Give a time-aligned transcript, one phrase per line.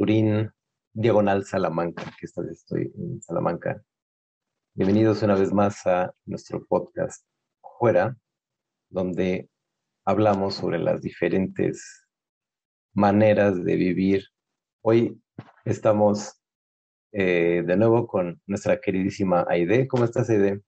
[0.00, 0.50] Turín,
[0.94, 3.82] Diagonal Salamanca, que esta vez estoy en Salamanca.
[4.72, 7.26] Bienvenidos una vez más a nuestro podcast
[7.78, 8.16] Fuera,
[8.88, 9.50] donde
[10.06, 12.06] hablamos sobre las diferentes
[12.94, 14.24] maneras de vivir.
[14.80, 15.20] Hoy
[15.66, 16.40] estamos
[17.12, 19.86] eh, de nuevo con nuestra queridísima Aide.
[19.86, 20.62] ¿Cómo estás, Aide?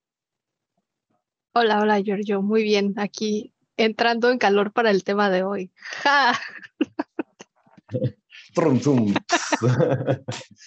[1.55, 2.43] Hola, hola, Giorgio.
[2.43, 2.93] Muy bien.
[2.99, 5.73] Aquí entrando en calor para el tema de hoy.
[6.03, 6.35] ¡Ja!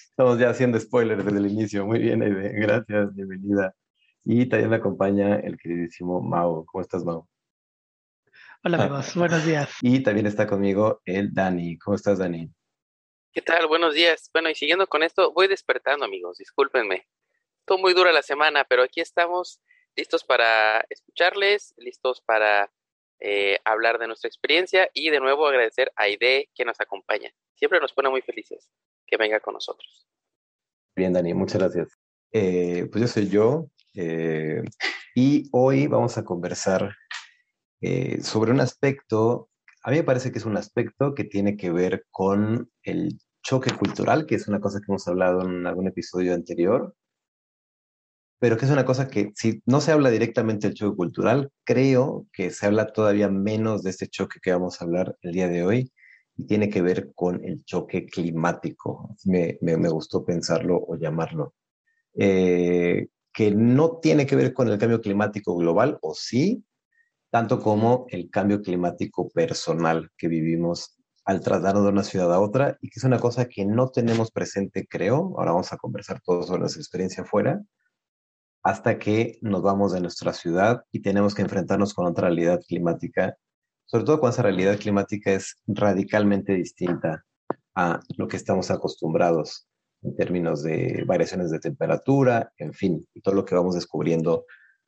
[0.10, 1.86] Estamos ya haciendo spoilers desde el inicio.
[1.86, 2.50] Muy bien, Aide.
[2.54, 3.76] Gracias, bienvenida.
[4.24, 6.66] Y también me acompaña el queridísimo Mao.
[6.66, 7.28] ¿Cómo estás, Mao?
[8.64, 9.16] Hola, amigos.
[9.16, 9.70] Buenos días.
[9.82, 11.78] Y también está conmigo el Dani.
[11.78, 12.50] ¿Cómo estás, Dani?
[13.32, 13.68] ¿Qué tal?
[13.68, 14.30] Buenos días.
[14.34, 16.38] Bueno, y siguiendo con esto, voy despertando, amigos.
[16.38, 17.08] Discúlpenme.
[17.60, 19.62] Estuvo muy dura la semana, pero aquí estamos
[19.96, 22.72] listos para escucharles, listos para
[23.20, 27.32] eh, hablar de nuestra experiencia y de nuevo agradecer a Aide que nos acompaña.
[27.56, 28.70] Siempre nos pone muy felices
[29.08, 30.08] que venga con nosotros.
[30.96, 32.00] Bien, Dani, muchas gracias.
[32.32, 34.64] Eh, pues yo soy yo eh,
[35.16, 36.96] y hoy vamos a conversar
[38.24, 39.52] sobre un aspecto,
[39.84, 43.70] a mí me parece que es un aspecto que tiene que ver con el choque
[43.70, 46.96] cultural, que es una cosa que hemos hablado en algún episodio anterior,
[48.40, 52.28] pero que es una cosa que si no se habla directamente del choque cultural, creo
[52.34, 55.64] que se habla todavía menos de este choque que vamos a hablar el día de
[55.64, 55.92] hoy
[56.38, 59.16] y tiene que ver con el choque climático.
[59.24, 61.54] Me, me, gustó pensarlo o llamarlo.
[62.14, 66.64] Eh, que no tiene que ver con el cambio climático global, o sí,
[67.30, 72.78] tanto como el cambio climático personal que vivimos al trasladarnos de una ciudad a otra
[72.82, 75.34] y que es una cosa que no tenemos presente, creo.
[75.38, 77.62] Ahora vamos a conversar todos sobre nuestra experiencia afuera
[78.66, 83.38] hasta que nos vamos de nuestra ciudad y tenemos que enfrentarnos con otra realidad climática,
[83.86, 87.24] sobre todo cuando esa realidad climática es radicalmente distinta
[87.76, 89.68] a lo que estamos acostumbrados
[90.02, 94.46] en términos de variaciones de temperatura, en fin, y todo lo que vamos descubriendo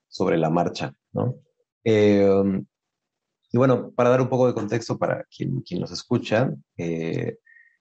[0.08, 1.36] sobre la marcha, ¿no?
[1.84, 2.66] Em,
[3.52, 7.38] y bueno, para dar un poco de contexto para quien, nos escucha, eh,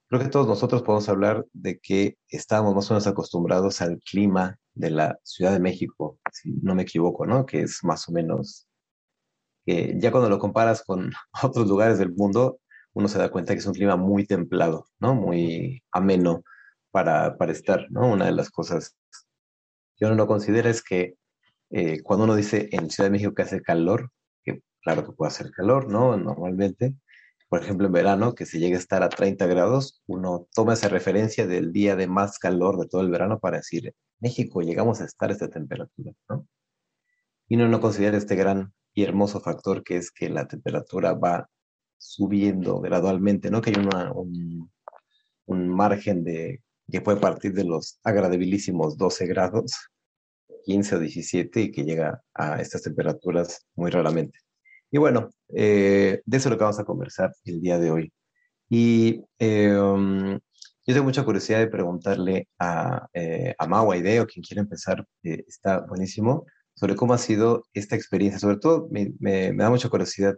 [0.08, 4.58] creo que todos nosotros podemos hablar de que estamos más o menos acostumbrados al clima
[4.74, 7.46] de la Ciudad de México, si no me equivoco, ¿no?
[7.46, 8.68] Que es más o menos,
[9.64, 11.12] que ya cuando lo comparas con
[11.42, 12.60] otros lugares del mundo,
[12.94, 15.14] uno se da cuenta que es un clima muy templado, ¿no?
[15.14, 16.42] Muy ameno
[16.90, 18.10] para, para estar, ¿no?
[18.10, 18.96] Una de las cosas
[19.96, 21.16] que uno no considera es que
[21.70, 24.10] eh, cuando uno dice en Ciudad de México que hace calor,
[24.44, 26.16] que claro que puede hacer calor, ¿no?
[26.16, 26.94] Normalmente,
[27.48, 30.88] por ejemplo, en verano, que se llega a estar a 30 grados, uno toma esa
[30.88, 35.04] referencia del día de más calor de todo el verano para decir, México, llegamos a
[35.04, 36.46] estar a esta temperatura, ¿no?
[37.48, 41.48] Y uno no considera este gran y hermoso factor que es que la temperatura va
[41.98, 43.60] subiendo gradualmente, ¿no?
[43.60, 44.70] Que hay un,
[45.46, 49.72] un margen de que puede partir de los agradabilísimos 12 grados,
[50.64, 54.38] 15 o 17 y que llega a estas temperaturas muy raramente.
[54.96, 58.10] Y bueno, eh, de eso es lo que vamos a conversar el día de hoy.
[58.70, 60.30] Y um,
[60.86, 65.06] yo tengo mucha curiosidad de preguntarle a, eh, a Mau, a Ideo, quien quiera empezar,
[65.22, 68.38] eh, está buenísimo, sobre cómo ha sido esta experiencia.
[68.38, 70.34] Sobre todo, me, me, da mucha curiosidad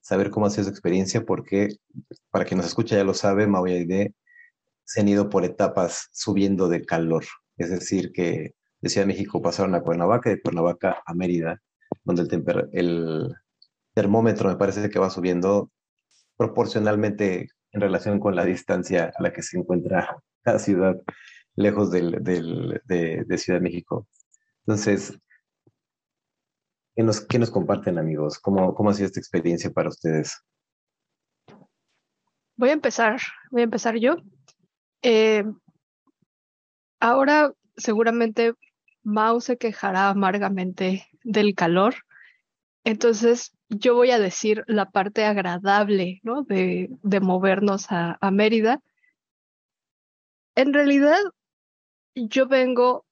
[0.00, 1.68] saber cómo ha sido su experiencia, porque
[2.32, 4.12] para quien nos escucha ya lo sabe, Mau Aide
[4.82, 7.26] se han ido por etapas subiendo de calor.
[7.58, 11.62] Es decir, que de Ciudad de México pasaron a Cuernavaca, de Cuernavaca a Mérida,
[12.04, 13.36] donde el, el
[13.94, 15.70] termómetro me parece que va subiendo
[16.36, 20.96] proporcionalmente en relación con la distancia a la que se encuentra cada ciudad
[21.56, 24.08] lejos del, de, Ciudad de México.
[24.66, 25.18] Entonces,
[26.94, 28.38] ¿qué nos, nos comparten amigos?
[28.38, 30.42] ¿Cómo, ¿Cómo ha sido esta experiencia para ustedes?
[32.56, 33.20] Voy a empezar,
[33.50, 34.16] voy a empezar yo.
[35.02, 35.44] Eh,
[37.00, 38.54] ahora seguramente
[39.02, 41.94] Mao se quejará amargamente del calor,
[42.84, 46.42] entonces yo voy a decir la parte agradable ¿no?
[46.42, 46.90] de,
[47.20, 48.80] movernos a, Mérida.
[50.54, 51.20] En realidad,
[52.14, 53.06] yo vengo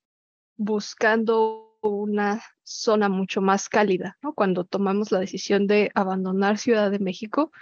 [0.57, 4.35] buscando una zona mucho más cálida, ¿no?
[4.35, 7.53] Cuando tomamos la decisión de abandonar Ciudad de México,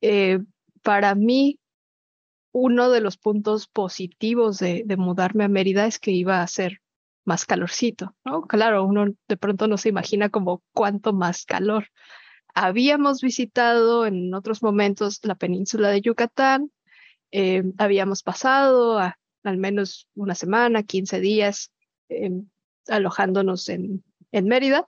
[0.00, 0.38] eh,
[0.82, 1.58] para mí,
[2.52, 6.80] uno de los puntos positivos de, de, mudarme a Mérida es que iba a ser
[7.28, 8.42] más calorcito, ¿no?
[8.42, 11.88] Claro, uno de pronto no se imagina como cuánto más calor.
[12.54, 16.72] Habíamos visitado en otros momentos la península de Yucatán,
[17.30, 21.70] eh, habíamos pasado al menos una semana, 15 días
[22.08, 22.30] eh,
[22.88, 24.02] alojándonos en,
[24.32, 24.86] en Mérida,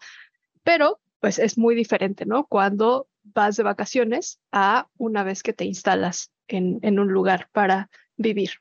[0.64, 2.46] pero pues es muy diferente, ¿no?
[2.46, 7.90] Cuando vas de vacaciones a una vez que te instalas en, en un lugar para
[8.16, 8.52] vivir.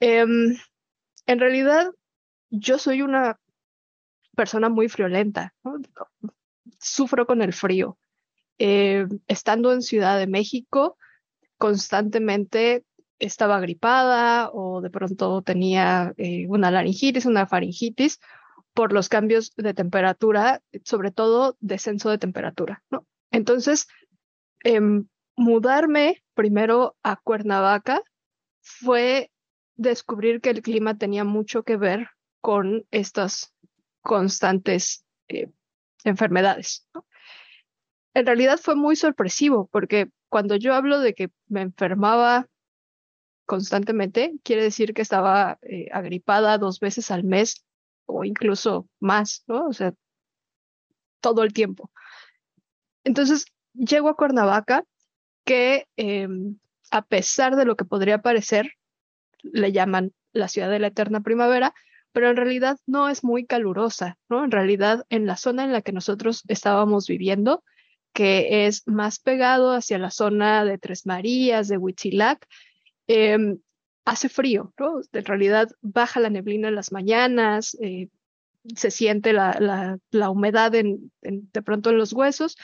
[0.00, 0.26] Eh,
[1.26, 1.92] en realidad,
[2.50, 3.38] yo soy una
[4.34, 5.54] persona muy friolenta,
[6.78, 7.98] sufro con el frío.
[8.58, 10.96] Eh, estando en Ciudad de México,
[11.58, 12.84] constantemente
[13.18, 18.20] estaba gripada o de pronto tenía eh, una laringitis, una faringitis
[18.74, 22.82] por los cambios de temperatura, sobre todo descenso de temperatura.
[23.30, 23.88] Entonces,
[24.64, 24.80] eh,
[25.34, 28.02] mudarme primero a Cuernavaca
[28.60, 29.30] fue
[29.76, 32.08] descubrir que el clima tenía mucho que ver
[32.46, 33.52] con estas
[34.02, 35.50] constantes eh,
[36.04, 36.88] enfermedades.
[38.14, 42.46] En realidad fue muy sorpresivo porque cuando yo hablo de que me enfermaba
[43.46, 47.66] constantemente, quiere decir que estaba eh, agripada dos veces al mes
[48.04, 49.66] o incluso más, ¿no?
[49.66, 49.92] O sea,
[51.20, 51.90] todo el tiempo.
[53.02, 54.84] Entonces, llego a Cuernavaca,
[55.44, 56.28] que eh,
[56.92, 58.74] a pesar de lo que podría parecer,
[59.42, 61.74] le llaman la ciudad de la eterna primavera,
[62.16, 64.42] pero en realidad no es muy calurosa, ¿no?
[64.42, 67.62] En realidad, en la zona en la que nosotros estábamos viviendo,
[68.14, 72.48] que es más pegado hacia la zona de Tres Marías, de Huitzilac,
[73.06, 73.36] eh,
[74.06, 75.02] hace frío, ¿no?
[75.12, 78.08] En realidad baja la neblina en las mañanas, eh,
[78.74, 82.56] se siente la, la, humedad en, de pronto en los huesos.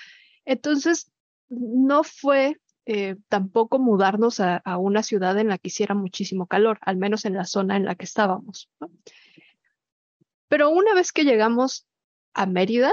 [0.47, 1.13] Entonces,
[1.51, 2.57] no fue
[2.87, 7.35] eh, tampoco mudarnos a, una ciudad en la que hiciera muchísimo calor, al menos en
[7.35, 8.71] la zona en la que estábamos.
[10.53, 11.87] Pero una vez que llegamos
[12.35, 12.93] a Mérida,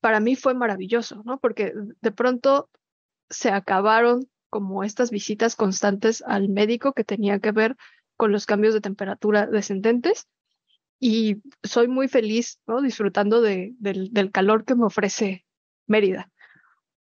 [0.00, 1.38] para mí fue maravilloso, ¿no?
[1.38, 2.68] Porque de pronto
[3.30, 7.76] se acabaron como estas visitas constantes al médico que tenía que ver
[8.16, 10.26] con los cambios de temperatura descendentes
[10.98, 12.82] y soy muy feliz, ¿no?
[12.82, 15.46] Disfrutando de, del, del calor que me ofrece
[15.86, 16.32] Mérida.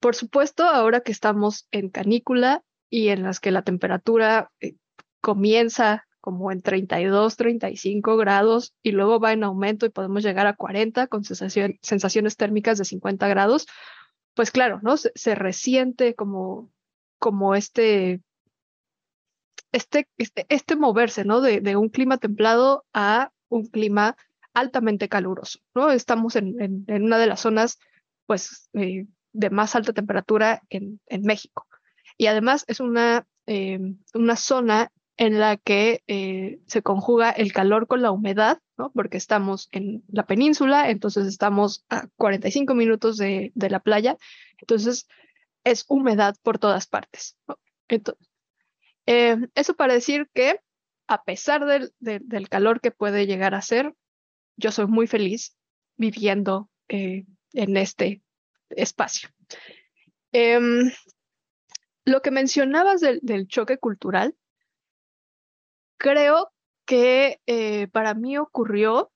[0.02, 4.76] Por supuesto, ahora que estamos en canícula y en las que la temperatura eh,
[5.22, 10.56] comienza como en 32, 35 grados y luego va en aumento y podemos llegar a
[10.56, 13.68] 40 con sensación, sensaciones térmicas de 50 grados,
[14.34, 14.96] pues claro, ¿no?
[14.96, 16.72] Se, se resiente como,
[17.20, 18.22] como este,
[19.74, 21.42] este, este, este moverse, ¿no?
[21.42, 24.16] De, de, un clima templado a un clima
[24.54, 25.92] altamente caluroso, ¿no?
[25.92, 27.80] Estamos en, en, en una de las zonas,
[28.28, 31.68] pues, eh, de más alta temperatura en, en México.
[32.18, 33.78] Y además es una, eh,
[34.14, 38.92] una zona en la que eh, se conjuga el calor con la humedad, ¿no?
[38.92, 44.18] porque estamos en la península, entonces estamos a 45 minutos de, de la playa,
[44.58, 45.08] entonces
[45.64, 47.38] es humedad por todas partes.
[47.48, 47.60] ¿no?
[47.88, 48.28] Entonces,
[49.06, 50.60] eh, eso para decir que
[51.08, 53.94] a pesar del, de, del, calor que puede llegar a ser,
[54.56, 55.56] yo soy muy feliz
[55.98, 58.24] viviendo eh, en este
[58.70, 59.30] espacio.
[60.32, 60.92] Em,
[62.06, 64.36] lo que mencionabas del, del choque cultural,
[65.98, 66.52] creo
[66.86, 69.12] que eh, para mí ocurrió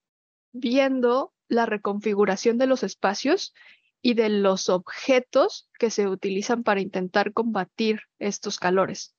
[0.51, 3.53] viendo la reconfiguración de los espacios
[4.01, 9.15] y de los objetos que se utilizan para intentar combatir estos calores.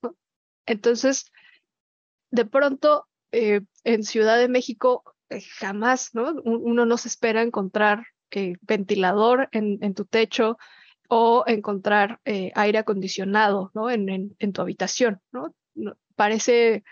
[0.65, 1.31] Entonces,
[2.31, 6.33] de pronto, eh, en Ciudad de México, eh, jamás, ¿no?
[6.43, 10.57] Uno no se espera encontrar eh, ventilador en, tu techo
[11.07, 13.89] o encontrar aire acondicionado, ¿no?
[13.89, 15.55] En, en tu habitación, ¿no?
[16.15, 16.83] Parece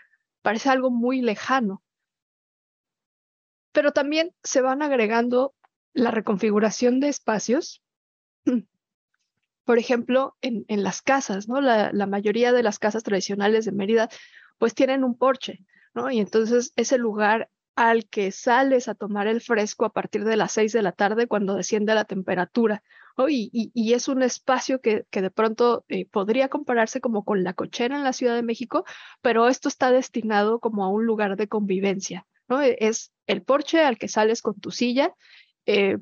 [0.48, 1.84] parece algo muy lejano.
[3.74, 5.54] Pero también se van agregando
[5.92, 7.84] la reconfiguración de espacios.
[9.66, 11.60] Por ejemplo, en, en las casas, ¿no?
[11.60, 14.08] La, la, mayoría de las casas tradicionales de Mérida,
[14.58, 16.10] pues tienen un porche, ¿no?
[16.12, 20.54] Y entonces ese lugar al que sales a tomar el fresco a partir de las
[20.54, 22.84] seis de la tarde cuando desciende la temperatura.
[23.17, 23.29] ¿No?
[23.29, 27.95] Y, es un espacio que, que de pronto eh, podría compararse como con la cochera
[27.97, 28.86] en la Ciudad de México,
[29.21, 32.27] pero esto está destinado como a un lugar de convivencia.
[32.47, 32.62] ¿no?
[32.62, 35.13] E, es el porche al que sales con tu silla.
[35.65, 35.97] Eh,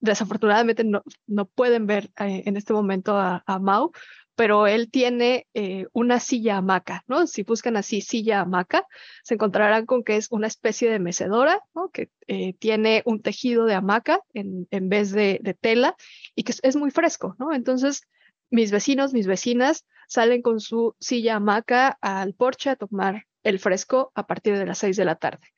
[0.00, 3.92] desafortunadamente no, no, pueden ver eh, en este momento a, a Mau,
[4.34, 7.26] pero él tiene eh, una silla hamaca, ¿no?
[7.26, 8.86] Si buscan así silla hamaca,
[9.22, 11.90] se encontrarán con que es una especie de mecedora, ¿no?
[11.90, 15.96] Que eh, tiene un tejido de hamaca en, en vez de, de, tela
[16.34, 17.52] y que es, muy fresco, ¿no?
[17.52, 18.08] Entonces,
[18.50, 24.12] mis vecinos, mis vecinas salen con su silla hamaca al porche a tomar el fresco
[24.14, 25.52] a partir de las seis de la tarde.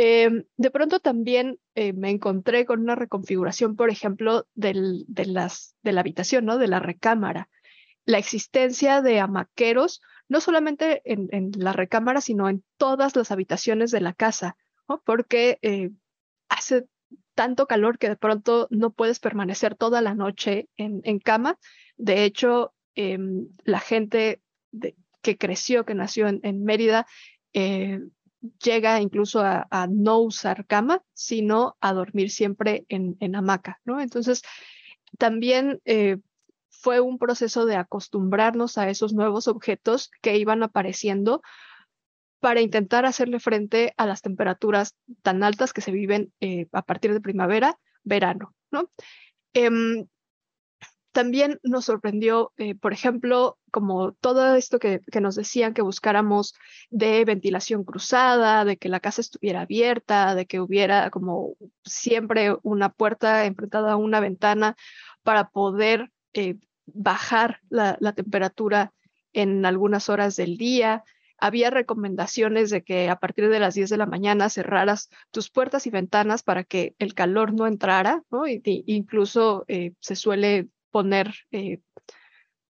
[0.00, 4.72] Em, de pronto también eh, me encontré con una reconfiguración, por ejemplo, de,
[5.26, 6.56] las, de la habitación, ¿no?
[6.56, 7.48] de la recámara.
[8.08, 10.00] La existencia de hamaqueros,
[10.30, 14.56] no solamente en, la recámara, sino en todas las habitaciones de la casa,
[15.04, 15.90] porque eh,
[16.48, 16.86] hace
[17.34, 21.58] tanto calor que de pronto no puedes permanecer toda la noche en, cama.
[21.98, 24.40] De hecho, em, la gente
[25.20, 27.06] que creció, que nació en, Mérida,
[27.52, 28.00] eh,
[28.64, 34.00] llega incluso a, no usar cama, sino a dormir siempre en, hamaca, ¿no?
[34.00, 34.40] Entonces,
[35.18, 36.16] también eh,
[36.70, 41.42] fue un proceso de acostumbrarnos a esos nuevos objetos que iban apareciendo
[42.40, 47.12] para intentar hacerle frente a las temperaturas tan altas que se viven eh, a partir
[47.12, 48.90] de primavera, verano, ¿no?
[49.54, 50.06] Em,
[51.12, 56.54] también nos sorprendió, eh, por ejemplo, como todo esto que, nos decían que buscáramos
[56.90, 62.90] de ventilación cruzada, de que la casa estuviera abierta, de que hubiera como siempre una
[62.90, 64.76] puerta enfrentada a una ventana
[65.24, 66.56] para poder eh,
[66.86, 68.92] bajar la, temperatura
[69.32, 71.04] en algunas horas del día
[71.38, 75.86] había recomendaciones de que a partir de las 10 de la mañana cerraras tus puertas
[75.86, 78.42] y ventanas para que el calor no entrara, ¿no?
[78.46, 81.80] incluso eh, se suele poner eh,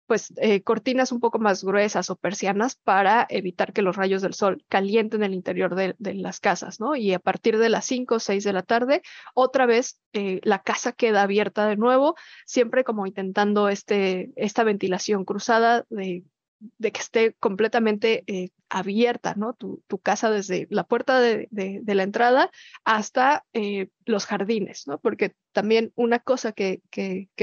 [0.09, 4.35] pues eh, cortinas un poco más gruesas o persianas para evitar que los rayos del
[4.35, 6.97] sol calienten el interior de, las casas, ¿no?
[6.97, 9.03] Y a partir de las 5 o 6 de la tarde,
[9.35, 15.85] otra vez la casa queda abierta de nuevo, siempre como intentando este, esta ventilación cruzada
[15.91, 16.25] de
[16.61, 19.55] de que esté completamente eh, abierta, ¿no?
[19.55, 22.51] Tu, casa desde la puerta de, la entrada
[22.85, 24.99] hasta eh, los jardines, ¿no?
[24.99, 26.83] Porque también una cosa que,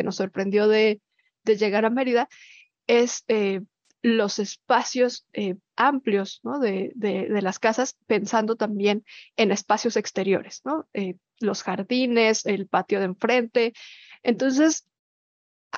[0.04, 1.02] nos sorprendió de,
[1.44, 2.28] llegar a Mérida
[2.88, 3.62] es eh,
[4.02, 5.26] los espacios
[5.76, 6.60] amplios, ¿no?
[6.60, 6.94] De,
[7.42, 9.04] las casas, pensando también
[9.36, 10.88] en espacios exteriores, ¿no?
[11.40, 13.74] los jardines, el patio de enfrente.
[14.24, 14.88] Entonces,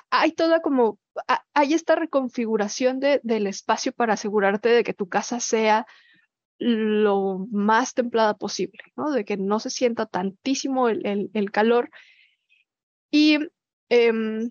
[0.10, 1.00] hay toda como,
[1.54, 5.86] hay esta reconfiguración del espacio para asegurarte de que tu casa sea
[6.60, 8.80] lo más templada posible.
[9.14, 11.90] De que no se sienta tantísimo el, calor.
[13.12, 13.40] Y
[13.90, 14.50] em,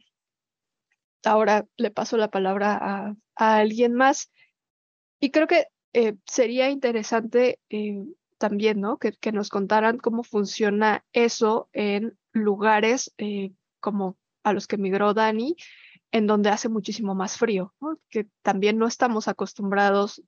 [1.26, 4.30] ahora le paso la palabra a, alguien más.
[5.20, 8.04] Y creo que eh, sería interesante eh,
[8.38, 8.98] también, ¿no?
[8.98, 15.56] Que, nos contaran cómo funciona eso en lugares eh, como a los que migró Dani,
[16.12, 17.74] en donde hace muchísimo más frío,
[18.08, 20.22] que también no estamos acostumbrados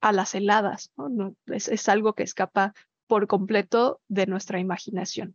[0.00, 1.34] a las heladas, ¿no?
[1.46, 2.74] es, algo que escapa
[3.06, 5.34] por completo de nuestra imaginación.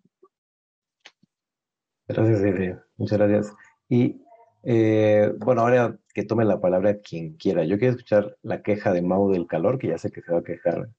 [2.07, 2.85] Gracias, Silvia.
[2.97, 3.55] Muchas gracias.
[3.87, 4.21] Y
[4.63, 7.63] eh, bueno, ahora que tome la palabra quien quiera.
[7.63, 10.39] Yo quiero escuchar la queja de Mau del calor, que ya sé que se va
[10.39, 10.89] a quejar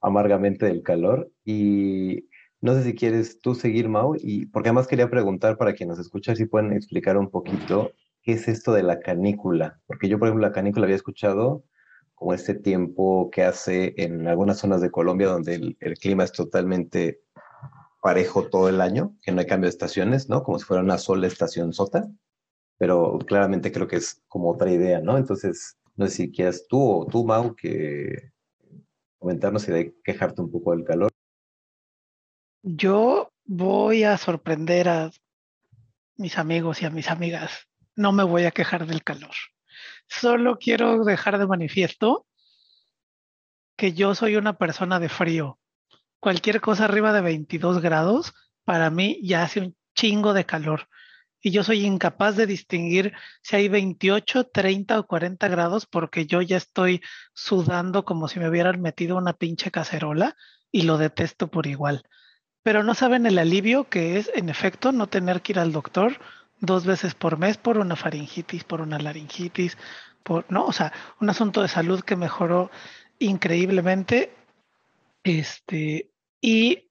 [0.00, 1.30] amargamente del calor.
[1.44, 2.28] Y
[2.60, 5.98] no sé si quieres tú seguir, Mau, y porque además quería preguntar para quien nos
[5.98, 7.92] escucha si pueden explicar un poquito
[8.24, 11.62] qué es esto de la canícula, porque yo, por ejemplo, la canícula había escuchado
[12.14, 17.20] como este tiempo que hace en algunas zonas de Colombia donde el, clima es totalmente
[18.00, 20.42] parejo todo el año, que no hay cambio de estaciones, ¿no?
[20.42, 22.08] Como si fuera una sola estación sota,
[22.78, 25.16] pero claramente creo que es como otra idea, ¿no?
[25.16, 28.32] Entonces, no sé si quieras tú o tú, Mau, que
[29.18, 31.10] comentarnos y de quejarte un poco del calor.
[32.62, 35.10] Yo voy a sorprender a
[36.16, 37.68] mis amigos y a mis amigas.
[37.96, 39.34] No me voy a quejar del calor.
[40.06, 42.26] Solo quiero dejar de manifiesto
[43.76, 45.58] que yo soy una persona de frío.
[46.20, 50.88] Cualquier cosa arriba de 22 grados, para mí ya hace un chingo de calor.
[51.44, 56.42] Y yo soy incapaz de distinguir si hay 28, 30 o 40 grados porque yo
[56.42, 57.02] ya estoy
[57.34, 60.36] sudando como si me hubieran metido una pinche cacerola
[60.72, 62.02] y lo detesto por igual
[62.64, 66.18] pero no saben el alivio que es, en efecto, no tener que ir al doctor
[66.60, 69.76] dos veces por mes por una faringitis, por una laringitis,
[70.22, 70.64] por, ¿no?
[70.64, 72.70] O sea, un asunto de salud que mejoró
[73.18, 74.34] increíblemente.
[75.22, 76.10] Este,
[76.40, 76.88] y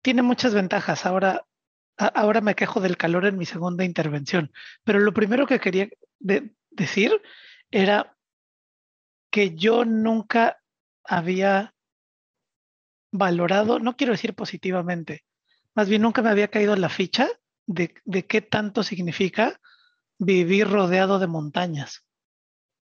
[0.00, 1.04] tiene muchas ventajas.
[1.04, 1.44] Ahora,
[2.06, 4.52] ahora me quejo del calor en mi segunda intervención,
[4.84, 5.88] pero lo primero que quería
[6.70, 7.20] decir
[7.70, 8.16] era
[9.30, 10.60] que yo nunca
[11.04, 11.74] había
[13.12, 15.24] valorado, no quiero decir positivamente,
[15.74, 17.28] más bien nunca me había caído la ficha
[17.66, 19.60] de, de qué tanto significa
[20.18, 22.04] vivir rodeado de montañas.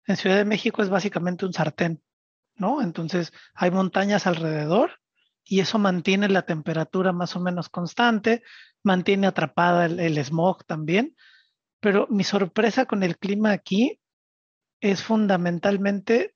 [0.06, 2.02] En Ciudad de México es básicamente un sartén,
[2.56, 2.82] ¿no?
[2.82, 4.99] Entonces hay montañas alrededor
[5.50, 8.44] y eso mantiene la temperatura más o menos constante,
[8.84, 11.16] mantiene atrapada el, smog también.
[11.80, 14.00] pero mi sorpresa con el clima aquí
[14.80, 16.36] es fundamentalmente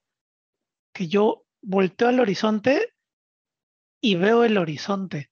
[0.93, 2.95] que yo volteo al horizonte
[4.01, 5.29] y veo el horizonte.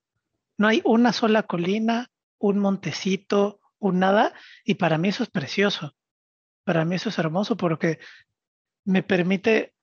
[0.58, 4.34] No hay una sola colina, un montecito, un nada,
[4.64, 5.96] y para mí eso es precioso.
[6.64, 8.00] Para mí eso es hermoso porque
[8.86, 9.74] me permite,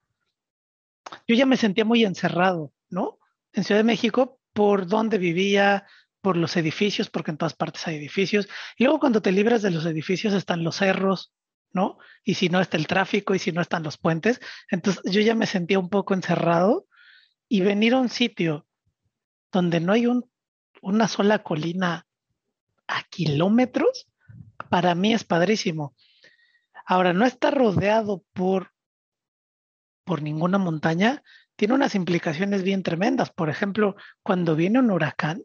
[1.26, 3.17] yo ya me sentía muy encerrado, ¿no?
[3.58, 5.84] En Ciudad de México, por donde vivía,
[6.20, 8.48] por los edificios, porque en todas partes hay edificios.
[8.76, 11.32] Y luego cuando te libras de los edificios están los cerros,
[11.72, 11.98] ¿no?
[12.22, 14.40] Y si no está el tráfico y si no están los puentes.
[14.70, 16.86] Entonces yo ya me sentía un poco encerrado
[17.48, 18.64] y venir a un sitio
[19.50, 20.30] donde no hay un,
[20.80, 22.06] una sola colina
[22.86, 24.08] a kilómetros,
[24.70, 25.96] para mí es padrísimo.
[26.86, 28.72] Ahora, no está rodeado por,
[30.04, 31.24] por ninguna montaña,
[31.58, 33.30] tiene unas implicaciones bien tremendas.
[33.30, 35.42] Por ejemplo, cuando viene un huracán,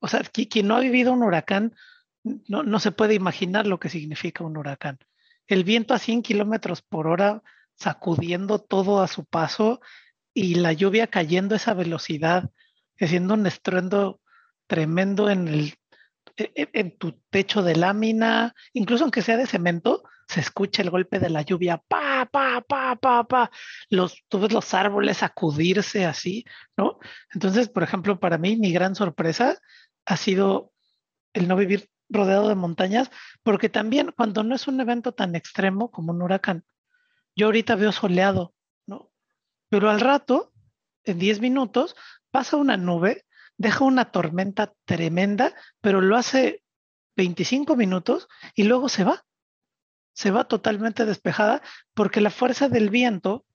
[0.00, 1.74] o sea, quien no ha vivido un huracán
[2.22, 4.98] no, no se puede imaginar lo que significa un huracán.
[5.46, 7.42] El viento a 100 kilómetros por hora
[7.74, 9.80] sacudiendo todo a su paso
[10.34, 12.50] y la lluvia cayendo a esa velocidad,
[13.00, 14.20] haciendo un estruendo
[14.66, 15.74] tremendo en, el,
[16.36, 20.90] e, e, en tu techo de lámina, incluso aunque sea de cemento, se escucha el
[20.90, 23.50] golpe de la lluvia, pa, pa, pa, pa, pa,
[23.88, 26.44] los, tú ves los árboles sacudirse así,
[26.76, 26.98] ¿no?
[27.32, 29.58] Entonces, por ejemplo, para mí mi gran sorpresa
[30.04, 30.72] ha sido
[31.32, 33.10] el no vivir rodeado de montañas,
[33.42, 36.64] porque también cuando no es un evento tan extremo como un huracán,
[37.34, 38.54] yo ahorita veo soleado,
[38.86, 39.10] ¿no?
[39.70, 40.52] Pero al rato,
[41.04, 41.96] en 10 minutos,
[42.30, 43.24] pasa una nube,
[43.56, 46.62] deja una tormenta tremenda, pero lo hace
[47.16, 49.24] 25 minutos y luego se va.
[50.18, 51.62] Se va totalmente despejada
[51.94, 53.46] porque la fuerza del viento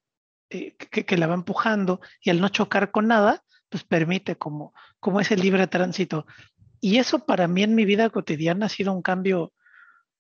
[0.50, 5.20] eh, que, la va empujando y al no chocar con nada, pues permite como, como
[5.20, 6.26] ese libre tránsito.
[6.80, 9.52] Y eso para mí en mi vida cotidiana ha sido un cambio,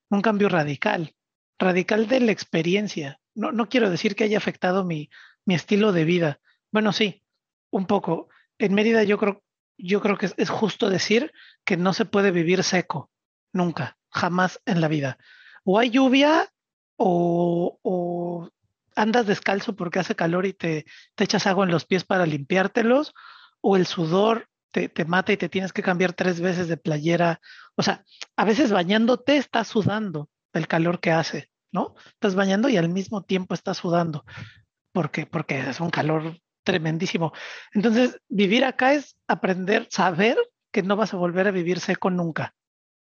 [0.09, 1.15] un cambio radical,
[1.57, 3.21] radical de la experiencia.
[3.33, 5.09] No, no quiero decir que haya afectado mi,
[5.45, 6.41] mi estilo de vida.
[6.73, 7.23] Bueno, sí,
[7.69, 8.27] un poco.
[8.57, 9.45] En Mérida yo creo,
[9.77, 11.31] yo creo que es justo decir
[11.63, 13.09] que no se puede vivir seco,
[13.53, 15.17] nunca, jamás en la vida.
[15.63, 16.49] O hay lluvia
[16.97, 18.49] o,
[18.95, 20.85] andas descalzo porque hace calor y te,
[21.17, 23.13] echas agua en los pies para limpiártelos,
[23.61, 27.39] o el sudor te, mata y te tienes que cambiar tres veces de playera.
[27.75, 28.03] O sea,
[28.35, 31.95] a veces bañándote estás sudando del calor que hace, ¿no?
[32.05, 34.25] Estás bañando y al mismo tiempo estás sudando,
[34.91, 37.33] porque, porque es un calor tremendísimo.
[37.73, 40.37] Entonces, vivir acá es aprender, saber
[40.71, 42.55] que no vas a volver a vivir seco nunca,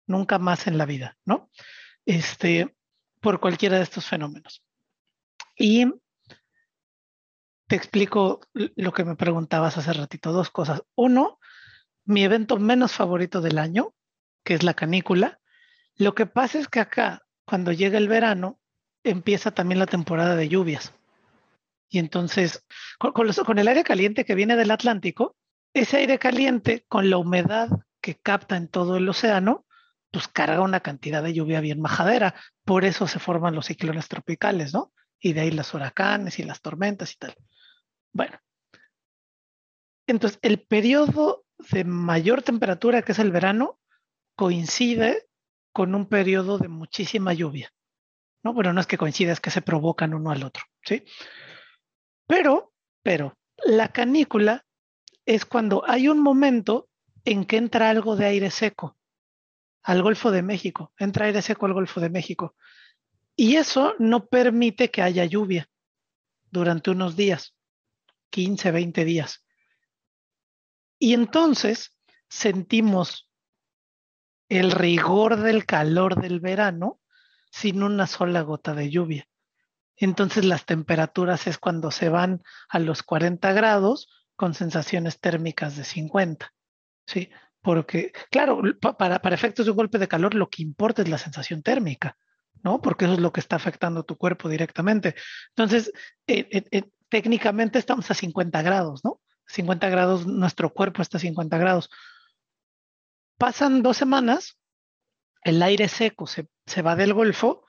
[0.06, 1.50] nunca más en la vida, ¿no?
[2.06, 2.76] Este,
[3.22, 4.64] por cualquiera de estos fenómenos.
[5.56, 5.86] Y
[7.68, 10.84] te explico lo que me preguntabas hace ratito, dos cosas.
[10.96, 11.40] Uno,
[12.06, 13.94] mi evento menos favorito del año,
[14.44, 15.40] que es la canícula.
[15.96, 18.60] Lo que pasa es que acá, cuando llega el verano,
[19.04, 20.94] empieza también la temporada de lluvias.
[21.90, 22.66] Y entonces,
[23.00, 25.36] con, con, el aire caliente que viene del Atlántico,
[25.74, 27.70] ese aire caliente con la humedad
[28.02, 29.66] que capta en todo el océano,
[30.14, 32.36] pues carga una cantidad de lluvia bien majadera.
[32.64, 34.94] Por eso se forman los ciclones tropicales, ¿no?
[35.20, 37.36] Y de ahí los huracanes y las tormentas y tal.
[38.14, 38.38] Bueno,
[40.06, 43.80] entonces el periodo de mayor temperatura, que es el verano,
[44.36, 45.28] coincide
[45.72, 47.74] con un periodo de muchísima lluvia.
[48.44, 48.54] ¿no?
[48.54, 50.64] Bueno, no es que coincida, es que se provocan uno al otro.
[50.84, 51.06] ¿sí?
[52.28, 52.72] Pero,
[53.02, 54.64] pero, la canícula
[55.26, 56.88] es cuando hay un momento
[57.26, 58.96] en que entra algo de aire seco
[59.84, 62.56] al Golfo de México, entra aire seco al Golfo de México.
[63.36, 65.70] Y eso no permite que haya lluvia
[66.50, 67.56] durante unos días,
[68.30, 69.46] 15, 20 días.
[71.00, 71.98] Y entonces
[72.30, 73.30] sentimos
[74.50, 77.02] el rigor del calor del verano
[77.52, 79.28] sin una sola gota de lluvia.
[79.96, 85.84] Entonces las temperaturas es cuando se van a los 40 grados con sensaciones térmicas de
[85.84, 86.54] 50.
[87.06, 87.30] ¿sí?
[87.64, 91.18] Porque, claro, para, para efectos de un golpe de calor lo que importa es la
[91.18, 92.18] sensación térmica,
[92.62, 92.82] ¿no?
[92.82, 95.16] Porque eso es lo que está afectando tu cuerpo directamente.
[95.50, 95.92] Entonces,
[97.10, 99.22] técnicamente estamos a 50 grados, ¿no?
[99.48, 101.90] 50 grados, nuestro cuerpo está a 50 grados.
[103.38, 104.60] Pasan dos semanas,
[105.42, 107.66] el aire seco se, se va del Golfo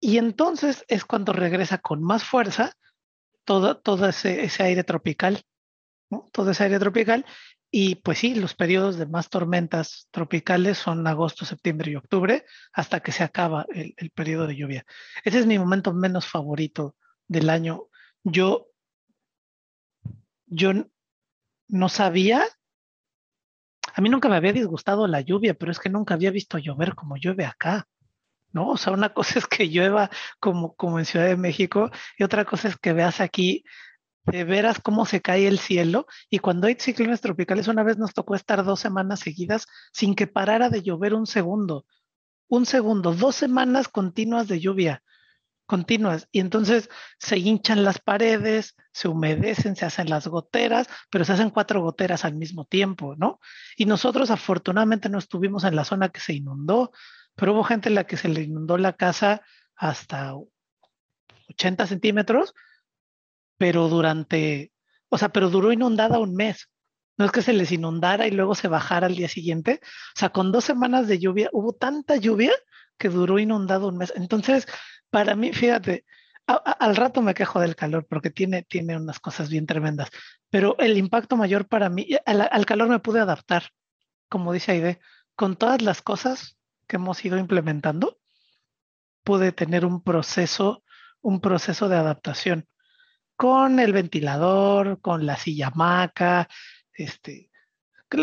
[0.00, 2.76] y entonces es cuando regresa con más fuerza
[3.44, 5.42] todo, todo ese, ese aire tropical,
[6.10, 6.30] ¿no?
[6.32, 7.24] todo ese aire tropical.
[7.76, 13.00] Y pues sí, los periodos de más tormentas tropicales son agosto, septiembre y octubre, hasta
[13.00, 14.86] que se acaba el, el periodo de lluvia.
[15.24, 16.94] Ese es mi momento menos favorito
[17.26, 17.88] del año.
[18.22, 18.68] Yo,
[20.46, 20.70] yo
[21.66, 22.44] no sabía,
[23.92, 26.94] a mí nunca me había disgustado la lluvia, pero es que nunca había visto llover
[26.94, 27.88] como llueve acá.
[28.52, 28.68] ¿no?
[28.68, 32.44] O sea, una cosa es que llueva como, como en Ciudad de México y otra
[32.44, 33.64] cosa es que veas aquí
[34.26, 36.06] de veras cómo se cae el cielo.
[36.30, 40.26] Y cuando hay ciclones tropicales, una vez nos tocó estar dos semanas seguidas sin que
[40.26, 41.86] parara de llover un segundo.
[42.48, 45.02] Un segundo, dos semanas continuas de lluvia,
[45.66, 46.28] continuas.
[46.30, 51.50] Y entonces se hinchan las paredes, se humedecen, se hacen las goteras, pero se hacen
[51.50, 53.40] cuatro goteras al mismo tiempo, ¿no?
[53.76, 56.92] Y nosotros afortunadamente no estuvimos en la zona que se inundó,
[57.34, 59.42] pero hubo gente en la que se le inundó la casa
[59.74, 60.34] hasta
[61.48, 62.54] 80 centímetros
[63.58, 64.72] pero durante,
[65.08, 66.68] o sea, pero duró inundada un mes.
[67.16, 69.80] No es que se les inundara y luego se bajara al día siguiente.
[69.82, 72.52] O sea, con dos semanas de lluvia, hubo tanta lluvia
[72.98, 74.12] que duró inundado un mes.
[74.16, 74.66] Entonces,
[75.10, 76.04] para mí, fíjate,
[76.46, 80.10] al rato me quejo del calor porque tiene, tiene unas cosas bien tremendas,
[80.50, 83.70] pero el impacto mayor para mí, al, al calor me pude adaptar,
[84.28, 85.00] como dice Aide,
[85.36, 88.18] con todas las cosas que hemos ido implementando,
[89.22, 90.84] pude tener un proceso,
[91.22, 92.68] un proceso de adaptación
[93.36, 96.48] con el ventilador, con la silla maca,
[96.92, 97.50] este,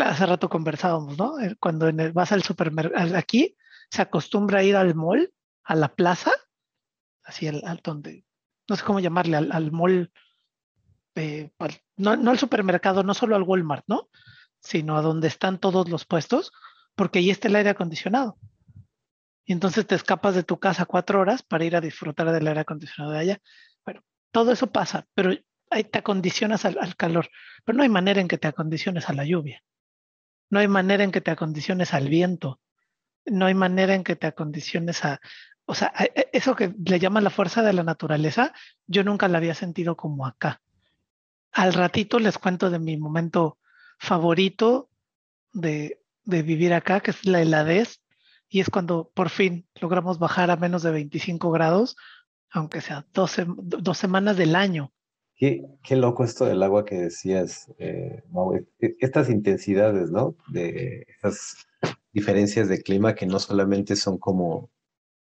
[0.00, 1.38] hace rato conversábamos, ¿no?
[1.40, 3.56] Eh, cuando en el, vas al supermercado, aquí
[3.90, 5.32] se acostumbra a ir al mall,
[5.64, 6.32] a la plaza,
[7.24, 8.24] así al, donde,
[8.68, 10.10] no sé cómo llamarle, al, mall,
[11.14, 11.50] eh,
[11.96, 14.08] no, no al supermercado, no solo al Walmart, ¿no?
[14.60, 16.52] Sino a donde están todos los puestos,
[16.94, 18.38] porque ahí está el aire acondicionado.
[19.44, 22.60] Y entonces te escapas de tu casa cuatro horas para ir a disfrutar del aire
[22.60, 23.40] acondicionado de allá.
[24.32, 25.32] Todo eso pasa, pero
[25.70, 27.30] te acondicionas al, calor,
[27.64, 29.62] pero no hay manera en que te acondiciones a la lluvia,
[30.50, 32.60] no hay manera en que te acondiciones al viento,
[33.24, 35.20] no hay manera en que te acondiciones a,
[35.64, 38.52] o sea, e, eso que le llaman la fuerza de la naturaleza,
[38.86, 40.60] yo nunca la había sentido como acá.
[41.52, 43.58] Al ratito les cuento de mi momento
[43.98, 44.90] favorito
[45.52, 48.02] de, de vivir acá, que es la heladez,
[48.48, 51.96] y es cuando por fin logramos bajar a menos de 25 grados
[52.52, 54.92] aunque sea dos, dos semanas del año.
[55.36, 58.22] Qué, qué, loco esto del agua que decías, eh,
[58.78, 60.36] e, Estas intensidades, ¿no?
[60.48, 61.56] De estas
[62.12, 64.70] diferencias de clima que no solamente son como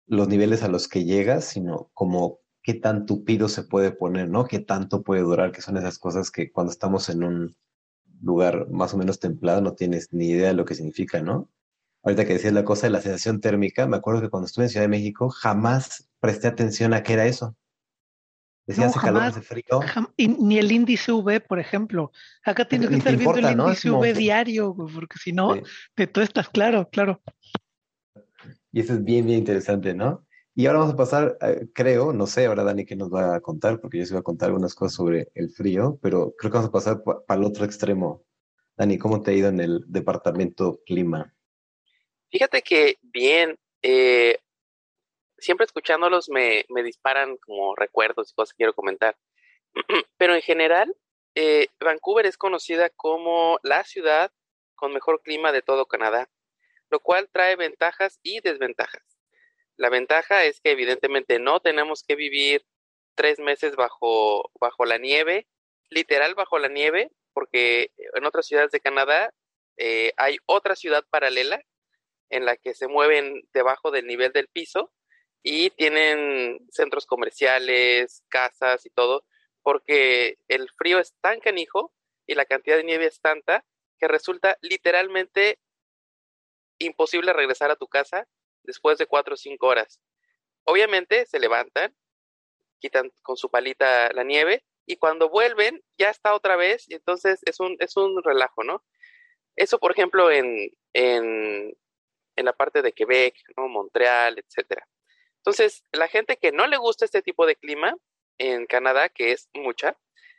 [0.07, 4.47] los niveles a los que llegas, sino como qué tan tupido se puede poner, ¿no?
[4.47, 7.57] Qué tanto puede durar, que son esas cosas que cuando estamos en un
[8.23, 11.51] lugar más o menos templado no tienes ni idea de lo que significa, ¿no?
[12.07, 14.71] Ahorita que decías la cosa de la sensación térmica, me acuerdo que cuando estuve en
[14.71, 17.57] Ciudad de México jamás presté atención a qué era eso.
[18.64, 19.81] Decía, hace calor, hace frío.
[20.16, 22.12] ni el índice V, por ejemplo.
[22.45, 25.57] Acá tienes que estar viendo el índice V diario, porque si no,
[25.97, 27.21] te tú estás claro, claro.
[28.71, 30.25] Y eso es bien, bien interesante, ¿no?
[30.55, 33.40] Y ahora vamos a pasar, eh, creo, no sé ahora Dani qué nos va a
[33.40, 36.59] contar, porque yo se iba a contar algunas cosas sobre el frío, pero creo que
[36.59, 38.23] vamos a pasar para el otro extremo.
[38.77, 41.36] Dani, ¿cómo te ha ido en el departamento clima?
[42.31, 44.39] Fíjate que bien, eh,
[45.39, 49.17] siempre escuchándolos me, me, disparan como recuerdos y cosas que quiero comentar.
[50.19, 50.95] Pero en general,
[51.35, 54.33] eh, Vancouver es conocida como la ciudad
[54.75, 56.29] con mejor clima de todo Canadá,
[56.91, 59.03] lo cual trae ventajas y desventajas.
[59.77, 62.65] La ventaja es que evidentemente no tenemos que vivir
[63.15, 65.47] tres meses bajo, bajo la nieve,
[65.91, 69.33] literal bajo la nieve, porque en otras ciudades de Canadá
[69.77, 71.62] eh, hay otra ciudad paralela
[72.31, 74.93] en la que se mueven debajo del nivel del piso
[75.43, 79.25] y tienen centros comerciales, casas y todo,
[79.62, 81.93] porque el frío es tan canijo
[82.27, 83.65] y la cantidad de nieve es tanta
[83.99, 85.59] que resulta literalmente
[86.79, 88.27] imposible regresar a tu casa
[88.62, 90.01] después de cuatro o cinco horas.
[90.65, 91.97] Obviamente se levantan,
[92.81, 97.41] quitan con su palita la nieve y cuando vuelven ya está otra vez y entonces
[97.45, 98.85] es un, es un relajo, ¿no?
[99.57, 101.77] Eso, por ejemplo, en, en,
[102.37, 103.35] en la parte de Quebec.
[103.57, 104.87] Montreal, etcétera.
[105.38, 107.96] Entonces, la gente que no le gusta este tipo de clima
[108.38, 109.96] en Canadá, que es mucha,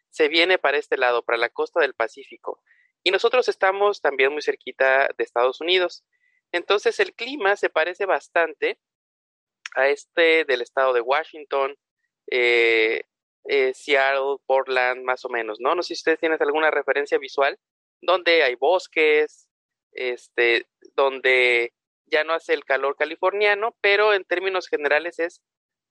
[0.09, 2.61] se viene para este lado, para la costa del Pacífico.
[3.03, 6.03] Y nosotros estamos también muy cerquita de Estados Unidos.
[6.51, 8.79] Entonces, el clima se parece bastante
[9.75, 11.75] a este del estado de Washington,
[12.31, 13.03] eh,
[13.45, 15.75] eh, Seattle, Portland, más o menos, ¿no?
[15.75, 17.57] No sé si ustedes tienen alguna referencia visual
[18.01, 19.47] donde hay bosques,
[19.93, 21.73] este, donde
[22.07, 25.41] ya no hace el calor californiano, pero en términos generales es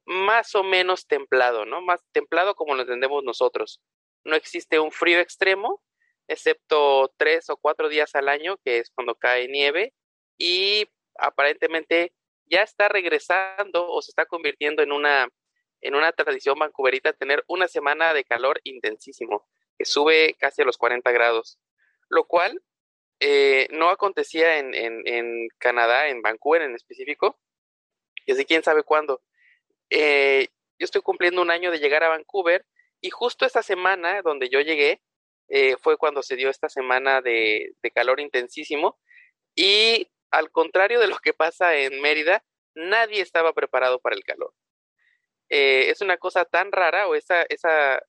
[0.06, 1.80] más o menos templado, ¿no?
[1.80, 3.80] Más templado como lo entendemos nosotros.
[4.24, 5.82] No existe un frío extremo,
[6.28, 9.92] excepto tres o cuatro días al año, que es cuando cae nieve,
[10.38, 12.12] y aparentemente
[12.46, 15.28] ya está regresando o se está convirtiendo en una,
[15.80, 19.46] en una tradición vancouverita tener una semana de calor intensísimo,
[19.78, 21.58] que sube casi a los 40 grados,
[22.08, 22.62] lo cual
[23.20, 27.38] eh, no acontecía en, en, Canadá, en Vancouver en específico,
[28.26, 29.22] y así quién sabe cuándo.
[29.90, 30.48] Eh,
[30.78, 32.66] yo estoy cumpliendo un año de llegar a Vancouver
[33.00, 35.00] y justo esta semana donde yo llegué
[35.48, 38.98] eh, fue cuando se dio esta semana de, de calor intensísimo
[39.54, 44.52] y al contrario de lo que pasa en Mérida, nadie estaba preparado para el calor.
[45.48, 48.02] es una cosa tan rara o esa, esa,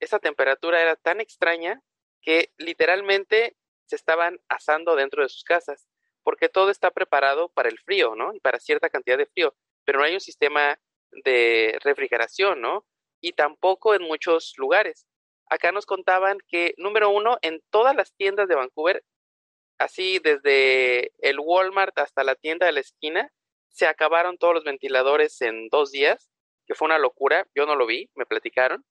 [0.00, 1.80] esa temperatura era tan extraña
[2.20, 5.88] que literalmente se estaban asando dentro de sus casas,
[6.22, 8.34] porque todo está preparado para el frío, ¿no?
[8.34, 10.78] Y para cierta cantidad de frío, pero no hay un sistema
[11.24, 12.86] de refrigeración, ¿no?
[13.20, 15.06] Y tampoco en muchos lugares.
[15.46, 19.04] Acá nos contaban que, número uno, en todas las tiendas de Vancouver,
[19.78, 23.30] así desde el Walmart hasta la tienda de la esquina,
[23.68, 26.30] se acabaron todos los ventiladores en dos días,
[26.66, 28.84] que fue una locura, yo no lo vi, me platicaron,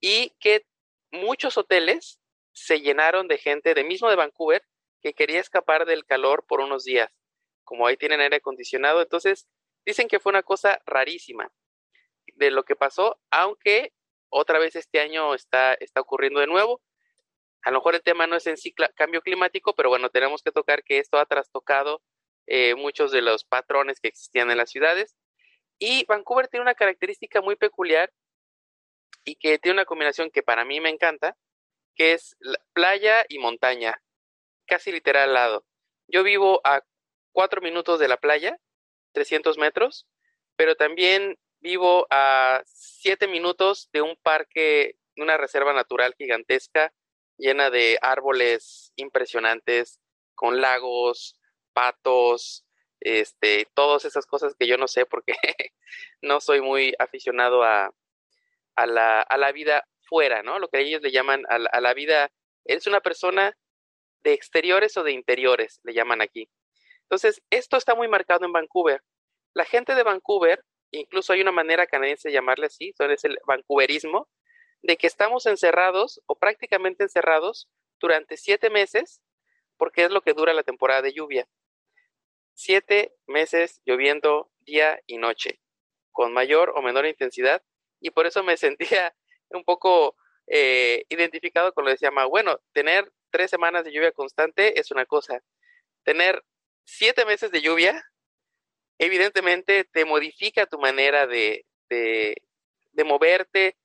[0.00, 0.66] y que
[1.10, 2.20] muchos hoteles
[2.56, 4.64] se llenaron de gente de mismo de Vancouver
[5.02, 7.12] que quería escapar del calor por unos días.
[7.64, 9.46] Como ahí tienen aire acondicionado, entonces
[9.84, 11.52] dicen que fue una cosa rarísima
[12.34, 13.92] de lo que pasó, aunque
[14.30, 16.82] otra vez este año está, está ocurriendo de nuevo.
[17.62, 20.50] A lo mejor el tema no es en sí cambio climático, pero bueno, tenemos que
[20.50, 22.02] tocar que esto ha trastocado
[22.46, 25.14] eh, muchos de los patrones que existían en las ciudades.
[25.78, 28.10] Y Vancouver tiene una característica muy peculiar
[29.24, 31.36] y que tiene una combinación que para mí me encanta,
[31.96, 32.36] que es
[32.72, 34.00] playa y montaña,
[34.66, 35.66] casi literal al lado.
[36.06, 36.82] Yo vivo a
[37.32, 38.58] cuatro minutos de la playa,
[39.12, 40.06] 300 metros,
[40.56, 46.92] pero también vivo a siete minutos de un parque, una reserva natural gigantesca,
[47.38, 50.00] llena de árboles impresionantes,
[50.34, 51.40] con lagos,
[51.72, 52.64] patos,
[53.00, 55.34] este, todas esas cosas que yo no sé porque
[56.22, 57.92] no soy muy aficionado a,
[58.76, 60.58] a, la, a la vida fuera, ¿no?
[60.58, 62.30] Lo que ellos le llaman a la, vida,
[62.64, 63.56] es una persona
[64.22, 66.48] de exteriores o de interiores, le llaman aquí.
[67.02, 69.02] Entonces, esto está muy marcado en Vancouver.
[69.54, 74.28] La gente de Vancouver, incluso hay una manera canadiense de llamarle así, es el vancouverismo,
[74.82, 77.68] de que estamos encerrados o prácticamente encerrados
[78.00, 79.20] durante siete meses,
[79.76, 81.48] porque es lo que dura la temporada de lluvia.
[82.54, 85.60] Siete meses lloviendo día y noche,
[86.10, 87.62] con mayor o menor intensidad,
[88.00, 89.14] y por eso me sentía
[89.50, 92.26] un poco eh, identificado con lo que decía Ma.
[92.26, 95.40] Bueno, tener tres semanas de lluvia constante es una cosa.
[96.04, 96.44] Tener
[96.84, 98.04] siete meses de lluvia,
[98.98, 102.36] evidentemente te modifica tu manera de, de,
[102.92, 103.76] de moverte,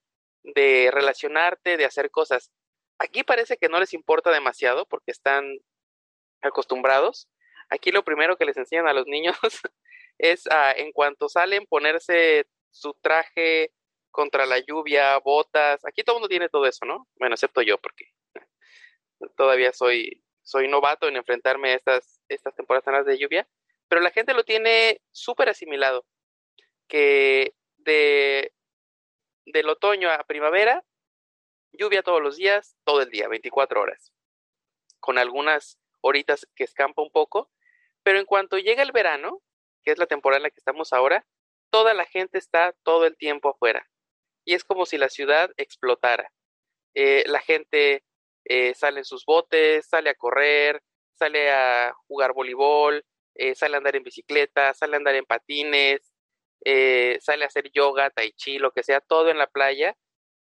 [0.43, 2.52] de relacionarte, de hacer cosas.
[3.00, 5.58] Aquí parece que no les importa demasiado porque están
[6.41, 7.28] acostumbrados.
[7.69, 9.36] Aquí lo primero que les enseñan a los niños
[10.19, 10.43] es
[10.76, 13.71] en cuanto salen ponerse su traje
[14.12, 15.84] contra la lluvia, botas.
[15.86, 17.08] Aquí todo el mundo tiene todo eso, ¿no?
[17.15, 18.06] Bueno, excepto yo, porque
[19.36, 23.47] todavía soy, soy novato en enfrentarme a estas, estas temporadas de lluvia,
[23.88, 26.06] pero la gente lo tiene súper asimilado,
[26.88, 28.54] que de,
[29.45, 30.84] del otoño a primavera,
[31.71, 34.13] lluvia todos los días, todo el día, 24 horas,
[35.00, 37.50] con algunas horitas que escampa un poco,
[38.04, 39.41] pero en cuanto llega el verano,
[39.84, 41.26] que es la temporada en la que estamos ahora,
[41.69, 43.88] toda la gente está todo el tiempo afuera
[44.46, 46.32] y es como si la ciudad explotara.
[46.94, 48.04] Eh, la gente
[48.46, 50.82] eh, sale en sus botes, sale a correr,
[51.18, 53.04] sale a jugar voleibol,
[53.36, 56.02] eh, sale a andar en bicicleta, sale a andar en patines,
[56.64, 59.96] sale a hacer yoga, tai chi, lo que sea, todo en la playa.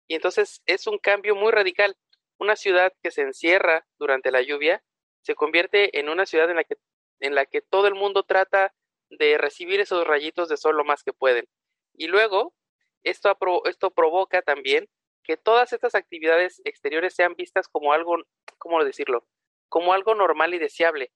[0.08, 1.96] Y entonces es un cambio muy radical.
[2.38, 4.82] Una ciudad que se encierra durante la lluvia
[5.22, 6.76] se convierte en una ciudad en la que,
[7.20, 8.72] en la que todo el mundo trata
[9.10, 11.46] de recibir esos rayitos de sol lo más que pueden.
[11.94, 12.54] Y luego
[13.04, 14.88] esto, esto provoca también
[15.24, 18.16] que todas estas actividades exteriores sean vistas como algo,
[18.58, 19.26] ¿cómo decirlo?
[19.68, 21.12] Como algo normal y deseable.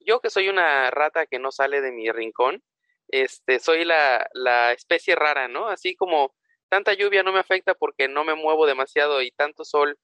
[0.00, 2.62] Yo que soy una rata que no sale de mi rincón,
[3.08, 5.68] este, soy la, la especie rara, ¿no?
[5.68, 6.34] Así como
[6.68, 9.98] tanta lluvia no me afecta porque no me muevo demasiado y tanto sol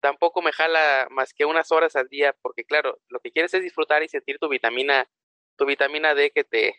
[0.00, 3.62] tampoco me jala más que unas horas al día, porque claro, lo que quieres es
[3.62, 5.08] disfrutar y sentir tu vitamina,
[5.56, 6.76] tu vitamina D que te,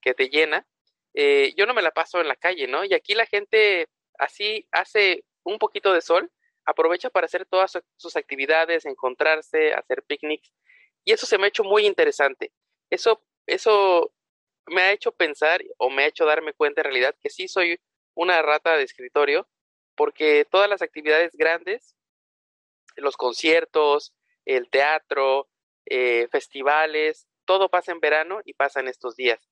[0.00, 0.66] que te llena.
[1.14, 2.84] Eh, yo no me la paso en la calle, ¿no?
[2.84, 6.30] Y aquí la gente así hace un poquito de sol,
[6.64, 10.52] aprovecha para hacer todas sus actividades, encontrarse, hacer picnics,
[11.04, 12.52] y eso se me ha hecho muy interesante.
[12.90, 14.12] Eso, eso
[14.66, 17.80] me ha hecho pensar o me ha hecho darme cuenta en realidad que sí soy
[18.14, 19.48] una rata de escritorio,
[19.96, 21.96] porque todas las actividades grandes,
[22.96, 25.48] los conciertos, el teatro,
[25.86, 29.51] eh, festivales, todo pasa en verano y pasa en estos días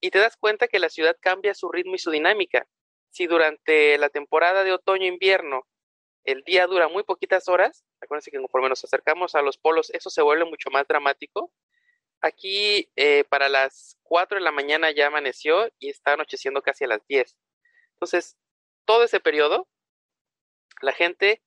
[0.00, 2.66] y te das cuenta que la ciudad cambia su ritmo y su dinámica.
[3.10, 5.66] Si durante la temporada de otoño-invierno
[6.24, 10.10] el día dura muy poquitas horas, acuérdense que conforme nos acercamos a los polos, eso
[10.10, 11.52] se vuelve mucho más dramático.
[12.20, 16.88] Aquí eh, para las 4 de la mañana ya amaneció y está anocheciendo casi a
[16.88, 17.36] las 10.
[17.94, 18.36] Entonces,
[18.84, 19.68] todo ese periodo,
[20.82, 21.42] la gente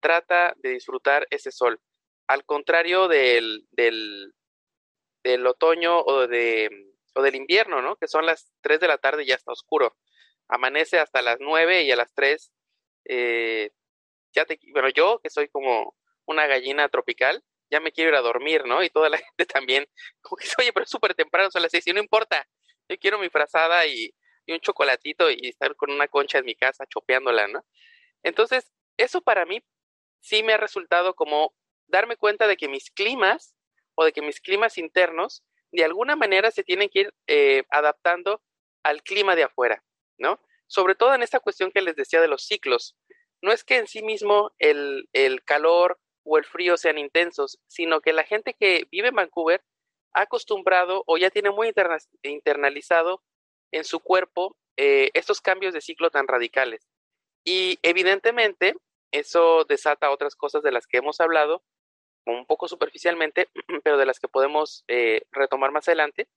[0.00, 1.80] trata de disfrutar ese sol.
[2.26, 4.34] Al contrario del, del,
[5.22, 7.96] del otoño o, de, o del invierno, ¿no?
[7.96, 9.96] Que son las 3 de la tarde y ya está oscuro.
[10.48, 12.52] Amanece hasta las 9 y a las 3
[13.06, 13.70] eh,
[14.34, 15.94] ya te, bueno, yo que soy como
[16.26, 18.82] una gallina tropical, ya me quiero ir a dormir, ¿no?
[18.82, 19.86] Y toda la gente también,
[20.20, 22.46] como que oye, pero es súper temprano, son las seis, y no importa,
[22.88, 24.14] yo quiero mi frazada y,
[24.46, 27.64] y, un chocolatito y estar con una concha en mi casa chopeándola, ¿no?
[28.22, 29.62] Entonces, eso para mí
[30.20, 31.54] sí me ha resultado como
[31.86, 33.54] darme cuenta de que mis climas
[33.94, 38.42] o de que mis climas internos de alguna manera se tienen que ir eh, adaptando
[38.82, 39.82] al clima de afuera,
[40.18, 40.40] ¿no?
[40.66, 42.96] Sobre todo en esta cuestión que les decía de los ciclos.
[43.42, 48.00] No es que en sí mismo el, el calor o el frío sean intensos, sino
[48.00, 49.62] que la gente que vive en Vancouver
[50.14, 51.72] ha acostumbrado o ya tiene muy
[52.22, 53.22] internalizado
[53.72, 56.88] en su cuerpo eh, estos cambios de ciclo tan radicales.
[57.44, 58.74] Y evidentemente
[59.12, 61.62] eso desata otras cosas de las que hemos hablado,
[62.26, 63.48] un poco superficialmente,
[63.84, 66.28] pero de las que podemos eh, retomar más adelante,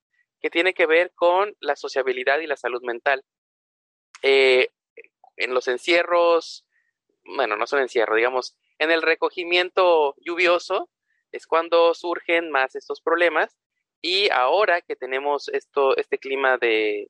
[0.41, 3.23] que tiene que ver con la sociabilidad y la salud mental.
[4.21, 4.69] Eh,
[5.35, 6.65] en los encierros,
[7.23, 10.89] bueno, no son encierro, digamos, en el recogimiento lluvioso
[11.31, 13.57] es cuando surgen más estos problemas
[14.01, 17.09] y ahora que tenemos esto, este clima de,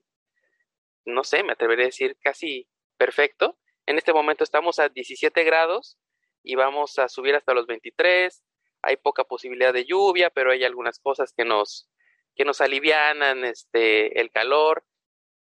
[1.05, 5.97] no sé, me atrevería a decir casi perfecto, en este momento estamos a 17 grados
[6.43, 8.43] y vamos a subir hasta los 23,
[8.81, 11.89] hay poca posibilidad de lluvia, pero hay algunas cosas que nos,
[12.35, 14.85] que nos alivianan este, el calor.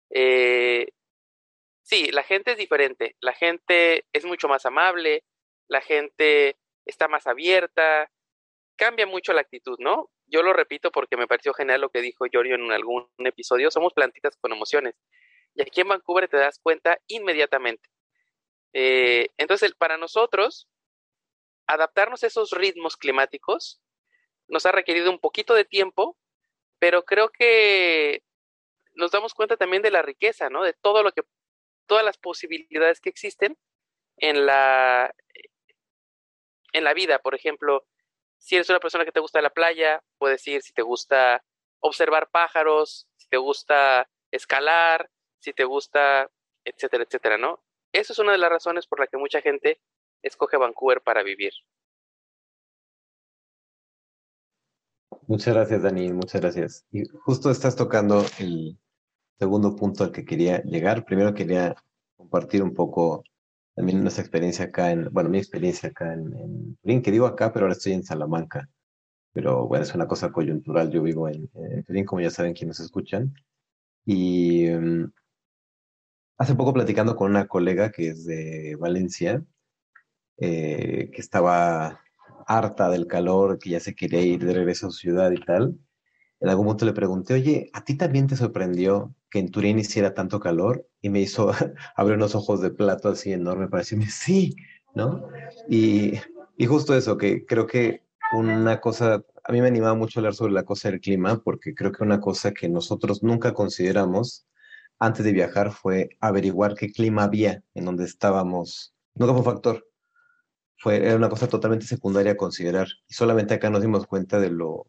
[0.09, 0.87] Eh,
[1.83, 5.23] sí, la gente es diferente, la gente es mucho más amable,
[5.67, 8.09] la gente está más abierta,
[8.75, 10.09] cambia mucho la actitud, ¿no?
[10.27, 13.93] Yo lo repito porque me pareció genial lo que dijo Yorio en algún episodio, somos
[13.93, 14.95] plantitas con emociones.
[15.53, 17.89] Y aquí en Vancouver te das cuenta inmediatamente.
[18.73, 20.67] Eh, entonces, para nosotros,
[21.67, 23.81] adaptarnos a esos ritmos climáticos
[24.47, 26.17] nos ha requerido un poquito de tiempo,
[26.79, 28.23] pero creo que
[28.93, 30.63] nos damos cuenta también de la riqueza, ¿no?
[30.63, 31.23] De todo lo que,
[31.87, 33.57] todas las posibilidades que existen
[34.17, 35.13] en la,
[36.73, 37.19] en la vida.
[37.19, 37.85] Por ejemplo,
[38.37, 41.43] si eres una persona que te gusta la playa, puedes ir si te gusta
[41.79, 46.29] observar pájaros, si te gusta escalar, si te gusta,
[46.63, 47.63] etcétera, etcétera, ¿no?
[47.91, 49.79] Eso es una de las razones por la que mucha gente
[50.21, 51.51] escoge Vancouver para vivir.
[55.27, 56.85] Muchas gracias, Dani, muchas gracias.
[56.91, 58.77] Y justo estás tocando el
[59.39, 61.05] segundo punto al que quería llegar.
[61.05, 61.75] Primero quería
[62.15, 63.23] compartir un poco
[63.75, 67.65] también nuestra experiencia acá en, bueno, mi experiencia acá en, Turín, que digo acá, pero
[67.65, 68.69] ahora estoy en Salamanca.
[69.33, 70.91] Pero bueno, es una cosa coyuntural.
[70.91, 71.49] Yo vivo en,
[71.85, 73.33] Turín, como ya saben quienes escuchan.
[74.05, 75.11] Y em,
[76.37, 79.43] hace poco platicando con una colega que es de Valencia,
[80.37, 82.01] eh, que estaba
[82.47, 85.77] harta del calor, que ya se quería ir de regreso a su ciudad y tal.
[86.39, 90.13] En algún momento le pregunté, oye, ¿a ti también te sorprendió que en Turín hiciera
[90.13, 90.87] tanto calor?
[91.01, 91.51] Y me hizo
[91.95, 94.55] abrir unos ojos de plato así enorme para decirme, sí,
[94.93, 95.27] ¿no?
[95.69, 96.13] Y,
[96.57, 100.53] y justo eso, que creo que una cosa, a mí me animaba mucho hablar sobre
[100.53, 104.45] la cosa del clima, porque creo que una cosa que nosotros nunca consideramos
[104.99, 108.93] antes de viajar fue averiguar qué clima había en donde estábamos.
[109.15, 109.87] Nunca fue un factor.
[110.85, 112.87] Fue, era una cosa totalmente secundaria a considerar.
[113.07, 114.85] Y solamente acá nos dimos cuenta de lo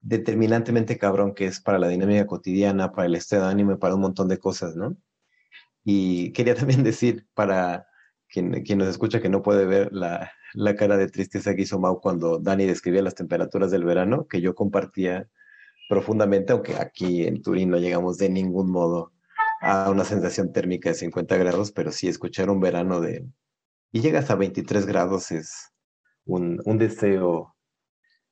[0.00, 3.94] determinantemente cabrón que es para la dinámica cotidiana, para el estado de ánimo y para
[3.94, 4.96] un montón de cosas, ¿no?
[5.84, 7.86] Y quería también decir para
[8.28, 12.00] quien, nos escucha que no puede ver la, la, cara de tristeza que hizo Mau
[12.00, 15.28] cuando Dani describía las temperaturas del verano, que yo compartía
[15.88, 19.12] profundamente, aunque aquí en Turín no llegamos de ningún modo
[19.60, 23.24] a una sensación térmica de 50 grados, pero sí escuchar un verano de...
[23.92, 25.72] Y llegas a 23 grados es
[26.24, 27.54] un, deseo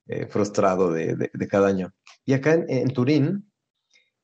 [0.07, 1.93] eh, frustrado de, cada año.
[2.25, 3.51] Y acá en, Turín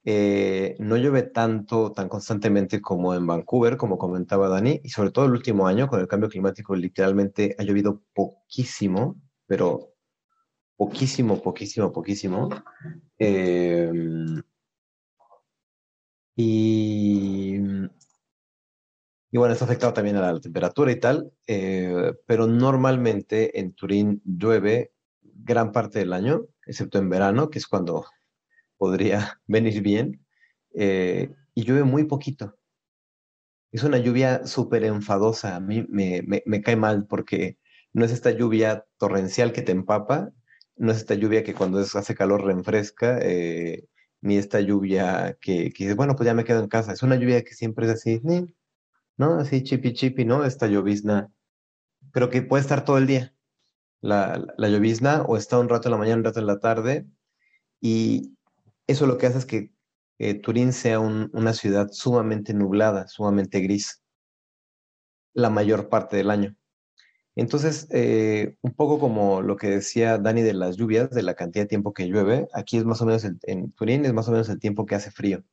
[0.05, 5.25] eh, no llueve tanto, tan constantemente como en Vancouver, como comentaba Dani, y sobre todo
[5.25, 9.93] el último año con el cambio climático literalmente ha llovido poquísimo, pero
[10.77, 12.49] poquísimo, poquísimo, poquísimo.
[13.17, 14.41] Em,
[16.35, 17.42] y,
[19.33, 24.21] y bueno, ha afectado también a la temperatura y tal, eh, pero normalmente en Turín
[24.23, 28.05] llueve gran parte del año, excepto en verano, que es cuando
[28.77, 30.23] podría venir bien,
[30.75, 32.55] eh, y llueve muy poquito.
[33.71, 35.55] es una lluvia súper enfadosa.
[35.55, 37.57] A mí me, me, cae mal porque
[37.91, 40.31] no es esta lluvia torrencial que te empapa,
[40.75, 43.87] no es esta lluvia que cuando hace calor refresca, eh,
[44.21, 46.93] ni esta lluvia que, que bueno, pues ya me quedo en casa.
[46.93, 48.21] Es una lluvia que siempre es así,
[49.17, 49.35] ¿no?
[49.35, 50.45] Así chipi chipi, ¿no?
[50.45, 51.31] Esta llovizna,
[52.11, 53.35] pero que puede estar todo el día.
[54.01, 57.07] La, la llovizna o está un rato en la mañana, un rato en la tarde,
[57.79, 58.37] y
[58.87, 59.73] eso lo que hace es que
[60.19, 64.03] eh, Turín sea una ciudad sumamente nublada, sumamente gris,
[65.33, 66.55] la mayor parte del año.
[67.35, 71.63] Entonces, eh, un poco como lo que decía Dani de las lluvias, de la cantidad
[71.63, 74.49] de tiempo que llueve, aquí es más o menos, en Turín es más o menos
[74.49, 75.43] el tiempo que hace frío.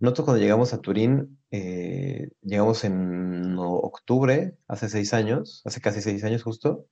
[0.00, 6.24] Nosotros cuando llegamos a Turín, eh, llegamos en octubre, hace seis años, hace casi seis
[6.24, 6.86] años justo,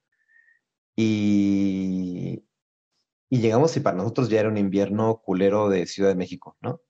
[0.94, 2.44] y,
[3.30, 6.82] y llegamos y para nosotros ya era un invierno culero de Ciudad de México, ¿no?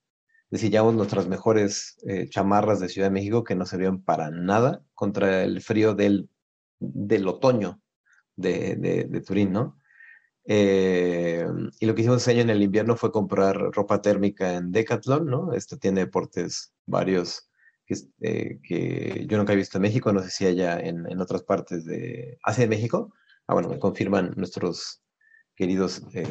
[0.50, 5.44] Es nuestras mejores eh, chamarras de Ciudad de México que no servían para nada contra
[5.44, 6.30] el frío del,
[6.78, 7.82] del otoño
[8.34, 9.77] de, de, Turín, ¿no?
[10.50, 11.46] Eh,
[11.78, 15.26] y lo que hicimos ese año en el invierno fue comprar ropa térmica en Decathlon,
[15.26, 15.52] ¿no?
[15.52, 17.50] Esto tiene deportes varios
[17.84, 21.20] que, eh, que, yo nunca he visto en México, no sé si allá en, en
[21.20, 23.12] otras partes de Asia de México.
[23.46, 25.02] Ah, bueno, me confirman nuestros
[25.58, 26.24] queridos eh,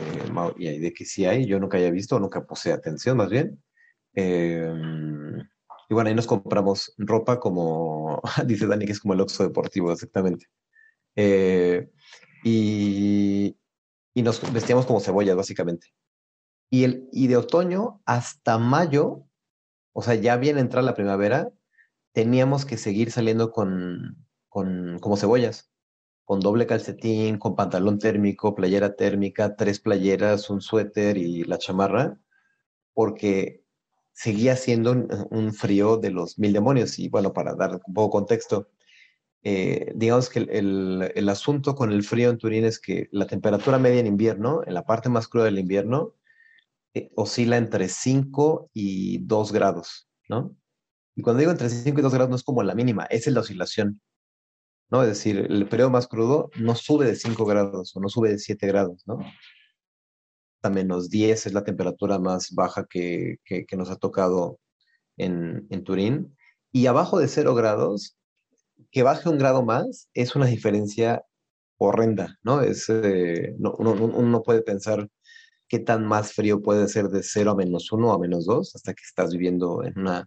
[0.57, 3.61] y de que sí hay, yo nunca haya visto, nunca puse atención más bien.
[4.13, 5.37] Em,
[5.89, 9.91] y bueno, ahí nos compramos ropa como, dice Dani, que es como el Oxxo deportivo,
[9.91, 10.47] exactamente.
[11.15, 11.89] Eh,
[12.43, 13.56] y,
[14.17, 15.87] y, nos vestíamos como cebollas, básicamente.
[16.69, 19.23] Y, el, y de otoño hasta mayo,
[19.93, 21.51] o sea, ya bien entrar la primavera,
[22.13, 25.69] teníamos que seguir saliendo con, con como cebollas
[26.27, 32.19] con doble calcetín, con pantalón térmico, playera térmica, tres playeras, un suéter y la chamarra,
[32.93, 33.63] porque
[34.11, 36.99] seguía siendo un, frío de los mil demonios.
[36.99, 38.67] Y bueno, para dar un poco contexto,
[39.43, 43.99] eh, digamos que el, asunto con el frío en Turín es que la temperatura media
[43.99, 46.15] en invierno, en la parte más cruda del invierno,
[46.93, 50.55] eh, oscila entre 5 y 2 grados, ¿no?
[51.15, 53.41] Y cuando digo entre 5 y 2 grados no es como la mínima, es la
[53.41, 54.01] oscilación.
[54.89, 55.01] ¿no?
[55.01, 58.39] Es decir, el periodo más crudo no sube de 5 grados o no sube de
[58.39, 59.19] 7 grados, ¿no?
[60.63, 63.37] A menos 10 es la temperatura más baja que,
[63.73, 64.59] nos ha tocado
[65.17, 66.35] en, Turín.
[66.71, 68.16] Y abajo de 0 grados,
[68.91, 71.23] que baje un grado más, es una diferencia
[71.77, 72.61] horrenda, ¿no?
[72.61, 75.07] Es, eh, uno, no puede pensar
[75.67, 78.75] qué tan más frío puede ser de 0 a menos 1 o a menos 2
[78.75, 80.23] hasta que estás viviendo en un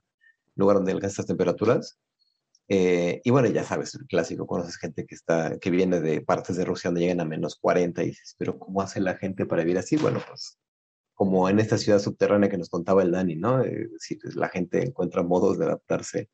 [0.56, 1.98] lugar donde alcanzas estas temperaturas.
[2.68, 6.56] Eh, y bueno, ya sabes, el clásico, conoces gente que, está, que viene de partes
[6.56, 9.64] de Rusia donde llegan a menos 40 y dices, pero ¿cómo hace la gente para
[9.64, 9.96] vivir así?
[9.96, 10.58] Bueno, pues
[11.14, 13.62] como en esta ciudad subterránea que nos contaba el Dani, ¿no?
[13.62, 16.30] Eh, pues, la gente encuentra modos de adaptarse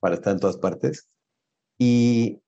[0.00, 1.08] para estar en todas partes.
[1.80, 2.42] Y,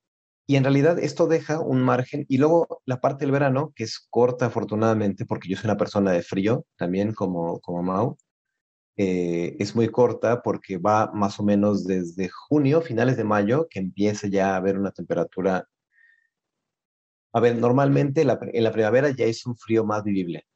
[0.47, 2.27] y en realidad esto deja un margen.
[2.29, 6.13] Y luego la parte del verano, que es corta afortunadamente, porque yo soy una persona
[6.13, 8.19] de frío también como, como Mau,
[8.97, 13.79] eh, es muy corta porque va más o menos desde junio, finales de mayo, que
[13.81, 15.67] empieza ya a haber una temperatura.
[17.33, 20.47] A ver, normalmente en la primavera ya es un frío más vivible.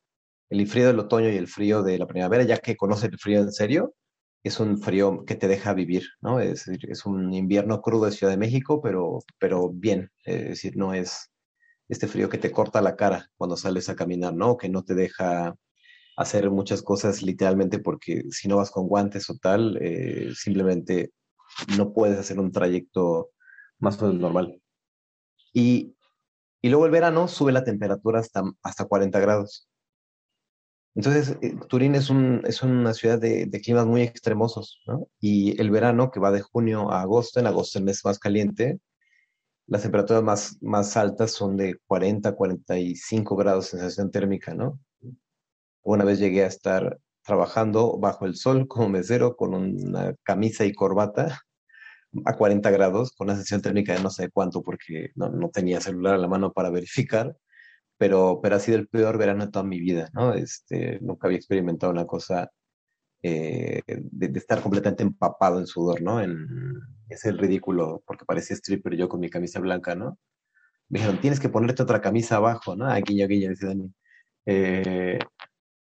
[0.50, 3.40] El frío del otoño y el frío de la primavera, ya que conoces el frío
[3.40, 3.94] en serio,
[4.49, 6.40] es un frío que te deja vivir, ¿no?
[6.40, 10.11] Es, es un invierno crudo de Ciudad de México, pero, pero bien.
[10.24, 11.30] Es decir, no es
[11.88, 14.57] este frío que te corta la cara cuando sales a caminar, ¿no?
[14.57, 15.57] Que no te deja
[16.16, 21.12] hacer muchas cosas literalmente porque si no vas con guantes o tal, eh, simplemente
[21.76, 23.30] no puedes hacer un trayecto
[23.78, 24.61] más o menos normal.
[25.53, 25.94] Y,
[26.62, 29.68] y, luego el verano sube la temperatura hasta, hasta 40 grados.
[30.97, 35.09] Entonces, eh, Turín es, un, es una ciudad de, climas muy extremosos, ¿no?
[35.20, 38.80] Y el verano, que va de junio a agosto, en agosto el mes más caliente,
[39.66, 44.80] las temperaturas más, más altas son de 40, 45 grados sensación térmica, ¿no?
[45.82, 50.72] Una vez llegué a estar trabajando bajo el sol como mesero con una camisa y
[50.72, 51.42] corbata
[52.24, 55.80] a 40 grados, con una sensación térmica de no sé cuánto, porque no, no, tenía
[55.80, 57.36] celular a la mano para verificar,
[57.99, 60.34] pero, pero ha sido el peor verano de toda mi vida, ¿no?
[60.34, 62.51] Este, nunca había experimentado una cosa
[63.22, 66.20] eh, de, estar completamente empapado en sudor, ¿no?
[66.20, 66.47] En,
[67.09, 70.18] es el ridículo, porque parecía stripper yo con mi camisa blanca, ¿no?
[70.88, 72.86] Me dijeron, tienes que ponerte otra camisa abajo, ¿no?
[72.90, 73.92] Aquí, guiño, guiño, dice Dani.
[74.47, 75.18] Eh,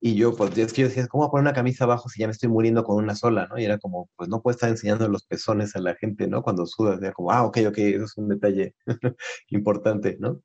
[0.01, 2.22] y yo, pues, es que yo decía, ¿cómo voy a poner una camisa abajo si
[2.22, 3.57] ya me estoy muriendo con una sola, ¿no?
[3.59, 6.43] Y era como, pues no puedo estar enseñando los pezones a la gente, ¿no?
[6.43, 8.76] Cuando sudas, era como, ah, ok, ok, eso es un detalle
[9.49, 10.41] importante, ¿no?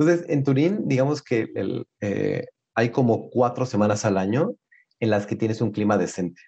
[0.00, 1.52] Entonces, en Turín, digamos que
[2.00, 4.54] eh, hay como cuatro semanas al año
[4.98, 6.40] en las que tienes un clima decente.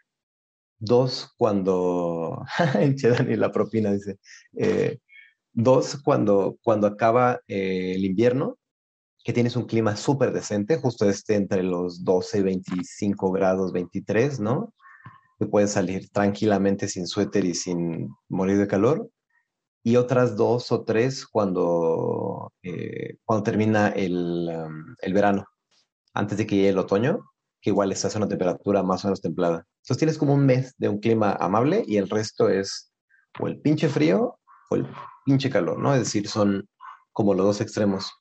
[0.79, 2.43] Dos, cuando,
[3.03, 4.19] Dani, la propina dice,
[4.57, 5.01] eh,
[5.53, 8.57] dos, cuando, cuando acaba eh, el invierno,
[9.23, 14.73] que tienes un clima súper decente, justo este entre los 12, 25 grados, 23, ¿no?
[15.39, 19.11] Que puedes salir tranquilamente sin suéter y sin morir de calor.
[19.85, 25.45] Y otras dos o tres cuando, eh, cuando termina el, um, el verano,
[26.15, 27.21] antes de que llegue el otoño,
[27.61, 29.67] que igual estás a una temperatura más o menos templada.
[29.83, 32.93] Entonces tienes como un mes de un clima amable y el resto es
[33.39, 34.39] o el pinche frío
[34.71, 34.87] o el
[35.25, 35.95] pinche calor, ¿no?
[35.95, 36.69] Es decir, son
[37.13, 38.13] como los dos extremos.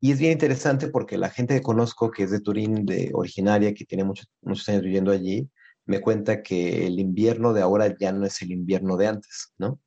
[0.00, 3.74] Y es bien interesante porque la gente que conozco, que es de Turín, de originaria,
[3.74, 5.50] que tiene muchos, muchos años viviendo allí,
[5.84, 9.78] me cuenta que el invierno de ahora ya no es el invierno de antes, ¿no?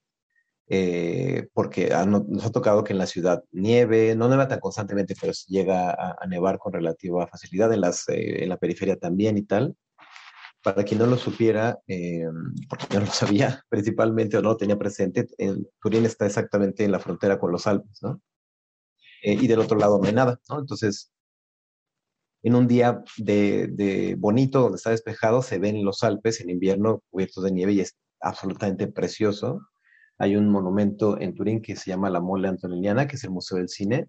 [0.68, 5.34] Eh, porque nos ha tocado que en la ciudad nieve, no nieva tan constantemente, pero
[5.48, 9.76] llega a, nevar con relativa facilidad, en, las, eh, en la periferia también y tal.
[10.64, 12.24] Para quien no lo supiera, eh,
[12.70, 15.28] porque no lo sabía principalmente o no lo tenía presente,
[15.82, 18.22] Turín está exactamente en la frontera con los Alpes, ¿no?
[19.26, 20.60] y del otro lado no hay nada, ¿no?
[20.60, 21.14] Entonces,
[22.44, 27.02] en un día de, de, bonito, donde está despejado, se ven los Alpes en invierno
[27.10, 29.62] cubiertos de nieve y es absolutamente precioso
[30.18, 33.58] hay un monumento en Turín que se llama la Mole Antoniniana, que es el Museo
[33.58, 34.08] del Cine,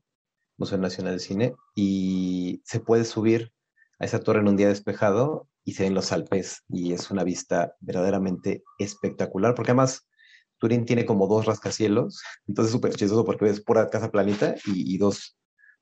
[0.56, 3.52] Museo Nacional del Cine, y se puede subir
[3.98, 7.24] a esa torre en un día despejado y se ven los Alpes y es una
[7.24, 10.06] vista verdaderamente espectacular, porque además
[10.58, 14.98] Turín tiene como dos rascacielos, entonces es súper chistoso porque ves pura casa planita y,
[14.98, 15.36] dos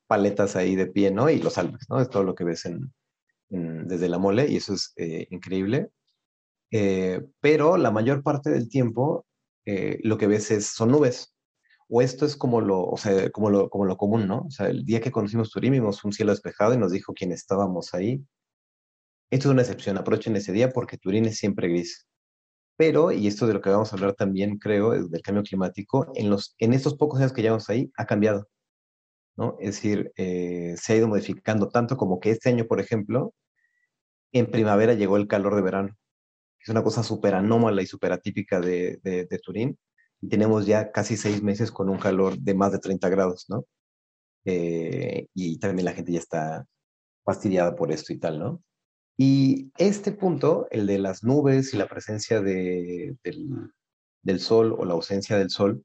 [0.07, 1.31] paletas ahí de pie, ¿no?
[1.31, 2.01] Y los Alpes, ¿no?
[2.01, 2.65] Es todo lo que ves
[3.49, 5.91] desde la mole y eso es eh, increíble.
[6.71, 9.27] Eh, pero la mayor parte del tiempo
[9.67, 11.35] eh, lo que ves es, son nubes.
[11.89, 14.43] O esto es como lo, o sea, como lo, como lo común, ¿no?
[14.47, 17.33] O sea, el día que conocimos Turín vimos un cielo despejado y nos dijo quién
[17.33, 18.25] estábamos ahí.
[19.31, 22.07] Esto es una excepción, aprovechen ese día porque Turín es siempre gris.
[22.77, 26.31] Pero, y esto de lo que vamos a hablar también, creo, del cambio climático, en,
[26.31, 28.49] los, en estos pocos años que llevamos ahí, ha cambiado.
[29.37, 29.57] ¿no?
[29.61, 33.35] Es decir, eh, se ha ido modificando tanto como que este año, por ejemplo,
[34.33, 35.97] en primavera llegó el calor de verano
[36.63, 39.77] es una cosa súper anómala y súper atípica de, de, Turín.
[40.21, 43.65] Y tenemos ya casi seis meses con un calor de más de 30 grados, ¿no?
[44.45, 46.67] Eh, y también la gente ya está
[47.25, 48.63] fastidiada por esto y tal, ¿no?
[49.17, 53.73] Y este punto, el de las nubes y la presencia de, del,
[54.23, 55.85] del, sol o la ausencia del sol,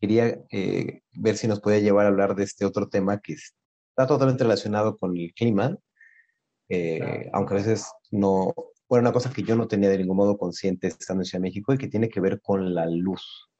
[0.00, 4.06] quería eh, ver si nos podía llevar a hablar de este otro tema que está
[4.06, 5.76] totalmente relacionado con el clima,
[6.68, 8.54] eh, aunque a veces no,
[8.88, 11.48] bueno, una cosa que yo no tenía de ningún modo consciente estando en Ciudad de
[11.48, 13.50] México y que tiene que ver con la luz.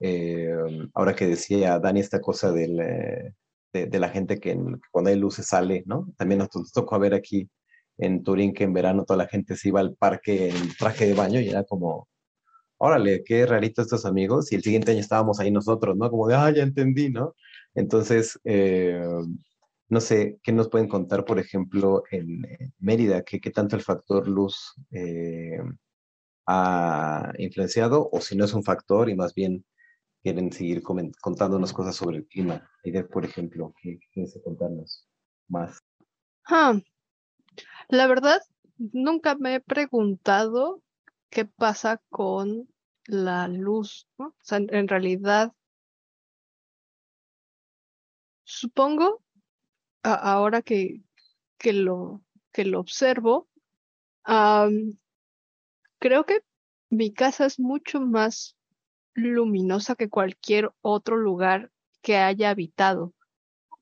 [0.00, 0.50] Eh,
[0.94, 3.34] ahora que decía Dani esta cosa del, eh,
[3.72, 4.58] de, la gente que
[4.90, 6.12] cuando hay luz se sale, ¿no?
[6.16, 7.48] También nos, tocó ver aquí
[7.98, 11.14] en Turín que en verano toda la gente se iba al parque en traje de
[11.14, 12.08] baño y era como,
[12.78, 14.52] órale, qué rarito estos amigos.
[14.52, 16.10] Y el siguiente año estábamos ahí nosotros, ¿no?
[16.10, 17.34] Como de, ah, ya entendí, ¿no?
[17.74, 19.00] Entonces, eh,
[19.92, 22.46] no sé, ¿qué nos pueden contar, por ejemplo, en,
[22.78, 23.22] Mérida?
[23.24, 25.58] ¿qué, ¿Qué, tanto el factor luz eh,
[26.46, 28.08] ha influenciado?
[28.10, 29.66] O si no es un factor y más bien
[30.22, 32.66] quieren seguir contándonos cosas sobre el clima.
[32.82, 35.06] Aide, por ejemplo, ¿qué quieres contarnos
[35.46, 35.78] más?
[36.46, 36.80] Ah,
[37.90, 38.40] la verdad,
[38.78, 40.82] nunca me he preguntado
[41.28, 42.66] qué pasa con
[43.04, 44.28] la luz, ¿no?
[44.28, 45.52] O sea, en realidad,
[48.44, 49.21] supongo
[50.02, 51.02] ahora que,
[51.58, 52.22] que, lo,
[52.52, 53.48] que lo observo,
[55.98, 56.42] creo que
[56.90, 58.56] mi casa es mucho más
[59.14, 61.70] luminosa que cualquier otro lugar
[62.02, 63.14] que haya habitado,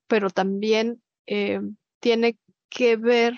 [0.06, 1.60] pero también eh,
[2.00, 3.34] tiene que ver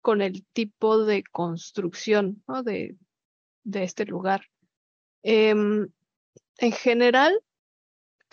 [0.00, 2.96] con el tipo de construcción de,
[3.62, 4.46] de, este lugar.
[5.22, 5.88] Em,
[6.58, 7.40] en general,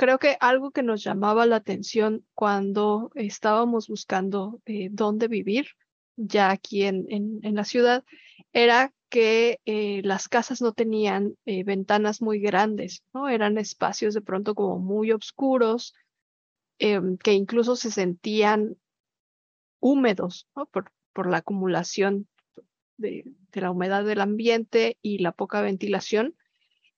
[0.02, 5.68] creo que algo que nos llamaba la atención cuando estábamos buscando eh, dónde vivir,
[6.16, 8.04] ya aquí en, en, la ciudad,
[8.52, 13.30] era que eh, las casas no tenían eh, ventanas muy grandes, ¿no?
[13.30, 15.94] Eran espacios de pronto como muy oscuros,
[16.80, 18.78] em, que incluso se sentían
[19.80, 20.66] húmedos, ¿no?
[20.66, 22.28] Por, por la acumulación
[22.98, 26.36] de, de, la humedad del ambiente y la poca ventilación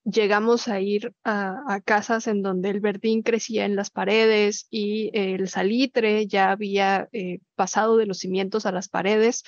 [0.06, 5.47] llegamos a ir a, casas en donde el verdín crecía en las paredes y el
[5.49, 9.43] salitre ya había eh, pasado de los cimientos a las paredes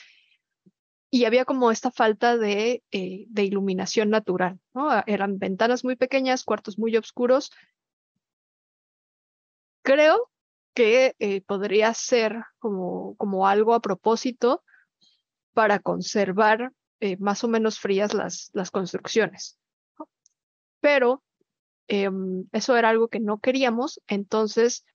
[1.11, 4.59] y había como esta falta de, eh, iluminación natural.
[4.73, 7.51] Ah, eran ventanas muy pequeñas, cuartos muy oscuros.
[9.81, 10.29] Creo
[10.73, 14.63] que eh, podría ser como, algo a propósito
[15.53, 16.71] para conservar
[17.19, 19.59] más o menos frías las construcciones.
[20.85, 21.23] Pero
[21.87, 24.85] em, eso era algo que no queríamos, entonces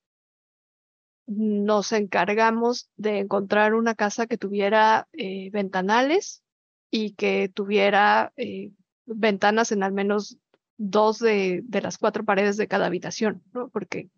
[1.26, 6.44] nos encargamos de encontrar una casa que tuviera eh, ventanales
[6.92, 8.70] y que tuviera eh,
[9.04, 10.38] ventanas en al menos
[10.76, 14.10] dos de, las cuatro paredes de cada habitación, porque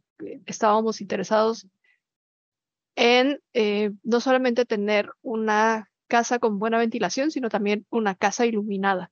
[0.44, 1.66] estábamos interesados
[2.96, 3.40] en
[4.02, 9.10] no solamente tener una casa con buena ventilación, sino también una casa iluminada.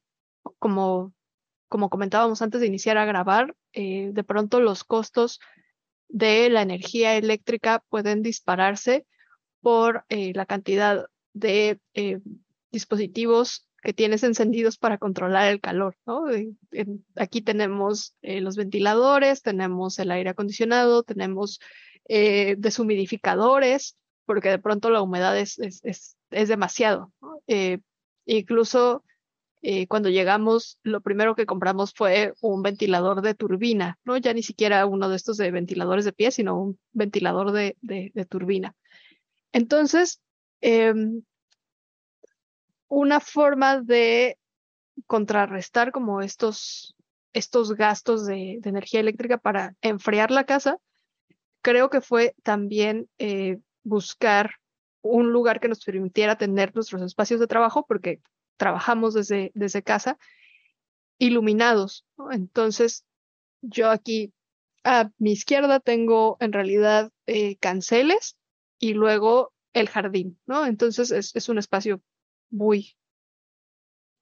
[0.59, 1.15] Como,
[1.71, 5.39] como comentábamos antes de iniciar a grabar, eh, de pronto los costos
[6.09, 9.07] de la energía eléctrica pueden dispararse
[9.61, 12.19] por eh, la cantidad de eh,
[12.73, 15.97] dispositivos que tienes encendidos para controlar el calor.
[16.05, 16.25] ¿no?
[17.15, 21.61] aquí tenemos los ventiladores, tenemos el aire acondicionado, tenemos
[22.07, 23.97] deshumidificadores,
[24.27, 25.81] porque de pronto la humedad es, es,
[26.31, 27.13] es demasiado.
[27.47, 27.79] Eh,
[28.27, 29.05] incluso
[29.63, 34.17] eh, cuando llegamos, lo primero que compramos fue un ventilador de turbina, ¿no?
[34.17, 38.75] Ya ni siquiera uno de estos de ventiladores de pie, sino un ventilador de, turbina.
[39.53, 40.21] Entonces,
[40.63, 41.23] em,
[42.89, 44.39] una forma de
[45.07, 46.97] contrarrestar como estos,
[47.35, 50.79] estos gastos de, energía eléctrica para enfriar la casa,
[51.61, 54.53] creo que fue también eh, buscar
[55.03, 58.21] un lugar que nos permitiera tener nuestros espacios de trabajo, porque
[58.61, 60.19] trabajamos desde, desde casa,
[61.17, 62.05] iluminados.
[62.31, 63.07] Entonces,
[63.63, 64.35] yo aquí
[64.85, 68.37] a mi izquierda tengo en realidad eh, canceles
[68.79, 70.67] y luego el jardín, ¿no?
[70.67, 72.03] Entonces es, un espacio
[72.51, 72.99] muy,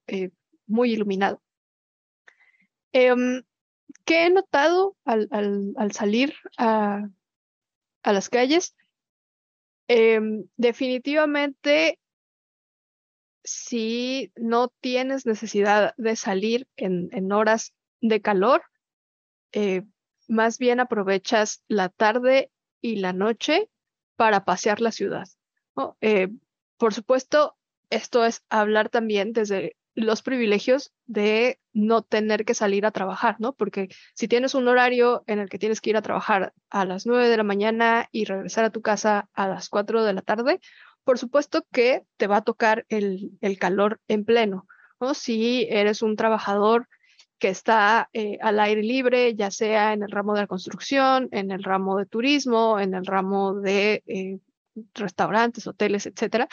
[0.07, 0.31] eh,
[0.67, 1.41] muy iluminado.
[2.93, 3.43] Em,
[4.05, 7.09] ¿Qué he notado al, al salir a,
[8.03, 8.73] a las calles?
[9.89, 11.99] Em, definitivamente,
[13.43, 18.63] si no tienes necesidad de salir en, horas de calor,
[19.51, 19.83] eh,
[20.27, 23.69] más bien aprovechas la tarde y la noche
[24.15, 25.27] para pasear la ciudad.
[26.01, 26.29] Eh,
[26.77, 27.57] por supuesto,
[27.89, 33.53] esto es hablar también desde los privilegios de no tener que salir a trabajar, ¿no?
[33.53, 37.05] Porque si tienes un horario en el que tienes que ir a trabajar a las
[37.05, 40.59] 9 de la mañana y regresar a tu casa a las 4 de la tarde,
[41.09, 44.67] por supuesto que te va a tocar el, calor en pleno,
[44.99, 45.15] ¿no?
[45.15, 46.87] Si eres un trabajador
[47.39, 51.49] que está eh, al aire libre, ya sea en el ramo de la construcción, en
[51.49, 54.37] el ramo de turismo, en el ramo de eh,
[54.93, 56.47] restaurantes, hoteles, etcétera,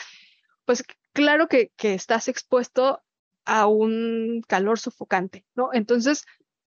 [0.65, 0.83] pues
[1.13, 3.03] claro que, que, estás expuesto
[3.45, 5.69] a un calor sofocante, ¿no?
[5.71, 6.25] Entonces,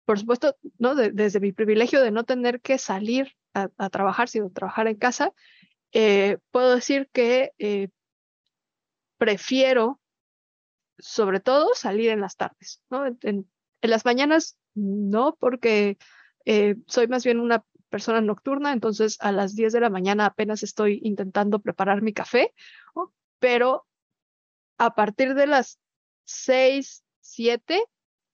[0.04, 0.94] por supuesto, ¿no?
[0.94, 5.32] desde mi privilegio de no tener que salir a, trabajar, sino trabajar en casa,
[5.92, 7.88] eh, puedo decir que eh,
[9.18, 10.00] prefiero,
[10.98, 12.82] sobre todo, salir en las tardes.
[13.22, 13.48] En,
[13.82, 15.98] las mañanas, no, porque
[16.44, 20.62] eh, soy más bien una persona nocturna, entonces a las 10 de la mañana apenas
[20.62, 22.54] estoy intentando preparar mi café,
[23.38, 23.86] pero
[24.78, 25.78] a partir de las
[26.24, 27.84] 6, 7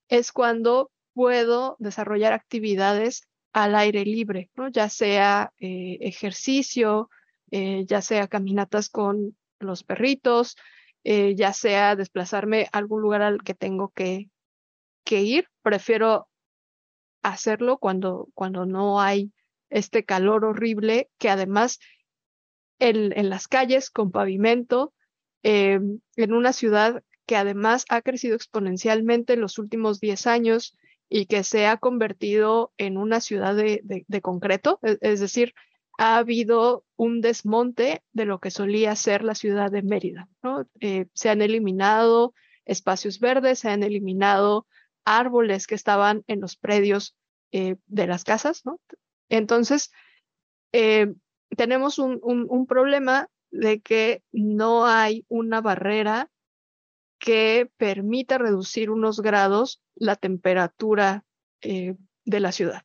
[0.07, 7.09] es cuando puedo desarrollar actividades al aire libre, ya sea ejercicio,
[7.51, 10.55] eh, ya sea caminatas con los perritos,
[11.03, 14.29] eh, ya sea desplazarme a algún lugar al que tengo que,
[15.11, 15.47] ir.
[15.63, 16.27] Prefiero
[17.23, 19.31] hacerlo cuando, cuando no hay
[19.71, 21.79] este calor horrible que además
[22.77, 24.93] en, en las calles con pavimento,
[25.41, 30.75] en una ciudad que además ha crecido exponencialmente en los últimos 10 años
[31.09, 35.53] y que se ha convertido en una ciudad de, concreto, e, es, decir,
[35.99, 40.29] ha habido un desmonte de lo que solía ser la ciudad de Mérida.
[40.79, 42.33] Eh, se han eliminado
[42.63, 44.65] espacios verdes, se han eliminado
[45.03, 47.17] árboles que estaban en los predios
[47.51, 48.63] eh, de las casas.
[49.27, 49.91] Entonces,
[50.71, 51.13] eh,
[51.57, 56.31] tenemos un, problema de que no hay una barrera
[57.19, 61.25] que permita reducir unos grados la temperatura
[61.61, 62.83] de la ciudad.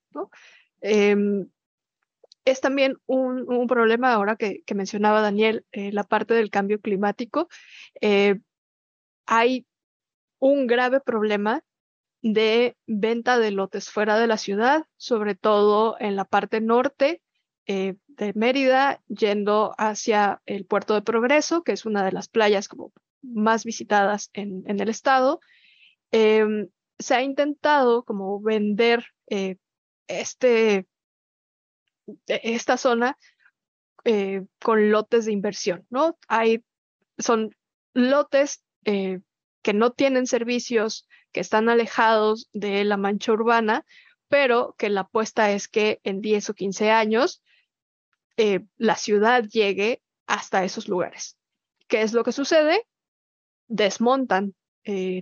[0.80, 1.48] Em,
[2.44, 7.48] es también un, problema ahora que, mencionaba Daniel, eh, la parte del cambio climático.
[8.00, 8.40] Eh,
[9.26, 9.66] hay
[10.38, 11.62] un grave problema
[12.20, 17.22] de venta de lotes fuera de la ciudad, sobre todo en la parte norte
[17.66, 22.92] de Mérida, yendo hacia el puerto de Progreso, que es una de las playas como
[23.22, 25.40] más visitadas en, el estado,
[26.10, 26.68] em,
[26.98, 29.56] se ha intentado como vender eh,
[30.06, 30.86] este,
[32.26, 33.16] esta zona
[34.04, 36.18] eh, con lotes de inversión, ¿no?
[36.28, 36.62] Hay,
[37.16, 37.56] son
[37.94, 39.20] lotes eh,
[39.62, 43.86] que no tienen servicios, que están alejados de la mancha urbana,
[44.28, 47.42] pero que la apuesta es que en 10 o 15 años
[48.36, 51.38] eh, la ciudad llegue hasta esos lugares.
[51.88, 52.86] ¿Qué es lo que sucede?
[53.68, 54.54] Desmontan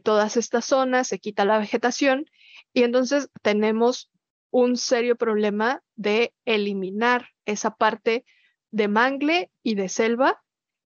[0.03, 2.27] todas estas zonas, se quita la vegetación
[2.73, 4.11] y entonces tenemos
[4.51, 8.25] un serio problema de eliminar esa parte
[8.71, 10.43] de mangle y de selva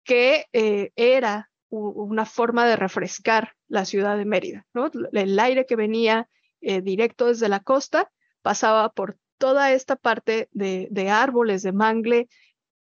[0.05, 4.67] que eh, era una forma de refrescar la ciudad de Mérida.
[5.13, 6.29] El aire que venía
[6.61, 8.11] eh, directo desde la costa
[8.43, 12.29] pasaba por toda esta parte de, árboles, de mangle,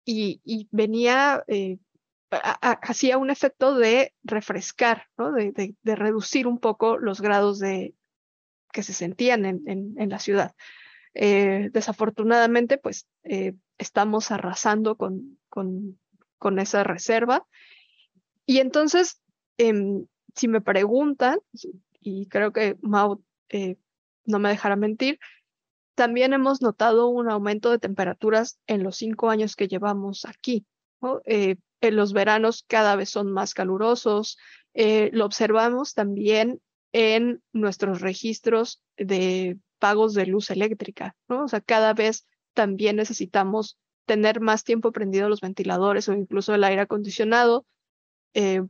[0.05, 1.78] y, venía, eh,
[2.30, 7.94] hacía un efecto de refrescar, de, reducir un poco los grados de,
[8.72, 10.55] que se sentían en, la ciudad.
[11.14, 13.06] Eh, desafortunadamente, pues
[13.78, 15.98] estamos arrasando con, con,
[16.38, 17.46] con esa reserva
[18.46, 19.20] y entonces,
[19.56, 21.38] em, si me preguntan,
[22.00, 23.76] y creo que Mau eh,
[24.24, 25.18] no me dejará mentir,
[25.94, 30.66] también hemos notado un aumento de temperaturas en los cinco años que llevamos aquí.
[31.26, 34.38] Eh, en los veranos cada vez son más calurosos.
[34.74, 36.60] Eh, lo observamos también
[36.92, 41.16] en nuestros registros de pagos de luz eléctrica.
[41.29, 41.45] ¿no?
[41.45, 46.64] O sea, cada vez también necesitamos tener más tiempo prendido los ventiladores o incluso el
[46.64, 47.66] aire acondicionado
[48.35, 48.62] eh,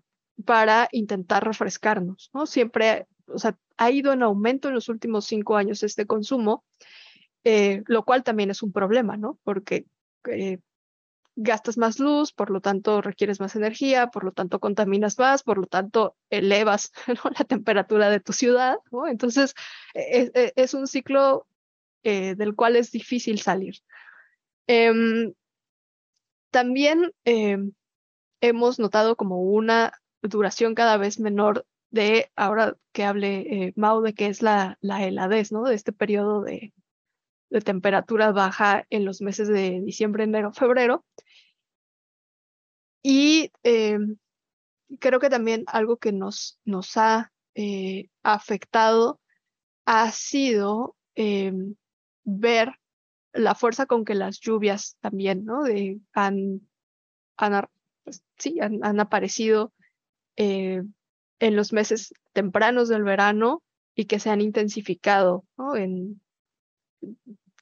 [0.45, 2.47] para intentar refrescarnos, ¿no?
[2.47, 6.65] Siempre, o sea, ha ido en aumento en los últimos cinco años este consumo,
[7.45, 9.39] eh, lo cual también es un problema, ¿no?
[9.45, 9.87] Porque
[10.31, 10.59] eh,
[11.37, 15.59] gastas más luz, por lo tanto requieres más energía, por lo tanto contaminas más, por
[15.59, 16.93] lo tanto elevas
[17.39, 19.07] la temperatura de tu ciudad, ¿no?
[19.09, 19.55] Entonces,
[19.95, 21.47] e, e, es, un ciclo
[22.03, 23.77] del cual es difícil salir.
[24.67, 25.33] Em,
[26.51, 27.73] también em,
[28.41, 34.15] hemos notado como una duración cada vez menor de, ahora que hable eh, Mau, de
[34.15, 35.65] que es la, la heladez, ¿no?
[35.65, 36.73] De este periodo de,
[37.51, 41.05] de temperatura baja en los meses de diciembre, enero, febrero.
[43.03, 43.99] Y eh,
[44.99, 49.21] creo que también algo que nos, nos ha eh, afectado
[49.85, 50.97] ha sido
[52.25, 52.73] ver
[53.35, 55.63] la fuerza con que las lluvias también, ¿no?
[55.63, 56.67] De, han,
[57.37, 57.69] han
[58.05, 59.73] pues, sí, han, aparecido
[60.37, 60.83] eh,
[61.41, 63.63] en los meses tempranos del verano
[63.95, 66.21] y que se han intensificado en,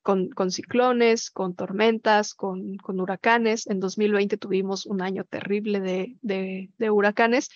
[0.02, 3.66] con, con, ciclones, con tormentas, con, con, huracanes.
[3.66, 7.50] En 2020 tuvimos un año terrible de, de, huracanes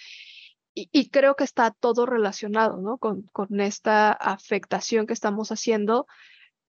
[0.74, 2.98] y, y, creo que está todo relacionado ¿no?
[2.98, 6.06] con, con, esta afectación que estamos haciendo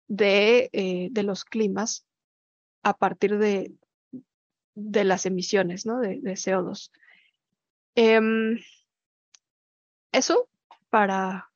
[0.06, 2.06] de, eh, de los climas
[2.82, 3.72] a partir de,
[4.74, 5.98] de las emisiones ¿no?
[6.00, 6.90] de, CO2.
[7.94, 8.58] Em,
[10.12, 10.48] eso
[10.90, 11.50] para,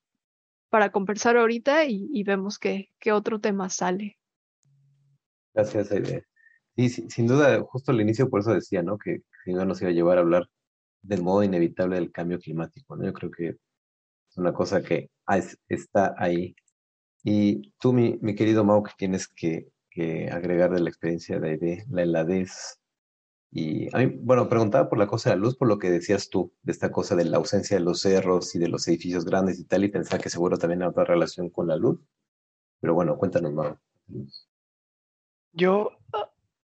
[0.71, 4.19] para conversar ahorita y, vemos qué, qué, otro tema sale.
[5.55, 6.25] Gracias, Aide.
[6.77, 8.99] Y sin duda, justo al inicio por eso decía, ¿no?
[8.99, 10.49] Que si no nos iba a llevar a hablar
[11.03, 13.05] del modo inevitable del cambio climático, ¿no?
[13.05, 15.11] Yo creo que es una cosa que
[15.69, 16.55] está ahí.
[17.25, 21.85] Y tú, mi, querido Mau, que tienes que, que agregar de la experiencia de Aide,
[21.91, 22.79] la heladez,
[23.51, 26.28] y a mí, bueno, preguntaba por la cosa de la luz, por lo que decías
[26.28, 29.59] tú, de esta cosa de la ausencia de los cerros y de los edificios grandes
[29.59, 31.99] y tal, y pensaba que seguro también había relación con la luz.
[32.80, 33.76] Pero bueno, cuéntanos más.
[35.53, 35.92] Yo,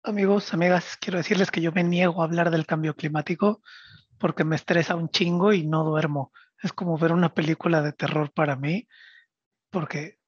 [0.02, 3.62] amigos, amigas, quiero decirles que yo me niego a hablar del cambio climático
[4.18, 6.32] porque me estresa un chingo y no duermo.
[6.62, 8.86] Es como ver una película de terror para mí,
[9.70, 10.18] porque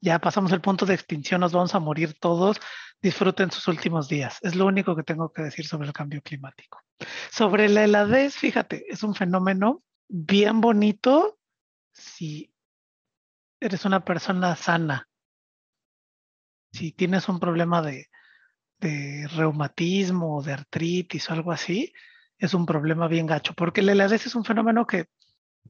[0.00, 2.58] ya pasamos el punto de extinción, nos vamos a morir todos,
[3.00, 4.38] disfruten sus últimos días.
[4.42, 6.80] Es lo único que tengo que decir sobre el cambio climático.
[7.30, 11.38] Sobre la heladez, fíjate, es un fenómeno bien bonito
[11.92, 12.52] si
[13.60, 15.08] eres una persona sana.
[16.72, 18.08] Si tienes un problema de,
[18.78, 21.92] de reumatismo o de artritis o algo así,
[22.38, 25.06] es un problema bien gacho, porque la heladez es un fenómeno que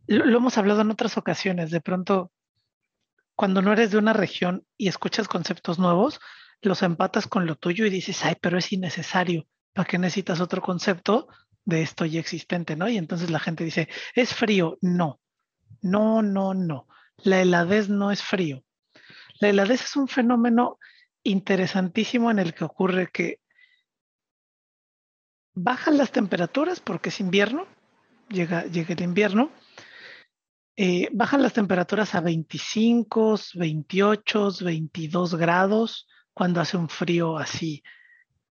[0.09, 1.71] lo hemos hablado en otras ocasiones.
[1.71, 2.33] De pronto
[3.37, 6.21] cuando no eres de una región y escuchas conceptos nuevos,
[6.63, 9.47] los empatas con lo tuyo y dices, ay, pero es innecesario.
[9.75, 11.29] ¿Para qué necesitas otro concepto
[11.65, 12.89] de esto ya existente, no?
[12.89, 14.79] Y entonces la gente dice, es frío.
[14.81, 15.21] No,
[15.83, 16.89] no, no, no.
[17.19, 18.65] La heladez no es frío.
[19.39, 20.79] La heladez es un fenómeno
[21.23, 23.41] interesantísimo en el que ocurre que
[25.55, 27.67] bajan las temperaturas porque es invierno,
[28.29, 29.51] llega, llega el invierno,
[30.77, 37.83] eh, bajan las temperaturas a 25, 28, 22 grados cuando hace un frío así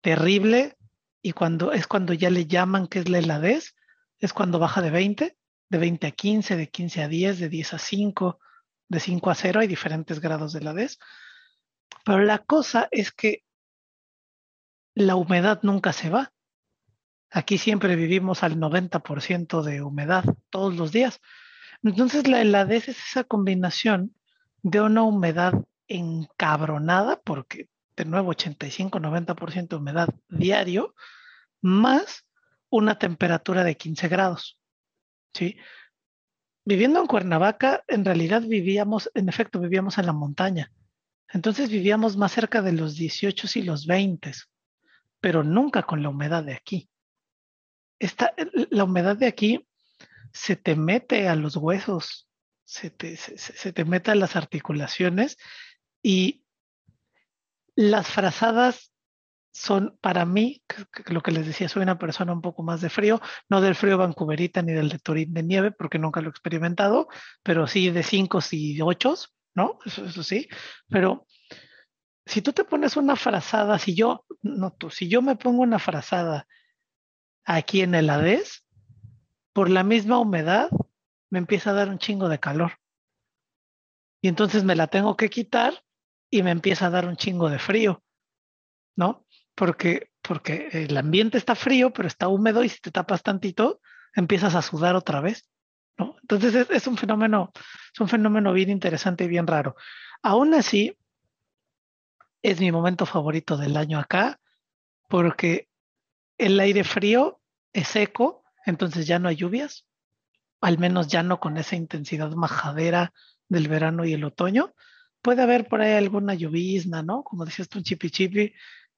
[0.01, 0.78] terrible
[1.22, 3.76] y cuando es cuando ya le llaman que es la heladez,
[4.19, 5.38] es cuando baja de 20
[5.72, 8.39] de 20 a 15, de 15 a 10, de 10 a 5,
[8.89, 10.99] de 5 a 0, hay diferentes grados de la DES.
[12.03, 13.45] Pero la cosa es que
[14.93, 16.34] la humedad nunca se va.
[17.30, 21.22] Aquí siempre vivimos al 90% de humedad todos los días.
[21.84, 24.15] Entonces la heladez es esa combinación
[24.61, 25.53] de una humedad
[25.88, 30.95] encabronada, porque de nuevo 85-90% de humedad diario,
[31.61, 32.25] más
[32.69, 34.59] una temperatura de 15 grados.
[35.34, 35.57] ¿sí?
[36.63, 40.71] Viviendo en Cuernavaca, en realidad vivíamos, en efecto, vivíamos en la montaña.
[41.34, 44.32] Entonces vivíamos más cerca de los 18 y los 20,
[45.19, 46.89] pero nunca con la humedad de aquí.
[47.99, 48.34] Esta,
[48.69, 49.67] la humedad de aquí
[50.34, 52.29] se te mete a los huesos,
[52.63, 55.38] se te, se te mete a las articulaciones
[56.01, 56.43] y
[57.75, 58.91] las frazadas
[59.53, 60.63] son para mí,
[61.07, 63.97] lo que les decía, soy una persona un poco más de frío, no del frío
[63.97, 67.07] vancouverita ni del de Turín de nieve, porque nunca lo he experimentado,
[67.43, 69.15] pero sí de cinco y ocho,
[69.53, 69.79] ¿no?
[69.86, 70.47] Eso, eso sí.
[70.88, 71.27] Pero
[72.25, 75.79] si tú te pones una frazada, si yo, no tú, si yo me pongo una
[75.79, 76.47] frazada
[77.43, 78.65] aquí en el Hades,
[79.54, 80.70] por la misma humedad,
[81.30, 82.74] me empieza a dar un chingo de calor.
[84.22, 85.84] Y entonces me la tengo que quitar
[86.30, 88.04] y me empieza a dar un chingo de frío,
[88.95, 89.26] ¿no?
[89.56, 93.82] Porque, porque el ambiente está frío, pero está húmedo y si te tapas tantito,
[94.14, 95.49] empiezas a sudar otra vez,
[95.97, 96.16] ¿no?
[96.22, 97.52] Entonces es, es un fenómeno,
[97.93, 99.76] es un fenómeno bien interesante y bien raro.
[100.22, 100.95] Aún así,
[102.43, 104.39] es mi momento favorito del año acá,
[105.10, 105.68] porque
[106.38, 107.39] el aire frío
[107.74, 109.86] es seco, entonces ya no hay lluvias,
[110.62, 113.14] al menos ya no con esa intensidad majadera
[113.49, 114.74] del verano y el otoño,
[115.22, 117.24] puede haber por ahí alguna llovizna, ¿no?
[117.24, 118.53] Como decías tú, un chipi chipi,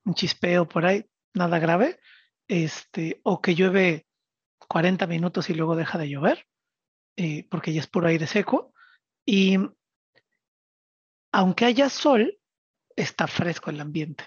[0.06, 2.00] un chispeo por ahí, nada grave,
[2.48, 4.06] este, o que llueve
[4.68, 6.48] 40 minutos y luego deja de llover,
[7.16, 8.74] eh, porque ya es puro aire seco.
[9.26, 9.58] Y
[11.32, 12.40] aunque haya sol,
[12.96, 14.26] está fresco el ambiente.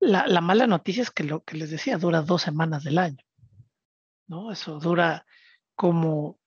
[0.00, 3.22] La, la, mala noticia es que lo que les decía dura dos semanas del año,
[4.30, 4.50] ¿no?
[4.50, 5.26] Eso dura
[5.74, 6.38] como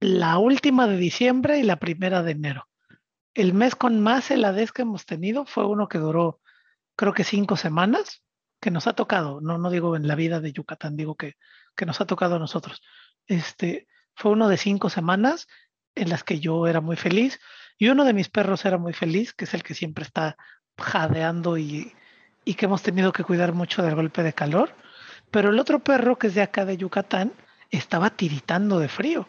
[0.00, 2.70] la última de diciembre y la primera de enero
[3.34, 6.40] el mes con más heladez que hemos tenido fue uno que duró,
[6.96, 8.22] creo que cinco semanas,
[8.60, 11.36] que nos ha tocado, no, no digo en la vida de Yucatán, digo que,
[11.76, 12.82] que nos ha tocado a nosotros.
[13.26, 15.46] Este, fue uno de cinco semanas
[15.94, 17.40] en las que yo era muy feliz
[17.78, 20.36] y uno de mis perros era muy feliz, que es el que siempre está
[20.76, 21.92] jadeando y,
[22.44, 24.74] y que hemos tenido que cuidar mucho del golpe de calor.
[25.30, 27.32] Pero el otro perro, que es de acá de Yucatán,
[27.70, 29.26] estaba tiritando de frío.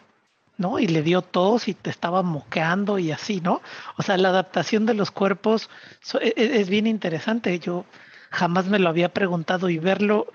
[0.58, 0.78] ¿no?
[0.78, 3.62] Y le dio tos y te estaba moqueando y así, ¿no?
[3.96, 5.70] O sea, la adaptación de los cuerpos
[6.20, 7.58] e, e, es, bien interesante.
[7.58, 7.84] Yo
[8.30, 10.28] jamás me lo había preguntado y verlo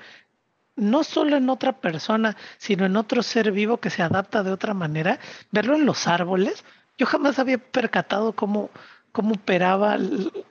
[0.76, 4.74] no solo en otra persona, sino en otro ser vivo que se adapta de otra
[4.74, 5.20] manera,
[5.52, 6.64] verlo en los árboles.
[6.98, 8.70] Yo jamás había percatado cómo,
[9.12, 9.98] cómo operaba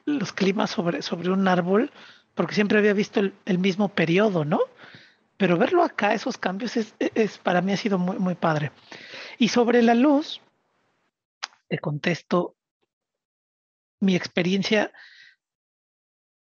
[0.05, 1.93] los climas sobre, sobre un árbol,
[2.35, 4.61] porque siempre había visto el, el mismo periodo, ¿no?
[5.37, 8.73] Pero verlo acá, esos cambios, es, es, para mí ha sido muy, muy padre.
[9.39, 10.41] Y sobre la luz,
[11.69, 12.57] te contesto
[14.01, 14.93] mi experiencia.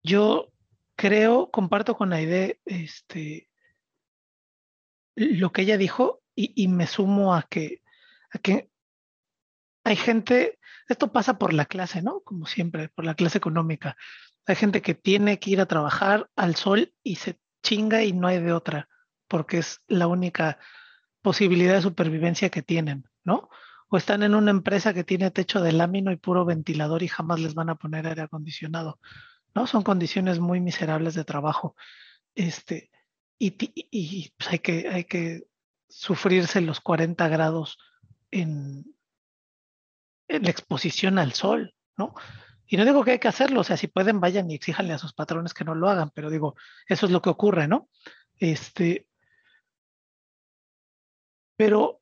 [0.03, 0.51] Yo
[0.95, 3.49] creo, comparto con Aide este,
[5.15, 7.81] lo que ella dijo y, y me sumo a que,
[8.31, 8.69] a que
[9.83, 12.19] hay gente, esto pasa por la clase, ¿no?
[12.21, 13.95] Como siempre, por la clase económica.
[14.45, 18.27] Hay gente que tiene que ir a trabajar al sol y se chinga y no
[18.27, 18.87] hay de otra,
[19.27, 20.57] porque es la única
[21.21, 23.49] posibilidad de supervivencia que tienen, ¿no?
[23.89, 27.41] O están en una empresa que tiene techo de lámina y puro ventilador y jamás
[27.41, 28.99] les van a poner aire acondicionado,
[29.53, 29.67] ¿no?
[29.67, 31.75] Son condiciones muy miserables de trabajo.
[32.35, 32.89] Este,
[33.37, 33.51] y,
[34.37, 35.43] pues hay, que, hay que
[35.89, 37.77] sufrirse los 40 grados
[38.31, 38.85] en
[40.29, 42.13] la exposición al sol, ¿no?
[42.67, 44.97] Y no digo que hay que hacerlo, o sea, si pueden, vayan y exíjanle a
[44.97, 46.55] sus patrones que no lo hagan, pero digo,
[46.87, 47.89] eso es lo que ocurre, ¿no?
[48.37, 49.07] Este,
[51.55, 52.01] pero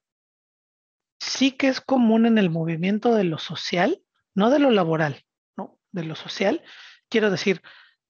[1.19, 4.01] sí que es común en el movimiento de lo social,
[4.33, 5.23] no de lo laboral,
[5.55, 5.79] ¿no?
[5.91, 6.63] De lo social.
[7.09, 7.61] Quiero decir,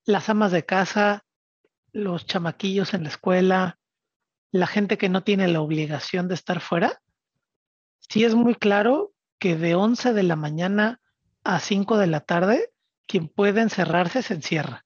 [0.06, 1.26] las amas de casa,
[1.92, 3.80] los chamaquillos en la escuela,
[4.52, 7.02] la gente que no tiene la obligación de estar fuera,
[8.00, 11.02] sí es muy claro que de 11 de la mañana
[11.46, 12.74] a 5 de la tarde,
[13.08, 14.84] quien puede encerrarse se encierra.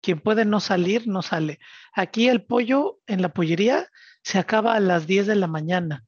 [0.00, 1.60] Quien puede no salir, no sale.
[1.92, 3.88] Aquí el pollo en la pollería
[4.22, 6.04] se acaba a las 10 de la mañana,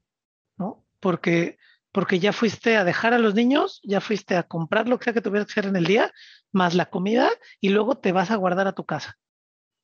[0.57, 0.84] ¿no?
[1.01, 1.59] Porque,
[1.93, 5.12] porque ya fuiste a dejar a los niños, ya fuiste a comprar lo que sea
[5.12, 6.12] que tuvieras que hacer en el día,
[6.51, 7.30] más la comida,
[7.61, 9.18] y luego te vas a guardar a tu casa,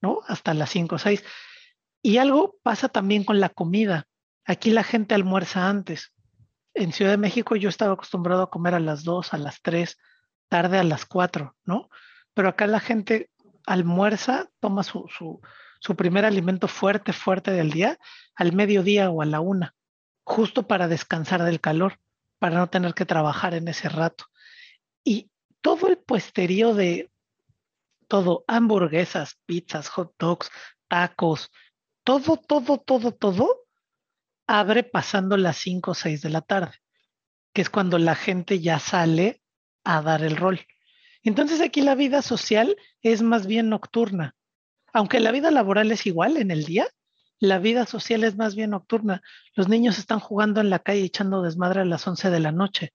[0.01, 0.21] ¿no?
[0.27, 1.23] Hasta las 5 o 6.
[2.03, 4.09] Y algo pasa también con la comida.
[4.45, 6.13] Aquí la gente almuerza antes.
[6.75, 9.99] En Ciudad de México yo estaba acostumbrado a comer a las 2, a las 3,
[10.49, 11.89] tarde a las 4, ¿no?
[12.35, 13.31] Pero acá la gente
[13.67, 15.41] almuerza, toma su, su,
[15.81, 17.99] su primer alimento fuerte, fuerte del día
[18.35, 19.75] al mediodía o a la una,
[20.25, 21.99] justo para descansar del calor,
[22.39, 24.25] para no tener que trabajar en ese rato.
[25.05, 27.11] Y todo el puesterío de
[28.09, 30.51] todo, hamburguesas, pizzas, hot dogs,
[30.89, 31.51] tacos,
[32.05, 33.62] todo, todo, todo, todo,
[34.53, 36.75] abre pasando las 5 o 6 de la tarde,
[37.55, 39.41] que es cuando la gente ya sale
[39.83, 40.61] a dar el rol.
[41.23, 44.37] Entonces aquí la vida social es más bien nocturna.
[44.93, 46.87] Aunque la vida laboral es igual en el día,
[47.39, 49.23] la vida social es más bien nocturna.
[49.55, 52.93] Los niños están jugando en la calle echando desmadre a las 11 de la noche,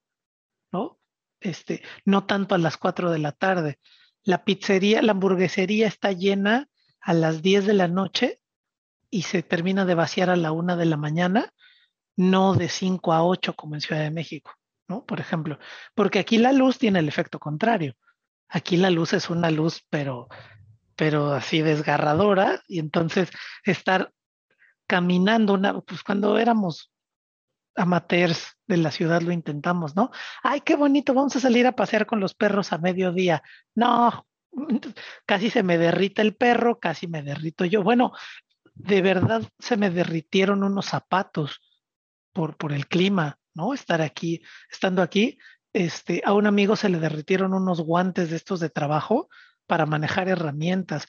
[0.72, 1.00] ¿no?
[1.40, 3.80] Este, no tanto a las 4 de la tarde.
[4.24, 6.70] La pizzería, la hamburguesería está llena
[7.02, 8.42] a las 10 de la noche
[9.10, 11.54] y se termina de vaciar a la 1 de la mañana,
[12.16, 14.52] no de 5 a 8 como en Ciudad de México,
[14.88, 15.06] ¿no?
[15.06, 15.60] Por ejemplo,
[15.96, 17.96] porque aquí la luz tiene el efecto contrario.
[18.50, 20.28] Aquí la luz es una luz, pero,
[20.96, 23.30] pero así desgarradora, y entonces
[23.64, 24.12] estar
[24.88, 26.92] caminando, una, pues cuando éramos
[27.76, 30.12] amateurs de la ciudad lo intentamos, ¿no?
[30.44, 33.44] Ay, qué bonito, vamos a salir a pasear con los perros a mediodía.
[33.76, 34.28] No,
[35.26, 37.84] casi se me derrita el perro, casi me derrito yo.
[37.84, 38.14] Bueno,
[38.78, 41.62] de verdad se me derritieron unos zapatos
[42.34, 43.74] por, por el clima, ¿no?
[43.74, 45.38] Estar aquí, estando aquí,
[45.74, 49.30] este, a un amigo se le derritieron unos guantes de estos de trabajo
[49.66, 51.08] para manejar herramientas.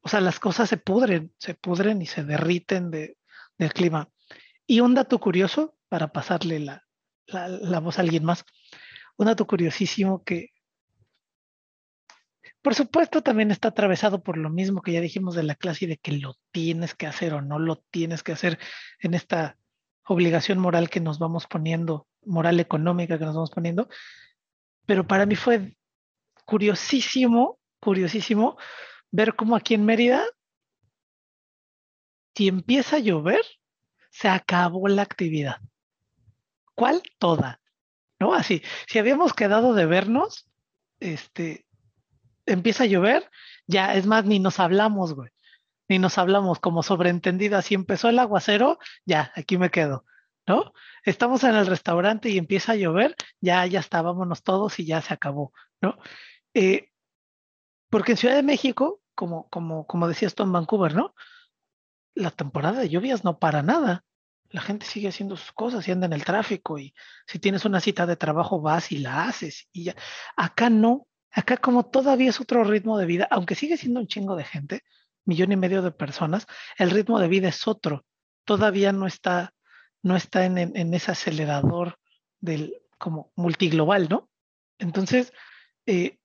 [0.00, 3.18] O sea, las cosas se pudren, se pudren y se derriten de,
[3.58, 4.08] del clima.
[4.66, 6.86] Y un dato curioso, para pasarle la,
[7.26, 8.44] la, voz a alguien más.
[9.16, 10.50] Un dato curiosísimo que,
[12.62, 15.88] por supuesto, también está atravesado por lo mismo que ya dijimos de la clase y
[15.88, 18.58] de que lo tienes que hacer o no lo tienes que hacer
[19.00, 19.56] en esta
[20.06, 23.88] obligación moral que nos vamos poniendo, moral económica que nos vamos poniendo.
[24.86, 25.76] Pero para mí fue
[26.44, 28.56] curiosísimo, curiosísimo
[29.10, 30.24] ver cómo aquí en Mérida,
[32.34, 33.44] si empieza a llover,
[34.10, 35.56] se acabó la actividad.
[36.74, 37.02] ¿Cuál?
[37.18, 37.60] Toda.
[38.18, 38.34] ¿No?
[38.34, 40.48] Así, si habíamos quedado de vernos,
[40.98, 41.67] este,
[42.52, 43.30] empieza a llover,
[43.66, 45.30] ya, es más, ni nos hablamos, güey.
[45.88, 47.56] Ni nos hablamos como sobreentendido.
[47.58, 50.04] Así empezó el aguacero, ya, aquí me quedo.
[50.46, 50.72] ¿No?
[51.04, 55.12] Estamos en el restaurante y empieza a llover, ya, ya estábamos todos y ya se
[55.12, 55.98] acabó, ¿no?
[56.54, 56.90] Eh,
[57.90, 61.14] porque en Ciudad de México, como, como, como decías tú en Vancouver, ¿no?
[62.14, 64.06] La temporada de lluvias no para nada
[64.50, 66.94] la gente sigue haciendo sus cosas y anda en el tráfico y
[67.26, 69.96] si tienes una cita de trabajo vas y la haces y ya.
[70.36, 74.36] Acá no, acá como todavía es otro ritmo de vida, aunque sigue siendo un chingo
[74.36, 74.82] de gente,
[75.24, 76.46] millón y medio de personas,
[76.78, 78.04] el ritmo de vida es otro.
[78.44, 79.52] Todavía no está,
[80.02, 81.98] no está en, en, ese acelerador
[82.40, 84.28] del como multiglobal, ¿no?
[84.78, 85.32] Entonces,
[85.86, 86.18] eh,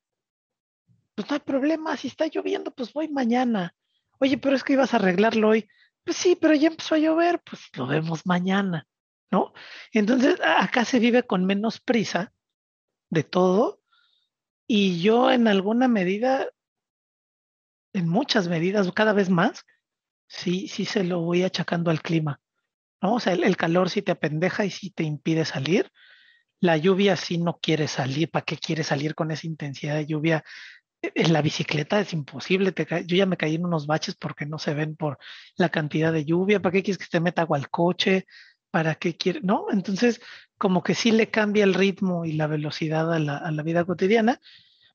[1.15, 3.75] pues no hay problema, si está lloviendo, pues voy mañana.
[4.19, 5.67] Oye, pero es que ibas a arreglarlo hoy.
[6.03, 8.87] Pues sí, pero ya empezó a llover, pues lo vemos mañana,
[9.31, 9.53] ¿no?
[9.91, 12.33] Entonces, acá se vive con menos prisa
[13.09, 13.82] de todo
[14.67, 16.49] y yo en alguna medida,
[17.93, 19.65] en muchas medidas, cada vez más,
[20.27, 22.39] sí, sí se lo voy achacando al clima,
[23.01, 23.15] ¿no?
[23.15, 25.91] O sea, el, calor sí te apendeja y sí te impide salir.
[26.59, 28.31] La lluvia sí no quiere salir.
[28.31, 30.43] ¿Para qué quiere salir con esa intensidad de lluvia?
[31.03, 32.73] en la bicicleta es imposible.
[33.05, 35.17] yo ya me caí en unos baches porque no se ven por
[35.57, 36.61] la cantidad de lluvia.
[36.61, 38.25] ¿Para qué quieres que te meta agua al coche?
[38.71, 39.43] ¿Para qué quieres?
[39.43, 40.21] No, entonces
[40.63, 44.39] como que sí le cambia el ritmo y la velocidad a la, vida cotidiana.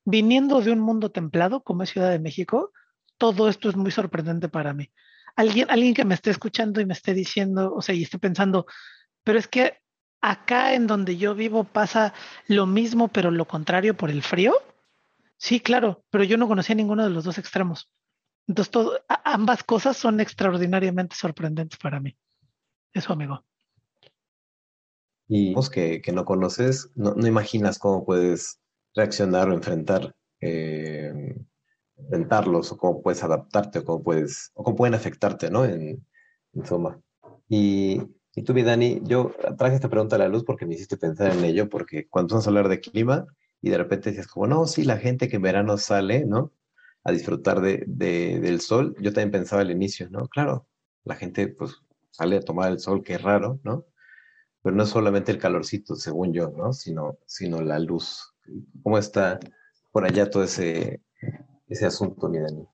[0.07, 2.73] Viniendo de un mundo templado como es Ciudad de México,
[3.19, 4.91] todo esto es muy sorprendente para mí.
[5.37, 8.65] Alguien, alguien que me esté escuchando y me esté diciendo, o sea, y esté pensando,
[9.23, 9.79] pero es que
[10.23, 12.15] acá en donde yo vivo pasa
[12.47, 14.55] lo mismo, pero lo contrario por el frío
[15.39, 17.89] Sí, claro, pero yo no conocía ninguno de los dos extremos.
[18.49, 18.75] Entonces,
[19.25, 22.17] ambas cosas son extraordinariamente sorprendentes para mí.
[22.93, 23.45] Eso, amigo.
[25.29, 28.61] Y que, que no conoces, no, no, imaginas cómo puedes
[28.95, 31.37] reaccionar o enfrentar, eh,
[31.97, 35.65] enfrentarlos, o cómo puedes adaptarte, o cómo, puedes, o cómo pueden afectarte, ¿no?
[35.67, 36.05] En,
[36.55, 36.99] en suma.
[37.49, 38.01] Y,
[38.35, 41.33] y tú, mi Dani, yo traje esta pregunta a la luz porque me hiciste pensar
[41.33, 43.27] en ello, porque cuando vamos a hablar de clima,
[43.61, 46.53] y de repente dices como, no, sí, la gente que en verano sale, ¿no?
[47.05, 48.95] A disfrutar de, del sol.
[49.01, 50.29] Yo también pensaba al inicio, ¿no?
[50.29, 50.69] Claro,
[51.05, 51.77] la gente pues
[52.11, 53.87] sale a tomar el sol, qué raro, ¿no?
[54.69, 56.75] Pero no solamente el calorcito, según yo, ¿no?
[56.75, 58.35] Sino, sino la luz.
[58.83, 59.41] ¿Cómo está
[59.91, 61.01] por allá todo ese,
[61.69, 62.67] ese asunto, mi Dani?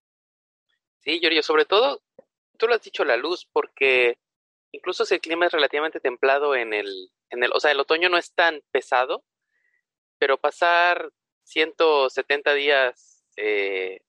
[1.04, 2.02] Sí, Yorio, sobre todo,
[2.58, 4.18] tú lo has dicho, la luz, porque
[4.72, 8.08] incluso si el clima es relativamente templado en el, en el, o sea, el otoño
[8.08, 9.22] no es tan pesado,
[10.18, 11.12] pero pasar
[11.44, 14.00] 170 días eh,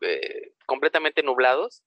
[0.00, 1.82] eh, completamente nublados,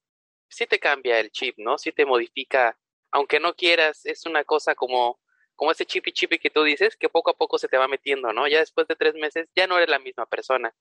[0.49, 1.79] sí te cambia el chip, ¿no?
[1.79, 2.77] Sí te modifica,
[3.15, 5.21] aunque no quieras, es una cosa como,
[5.55, 8.33] como ese chipi chipi que tú dices, que poco a poco se te va metiendo,
[8.33, 8.45] ¿no?
[8.45, 10.75] Ya después de tres meses ya no eres la misma persona.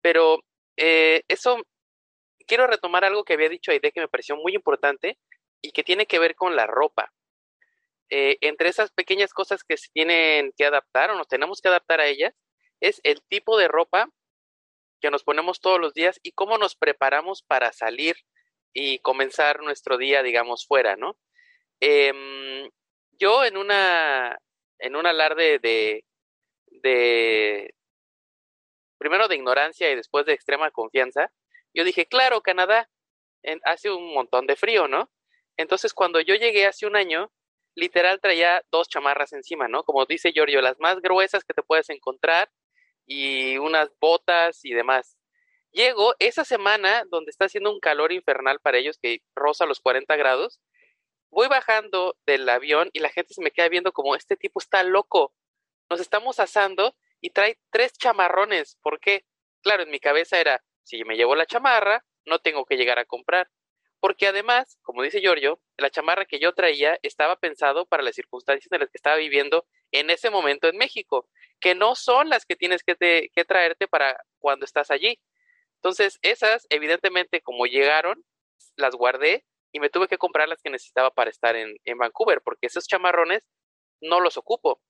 [0.00, 0.38] Pero
[0.76, 1.60] eh, eso,
[2.46, 5.18] quiero retomar algo que había dicho Aide que me pareció muy importante
[5.60, 7.12] y que tiene que ver con la ropa.
[8.08, 12.00] Eh, entre esas pequeñas cosas que se tienen que adaptar o nos tenemos que adaptar
[12.00, 12.36] a ellas,
[12.78, 14.08] es el tipo de ropa
[15.00, 18.14] que nos ponemos todos los días y cómo nos preparamos para salir
[18.72, 21.18] y comenzar nuestro día, digamos, fuera, ¿no?
[21.80, 22.70] Em,
[23.12, 24.38] yo en una,
[24.78, 26.04] en un alarde de,
[28.98, 31.32] primero de ignorancia y después de extrema confianza,
[31.74, 32.88] yo dije, claro, Canadá
[33.64, 35.10] hace un montón de frío, ¿no?
[35.56, 37.32] Entonces, cuando yo llegué hace un año,
[37.74, 39.84] literal traía dos chamarras encima, ¿no?
[39.84, 42.50] Como dice Giorgio, las más gruesas que te puedes encontrar
[43.06, 45.16] y unas botas y demás.
[45.72, 50.16] Llego esa semana donde está haciendo un calor infernal para ellos que roza los 40
[50.16, 50.60] grados.
[51.30, 54.82] Voy bajando del avión y la gente se me queda viendo como este tipo está
[54.82, 55.34] loco.
[55.90, 58.76] Nos estamos asando y trae tres chamarrones.
[58.82, 59.24] ¿Por qué?
[59.62, 63.04] Claro, en mi cabeza era, si me llevo la chamarra, no tengo que llegar a
[63.04, 63.50] comprar.
[64.00, 68.70] Porque además, como dice Giorgio, la chamarra que yo traía estaba pensado para las circunstancias
[68.70, 71.28] en las que estaba viviendo en ese momento en México,
[71.60, 72.94] que no son las que tienes que,
[73.34, 75.20] que traerte para cuando estás allí.
[75.76, 78.24] Entonces, esas, evidentemente, como llegaron,
[78.76, 82.40] las guardé y me tuve que comprar las que necesitaba para estar en, en Vancouver,
[82.42, 83.42] porque esos chamarrones
[84.00, 84.80] no los ocupo.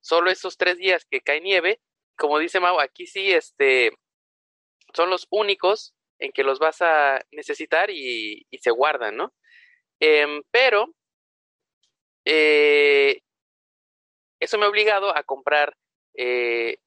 [0.00, 1.80] Solo esos tres días que cae nieve,
[2.16, 3.92] como dice Mau, aquí sí, este,
[4.94, 9.34] son los únicos en que los vas a necesitar y, se guardan, ¿no?
[10.00, 10.86] Em, pero
[12.24, 13.20] eh,
[14.40, 15.76] eso me ha obligado a comprar
[16.14, 16.78] eh,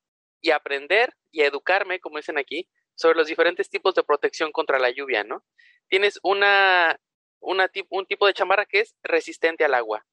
[0.42, 4.80] y aprender y a educarme, como dicen aquí, sobre los diferentes tipos de protección contra
[4.80, 5.44] la lluvia, ¿no?
[5.88, 7.00] Tienes una,
[7.40, 10.06] una un tipo de chamarra que es resistente al agua,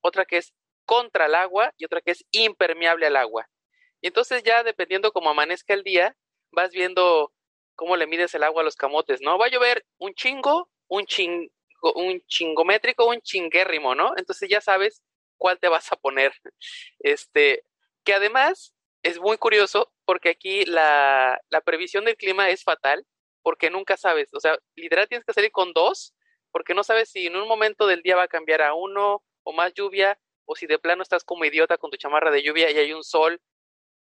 [0.00, 0.54] otra que es
[0.84, 3.48] contra el agua y otra que es impermeable al agua.
[4.00, 6.16] Y entonces ya dependiendo cómo amanezca el día,
[6.52, 7.32] vas viendo
[7.74, 9.38] cómo le mides el agua a los camotes, ¿no?
[9.38, 11.50] Va a llover un chingo, un chingo,
[11.94, 14.12] un chingométrico, un chinguérrimo, ¿no?
[14.16, 15.02] Entonces ya sabes
[15.38, 16.32] cuál te vas a poner.
[17.00, 17.64] Este,
[18.04, 23.06] que además es muy curioso porque aquí la, la previsión del clima es fatal
[23.42, 26.14] porque nunca sabes, o sea, literal tienes que salir con dos
[26.54, 29.52] porque no sabes si en un momento del día va a cambiar a uno o
[29.52, 32.78] más lluvia o si de plano estás como idiota con tu chamarra de lluvia y
[32.78, 33.42] hay un sol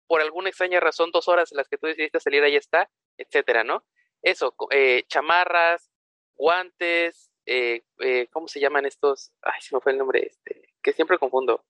[0.06, 3.64] por alguna extraña razón dos horas en las que tú decidiste salir ahí está etcétera,
[3.64, 3.86] ¿no?
[4.20, 5.90] Eso, eh, chamarras,
[6.34, 9.32] guantes, eh, eh, ¿cómo se llaman estos?
[9.40, 11.64] Ay, se me fue el nombre, este, que siempre confundo.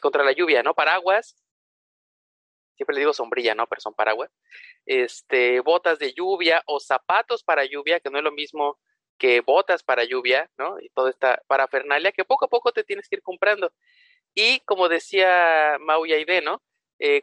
[0.00, 0.74] contra la lluvia, ¿no?
[0.74, 1.36] Paraguas.
[2.74, 3.66] Siempre le digo sombrilla, ¿no?
[3.66, 4.30] Pero son paraguas.
[4.86, 8.78] Este, botas de lluvia o zapatos para lluvia, que no es lo mismo
[9.18, 10.80] que botas para lluvia, ¿no?
[10.80, 13.72] Y toda esta parafernalia que poco a poco te tienes que ir comprando.
[14.34, 16.62] Y como decía Mau y Aide, ¿no?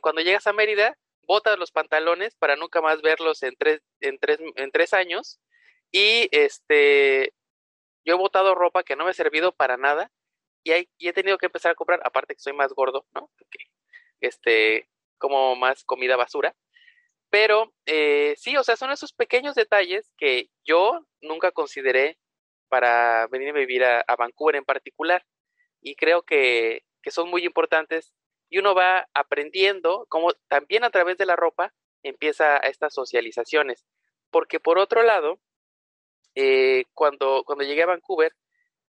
[0.02, 4.40] cuando llegas a Mérida, botas los pantalones para nunca más verlos en tres, en tres,
[4.56, 5.40] en tres años.
[5.92, 7.34] Y este,
[8.06, 10.12] yo he botado ropa que no me ha servido para nada
[10.64, 13.30] y, hay, y he tenido que empezar a comprar, aparte que soy más gordo, ¿no?
[14.22, 16.56] este, como más comida basura.
[17.36, 22.18] Pero eh, sí, o sea, son esos pequeños detalles que yo nunca consideré
[22.70, 25.26] para venir a vivir a, Vancouver en particular.
[25.82, 28.14] Y creo que, que son muy importantes
[28.48, 33.86] y uno va aprendiendo cómo también a través de la ropa empieza estas socializaciones.
[34.32, 35.42] Porque por otro lado,
[36.36, 38.32] eh, cuando, cuando llegué a Vancouver,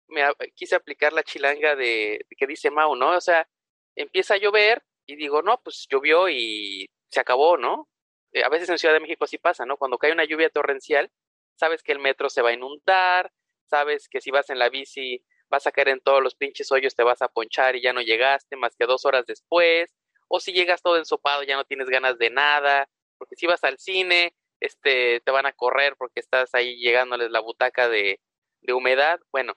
[0.08, 0.22] me
[0.54, 3.16] quise aplicar la chilanga de, que dice Mau, ¿no?
[3.16, 3.48] O sea,
[3.96, 7.88] empieza a llover y digo, no, pues llovió y se acabó, ¿no?
[8.34, 9.76] Eh, a veces en Ciudad de México así pasa, ¿no?
[9.76, 11.10] Cuando cae una lluvia torrencial,
[11.54, 13.32] sabes que el metro se va a inundar,
[13.66, 16.96] sabes que si vas en la bici vas a caer en todos los pinches hoyos,
[16.96, 19.94] te vas a ponchar y ya no llegaste más que dos horas después,
[20.28, 22.88] o si llegas todo ensopado ya no tienes ganas de nada,
[23.18, 27.40] porque si vas al cine, este, te van a correr porque estás ahí llegándoles la
[27.40, 28.20] butaca de,
[28.62, 29.20] de humedad.
[29.30, 29.54] Bueno,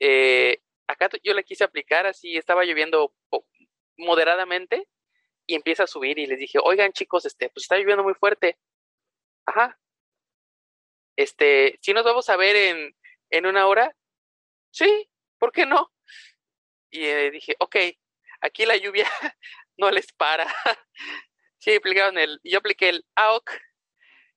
[0.00, 3.12] eh, acá yo le quise aplicar así, estaba lloviendo
[3.98, 4.88] moderadamente
[5.48, 8.58] y empieza a subir y les dije, oigan chicos, este, pues está lloviendo muy fuerte.
[9.46, 9.80] Ajá.
[11.16, 12.94] Este, si nos vamos a ver en,
[13.30, 13.96] en una hora,
[14.70, 15.90] sí, ¿por qué no?
[16.90, 17.76] Y eh, dije, ok,
[18.42, 19.08] aquí la lluvia
[19.78, 20.46] no les para.
[21.58, 23.50] sí, aplicaron el, yo apliqué el AOC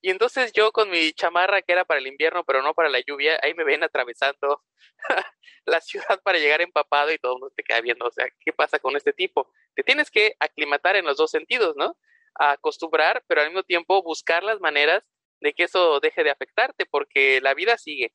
[0.02, 3.00] Y entonces yo con mi chamarra que era para el invierno, pero no para la
[3.02, 4.64] lluvia, ahí me ven atravesando
[5.66, 8.52] la ciudad para llegar empapado y todo el mundo te queda viendo, o sea, ¿qué
[8.52, 9.52] pasa con este tipo?
[9.76, 11.98] Te tienes que aclimatar en los dos sentidos, ¿no?
[12.36, 15.04] acostumbrar, pero al mismo tiempo buscar las maneras
[15.42, 18.14] de que eso deje de afectarte, porque la vida sigue.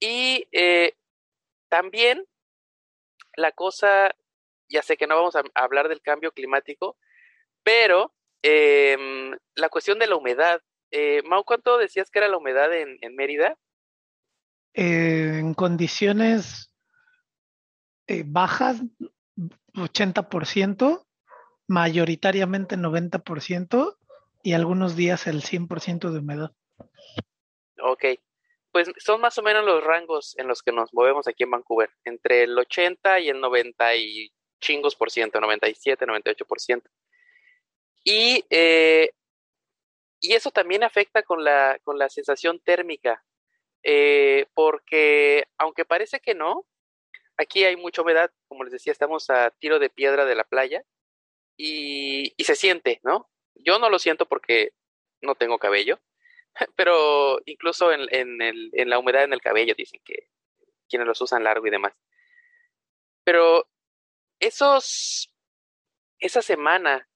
[0.00, 0.94] Y eh,
[1.68, 2.26] también
[3.36, 4.14] la cosa,
[4.68, 6.96] ya sé que no vamos a hablar del cambio climático,
[7.62, 10.62] pero em, la cuestión de la humedad.
[10.92, 13.56] Eh, Mau, ¿cuánto decías que era la humedad en, en Mérida?
[14.74, 16.70] Eh, en condiciones
[18.06, 18.82] eh, bajas,
[19.74, 21.06] 80%,
[21.66, 23.96] mayoritariamente 90%
[24.42, 26.52] y algunos días el 100% de humedad.
[27.80, 28.04] Ok,
[28.70, 31.90] pues son más o menos los rangos en los que nos movemos aquí en Vancouver,
[32.04, 36.90] entre el 80 y el 90 y chingos por ciento, 97, 98 por ciento.
[38.04, 39.10] Y, eh,
[40.22, 43.24] y eso también afecta con la, con la sensación térmica,
[43.82, 46.64] eh, porque aunque parece que no,
[47.36, 50.84] aquí hay mucha humedad, como les decía, estamos a tiro de piedra de la playa
[51.56, 53.28] y, y se siente, ¿no?
[53.56, 54.72] Yo no lo siento porque
[55.22, 56.00] no tengo cabello,
[56.76, 60.28] pero incluso en, en, el, en la humedad en el cabello dicen que
[60.88, 61.94] quienes los usan largo y demás.
[63.24, 63.68] Pero
[64.38, 65.32] esos,
[66.20, 67.08] esa semana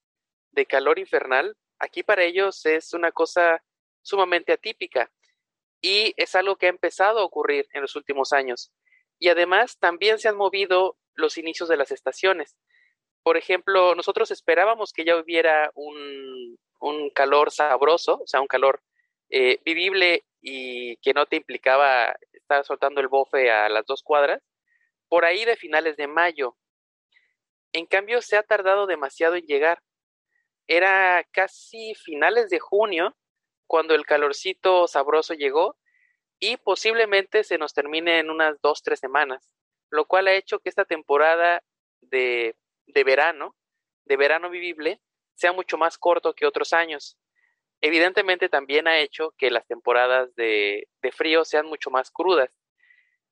[0.50, 3.62] de calor infernal, aquí para ellos es una cosa
[4.02, 5.10] sumamente atípica
[5.80, 8.72] y es algo que ha empezado a ocurrir en los últimos años.
[9.18, 12.56] Y además también se han movido los inicios de las estaciones.
[13.22, 18.82] Por ejemplo, nosotros esperábamos que ya hubiera un, un calor sabroso, o sea, un calor
[19.30, 24.42] eh, vivible y que no te implicaba estar soltando el bofe a las dos cuadras,
[25.08, 26.56] por ahí de finales de mayo.
[27.72, 29.82] En cambio, se ha tardado demasiado en llegar.
[30.66, 33.16] Era casi finales de junio
[33.66, 35.76] cuando el calorcito sabroso llegó
[36.38, 39.50] y posiblemente se nos termine en unas dos, tres semanas,
[39.90, 41.62] lo cual ha hecho que esta temporada
[42.00, 42.56] de,
[42.86, 43.56] de verano,
[44.04, 45.00] de verano vivible,
[45.34, 47.18] sea mucho más corto que otros años
[47.80, 52.50] evidentemente también ha hecho que las temporadas de, frío sean mucho más crudas.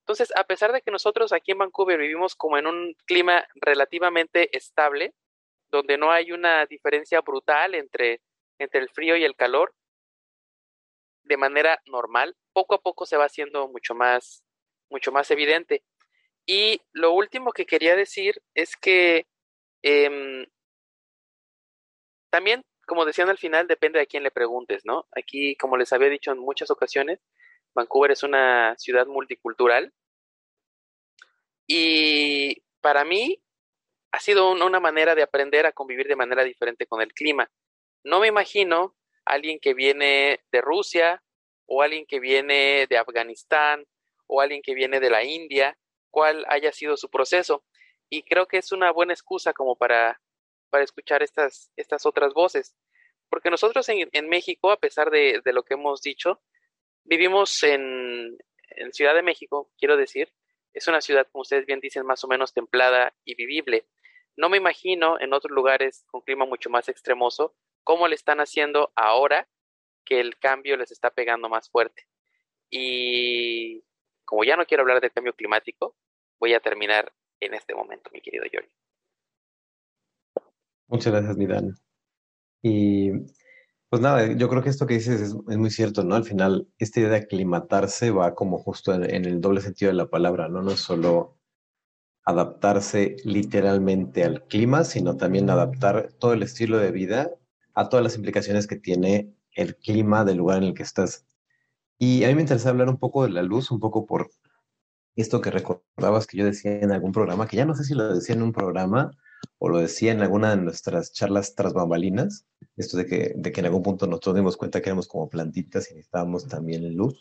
[0.01, 4.57] Entonces, a pesar de que nosotros aquí en Vancouver vivimos como en un clima relativamente
[4.57, 5.13] estable,
[5.75, 8.21] donde no hay una diferencia brutal entre,
[8.59, 9.75] entre el frío y el calor,
[11.25, 14.45] de manera normal, poco a poco se va haciendo mucho más,
[14.91, 15.83] mucho más evidente.
[16.47, 19.27] Y lo último que quería decir es que
[19.83, 20.47] em,
[22.31, 25.07] también como decían al final, depende de quién le preguntes, ¿no?
[25.13, 27.21] Aquí, como les había dicho en muchas ocasiones,
[27.75, 29.93] Vancouver es una ciudad multicultural
[31.67, 33.43] y para mí
[34.15, 37.51] ha sido una manera de aprender a convivir de manera diferente con el clima.
[38.05, 41.23] No me imagino alguien que viene de Rusia
[41.67, 43.85] o alguien que viene de Afganistán
[44.27, 45.77] o alguien que viene de la India,
[46.11, 47.65] cuál haya sido su proceso.
[48.09, 50.21] Y creo que es una buena excusa como para
[50.71, 52.75] para escuchar estas, estas otras voces.
[53.31, 56.41] Porque nosotros en, en México, a pesar de, de, lo que hemos dicho,
[57.05, 58.37] vivimos en,
[58.71, 60.33] en Ciudad de México, quiero decir,
[60.73, 63.87] es una ciudad, como ustedes bien dicen, más o menos templada y vivible.
[64.37, 67.55] No me imagino en otros lugares con clima mucho más extremoso
[67.85, 69.49] cómo le están haciendo ahora
[70.05, 72.07] que el cambio les está pegando más fuerte.
[72.71, 73.85] Y
[74.25, 75.97] como ya no quiero hablar del cambio climático,
[76.41, 78.69] voy a terminar en este momento, mi querido Jordi.
[80.89, 81.75] Muchas gracias, Midan.
[82.63, 83.11] Y
[83.89, 86.15] pues nada, yo creo que esto que dices es, muy cierto, ¿no?
[86.15, 90.11] Al final, esta idea de aclimatarse va como justo en, el doble sentido de la
[90.11, 90.63] palabra, ¿no?
[90.63, 91.34] No es solo
[92.25, 97.31] adaptarse literalmente al clima, sino también adaptar todo el estilo de vida
[97.75, 101.27] a todas las implicaciones que tiene el clima del lugar en el que estás.
[101.99, 104.31] Y a mí me interesa hablar un poco de la luz, un poco por
[105.17, 108.15] esto que recordabas que yo decía en algún programa, que ya no sé si lo
[108.15, 109.13] decía en un programa
[109.59, 112.47] o lo decía en alguna de nuestras charlas tras bambalinas,
[112.77, 115.91] esto de que, de que en algún punto nosotros dimos cuenta que éramos como plantitas
[115.91, 117.21] y necesitábamos también luz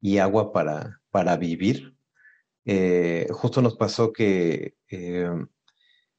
[0.00, 1.93] y agua para, para vivir.
[2.64, 5.30] Eh, justo nos pasó que, eh,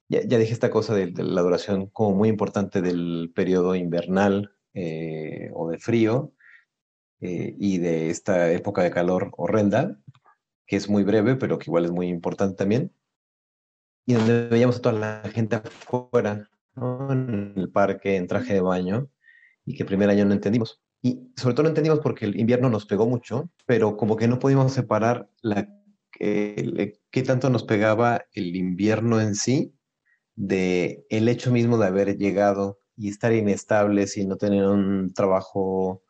[0.08, 5.50] ya, ya, dije esta cosa de, la duración como muy importante del periodo invernal eh,
[5.54, 6.32] o de frío
[7.22, 9.98] y de esta época de calor horrenda,
[10.68, 12.92] que es muy breve, pero que igual es muy importante también
[14.06, 19.10] y donde veíamos a toda la gente afuera, en el parque, en traje de baño,
[19.66, 20.82] y que primer año no entendimos.
[21.02, 24.40] Y sobre todo no entendimos porque el invierno nos pegó mucho, pero como que no
[24.40, 25.68] pudimos separar la,
[26.20, 29.74] qué tanto nos pegaba el invierno en sí
[30.36, 36.04] de el hecho mismo de haber llegado y estar inestables y no tener un trabajo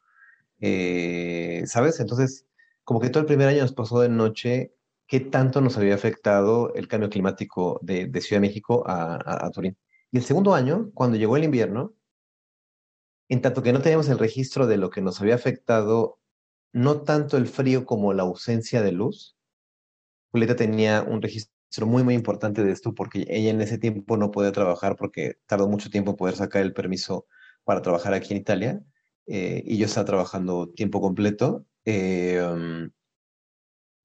[0.59, 1.99] Eh, ¿Sabes?
[1.99, 2.47] Entonces,
[2.83, 4.73] como que todo el primer año nos pasó de noche,
[5.07, 9.77] ¿qué tanto nos había afectado el cambio climático de, Ciudad de México a, a Turín?
[10.11, 11.93] Y el segundo año, cuando llegó el invierno,
[13.29, 16.19] en tanto que no teníamos el registro de lo que nos había afectado,
[16.73, 19.34] no tanto el frío como la ausencia de luz,
[20.35, 24.31] Julieta tenía un registro muy, muy importante de esto porque ella en ese tiempo no
[24.31, 27.25] podía trabajar porque tardó mucho tiempo en poder sacar el permiso
[27.63, 28.81] para trabajar aquí en Italia
[29.27, 31.65] eh, y yo estaba trabajando tiempo completo.
[31.85, 32.89] Eh,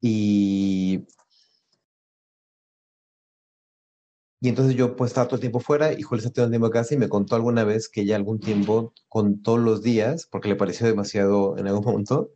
[0.01, 1.05] y
[4.43, 6.71] Y entonces yo pues estaba todo el tiempo fuera y Julia estaba todo el tiempo
[6.71, 10.57] casa y me contó alguna vez que ella algún tiempo contó los días, porque le
[10.57, 12.31] pareció demasiado en algún momento,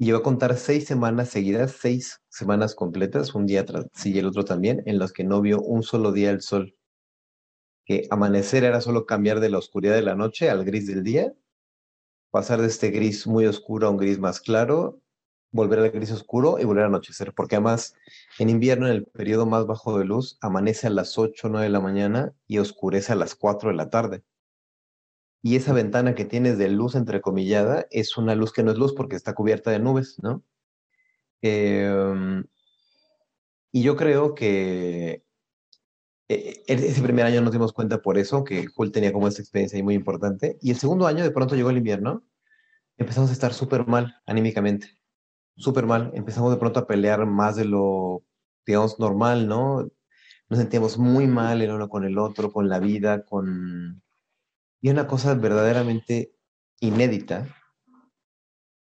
[0.00, 4.26] y a contar seis semanas seguidas, seis semanas completas, un día tras sí y el
[4.26, 6.76] otro también, en los que no vio un solo día el sol.
[7.84, 11.32] Que amanecer era solo cambiar de la oscuridad de la noche al gris del día,
[12.30, 15.00] pasar de este gris muy oscuro a un gris más claro,
[15.50, 17.94] volver al gris oscuro y volver a anochecer, porque además
[18.38, 21.64] en invierno, en el periodo más bajo de luz, amanece a las 8 o 9
[21.64, 24.22] de la mañana y oscurece a las 4 de la tarde.
[25.42, 28.94] Y esa ventana que tienes de luz entrecomillada es una luz que no es luz
[28.94, 30.42] porque está cubierta de nubes, ¿no?
[31.42, 32.44] Em,
[33.72, 35.24] y yo creo que
[36.28, 39.76] eh, ese primer año nos dimos cuenta por eso, que Jul tenía como esta experiencia
[39.76, 40.58] ahí muy importante.
[40.60, 42.24] Y el segundo año, de pronto llegó el invierno,
[42.98, 44.98] empezamos a estar súper mal anímicamente
[45.58, 46.10] súper mal.
[46.14, 48.24] Empezamos de pronto a pelear más de lo,
[48.66, 49.88] digamos, normal, ¿no?
[50.48, 54.02] Nos sentíamos muy mal el uno con el otro, con la vida, con...
[54.80, 56.32] Y una cosa verdaderamente
[56.80, 57.48] inédita.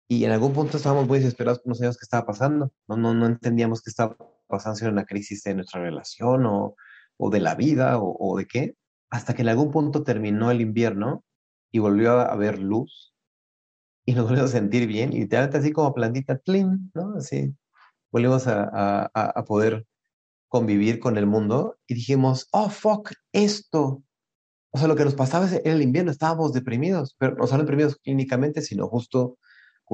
[0.07, 2.72] Y en algún punto estábamos muy desesperados, no sabíamos qué estaba pasando.
[2.88, 6.76] No, no, no entendíamos qué estaba pasando, si era una crisis de nuestra relación o,
[7.18, 8.76] o de la vida o, de qué.
[9.09, 11.23] Hasta que en algún punto terminó el invierno
[11.72, 13.13] y volvió a haber luz
[14.05, 17.13] y nos volvimos a sentir bien, y literalmente así como plantita, clean, ¿no?
[17.18, 17.55] Así,
[18.11, 19.85] volvimos a, a, poder
[20.49, 24.03] convivir con el mundo y dijimos, oh, fuck, esto.
[24.72, 27.98] O sea, lo que nos pasaba en el invierno, estábamos deprimidos, pero no solo deprimidos
[27.98, 29.38] clínicamente, sino justo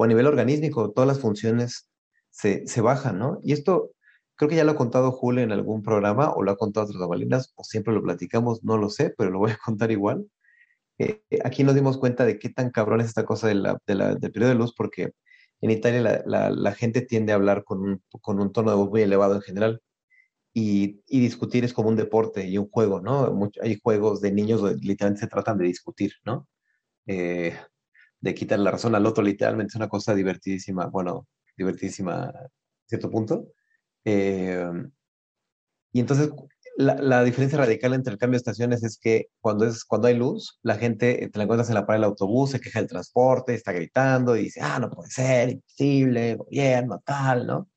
[0.04, 1.88] a nivel organístico, todas las funciones
[2.30, 3.40] se, se bajan, ¿no?
[3.42, 3.90] Y esto
[4.36, 7.08] creo que ya lo ha contado Julio en algún programa o lo ha contado otras
[7.08, 10.26] balinas o siempre lo platicamos, no lo sé, pero lo voy a contar igual.
[10.98, 13.54] Eh, aquí nos dimos cuenta de qué tan cabrón es esta cosa de
[13.86, 15.12] del periodo de luz, porque
[15.60, 18.90] en Italia la, la, gente tiende a hablar con un, con un, tono de voz
[18.90, 19.80] muy elevado en general.
[20.60, 23.48] Y, y, discutir es como un deporte y un juego, ¿no?
[23.62, 26.48] hay juegos de niños donde literalmente se tratan de discutir, ¿no?
[27.06, 27.56] Eh,
[28.20, 32.48] de quitar la razón al otro, literalmente es una cosa divertidísima, bueno, divertidísima a
[32.88, 33.46] cierto punto.
[34.04, 34.68] Eh,
[35.92, 36.32] y entonces
[36.76, 40.58] la, diferencia radical entre el cambio de estaciones es que cuando, es, cuando hay luz,
[40.62, 43.54] la gente eh, te la encuentras en la parada del autobús, se queja del transporte,
[43.54, 47.68] está gritando y dice, ah, no puede ser, imposible, gobierno, tal, ¿no?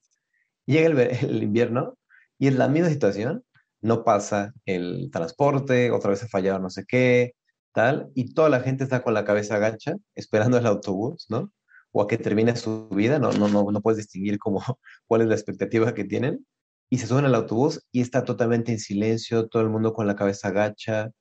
[0.66, 1.00] Llega el,
[1.30, 1.96] el invierno
[2.42, 3.46] y es la misma situación,
[3.82, 7.36] no pasa el transporte, otra vez se fallado no sé qué,
[7.72, 11.54] tal, y toda la gente está con la cabeza agacha esperando el autobús, ¿no?
[11.92, 14.60] O a que termine su vida, no, no, no, no puedes distinguir cómo,
[15.08, 16.44] cuál es la expectativa que tienen
[16.90, 20.16] y se suben al autobús y está totalmente en silencio, todo el mundo con la
[20.16, 21.12] cabeza agacha,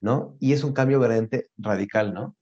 [0.00, 0.38] ¿no?
[0.40, 2.34] Y es un cambio verdaderamente radical, ¿no?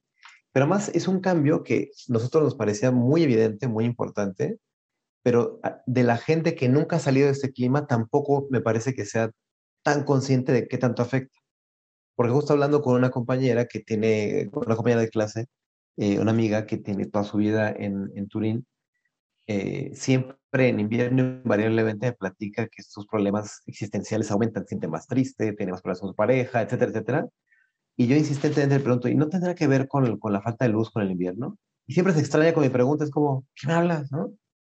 [0.52, 4.59] Pero además es un cambio que a nosotros nos parecía muy evidente, muy importante,
[5.23, 8.95] pero ah, de la gente que nunca ha salido de este clima tampoco me parece
[8.95, 9.31] que sea
[9.83, 11.39] tan consciente de qué tanto afecta.
[12.17, 15.47] Porque justo hablando con una compañera que tiene, una compañera de clase,
[15.97, 18.67] eh, una amiga que tiene toda su vida en, en Turín,
[19.47, 25.53] eh, siempre en invierno invariablemente me platica que sus problemas existenciales aumentan, siente más triste,
[25.55, 27.29] tiene más problemas con su pareja, etcétera, etcétera.
[27.97, 30.71] Y yo insistentemente le pregunto, ¿y no tendrá que ver con, con la falta de
[30.73, 31.59] luz con el invierno?
[31.87, 34.13] Y siempre se extraña con mi pregunta, es como, ¿qué me hablas?
[34.13, 34.33] No,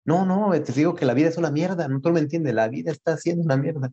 [0.06, 2.68] no, no te digo que la vida es una mierda, no tú me entiendes, la
[2.68, 3.92] vida está siendo una mierda.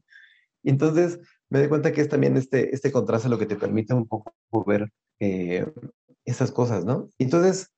[0.62, 1.18] Y entonces
[1.50, 4.32] me doy cuenta que es también este, este contraste lo que te permite un poco
[4.66, 4.90] ver
[5.20, 5.66] eh,
[6.24, 7.08] esas cosas, ¿no?
[7.18, 7.70] Entonces,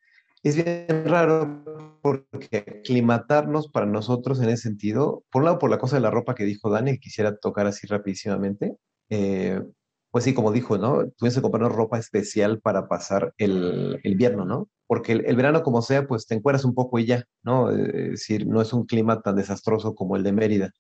[0.43, 1.65] es bien raro
[2.03, 6.11] porque aclimatarnos para nosotros en ese sentido, por un lado por la cosa de la
[6.11, 8.77] ropa que dijo Dani, que quisiera tocar así rapidísimamente,
[9.11, 9.63] eh,
[10.11, 11.09] pues sí, como dijo, ¿no?
[11.17, 14.69] Tuviste que comprar ropa especial para pasar el, invierno, ¿no?
[14.87, 17.71] Porque el, verano, como sea, pues te encueras un poco y ya, ¿no?
[17.71, 20.73] Es decir, no es un clima tan desastroso como el de Mérida.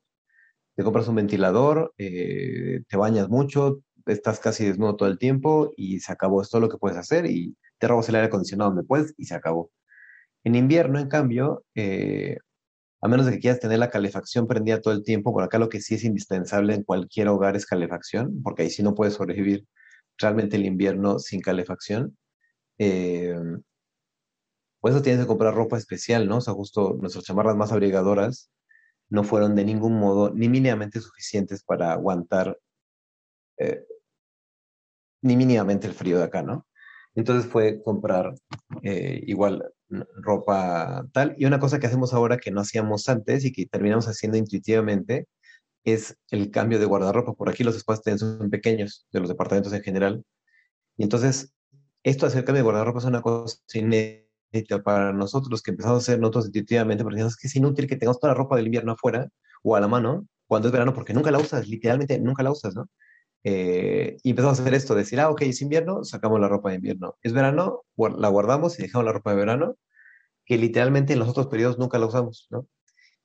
[0.77, 6.01] Te compras un ventilador, eh, te bañas mucho, estás casi desnudo todo el tiempo y
[6.01, 6.43] se acabó.
[6.43, 9.27] Es todo lo que puedes hacer y te robas el aire acondicionado donde puedes y
[9.27, 9.70] se acabó.
[10.44, 12.39] En invierno, en cambio, eh,
[13.01, 15.68] a menos de que quieras tener la calefacción prendida todo el tiempo, por acá lo
[15.68, 19.66] que sí es indispensable en cualquier hogar es calefacción, porque ahí sí no puedes sobrevivir
[20.18, 22.16] realmente el invierno sin calefacción.
[22.78, 23.35] Eh,
[24.81, 26.39] Por eso tienes que comprar ropa especial, ¿no?
[26.39, 28.51] O sea, justo nuestras chamarras más abrigadoras
[29.10, 32.59] no fueron de ningún modo ni mínimamente suficientes para aguantar
[33.59, 33.85] eh,
[35.22, 36.66] ni mínimamente el frío de acá, ¿no?
[37.14, 38.35] Entonces fue comprar
[38.82, 39.70] eh, igual
[40.17, 41.35] ropa tal.
[41.39, 45.27] Y una cosa que hacemos ahora que no hacíamos antes y que terminamos haciendo intuitivamente
[45.85, 47.35] es el cambio de guardarropa.
[47.35, 50.25] Por aquí los espacios son pequeños, de los departamentos en general.
[50.97, 51.55] Y entonces,
[52.03, 56.01] esto de hacer cambio de guardarropa es una cosa inédita para nosotros que empezamos a
[56.03, 59.29] hacer nosotros intuitivamente, porque que es inútil que tengamos toda la ropa del invierno afuera
[59.62, 62.75] o a la mano cuando es verano, porque nunca la usas, literalmente nunca la usas,
[62.75, 62.89] ¿no?
[63.45, 66.77] Eh, y empezamos a hacer esto, decir, ah, ok, es invierno, sacamos la ropa de
[66.77, 67.17] invierno.
[67.23, 69.77] Es verano, la guardamos y dejamos la ropa de verano,
[70.45, 72.67] que literalmente en los otros periodos nunca la usamos, ¿no?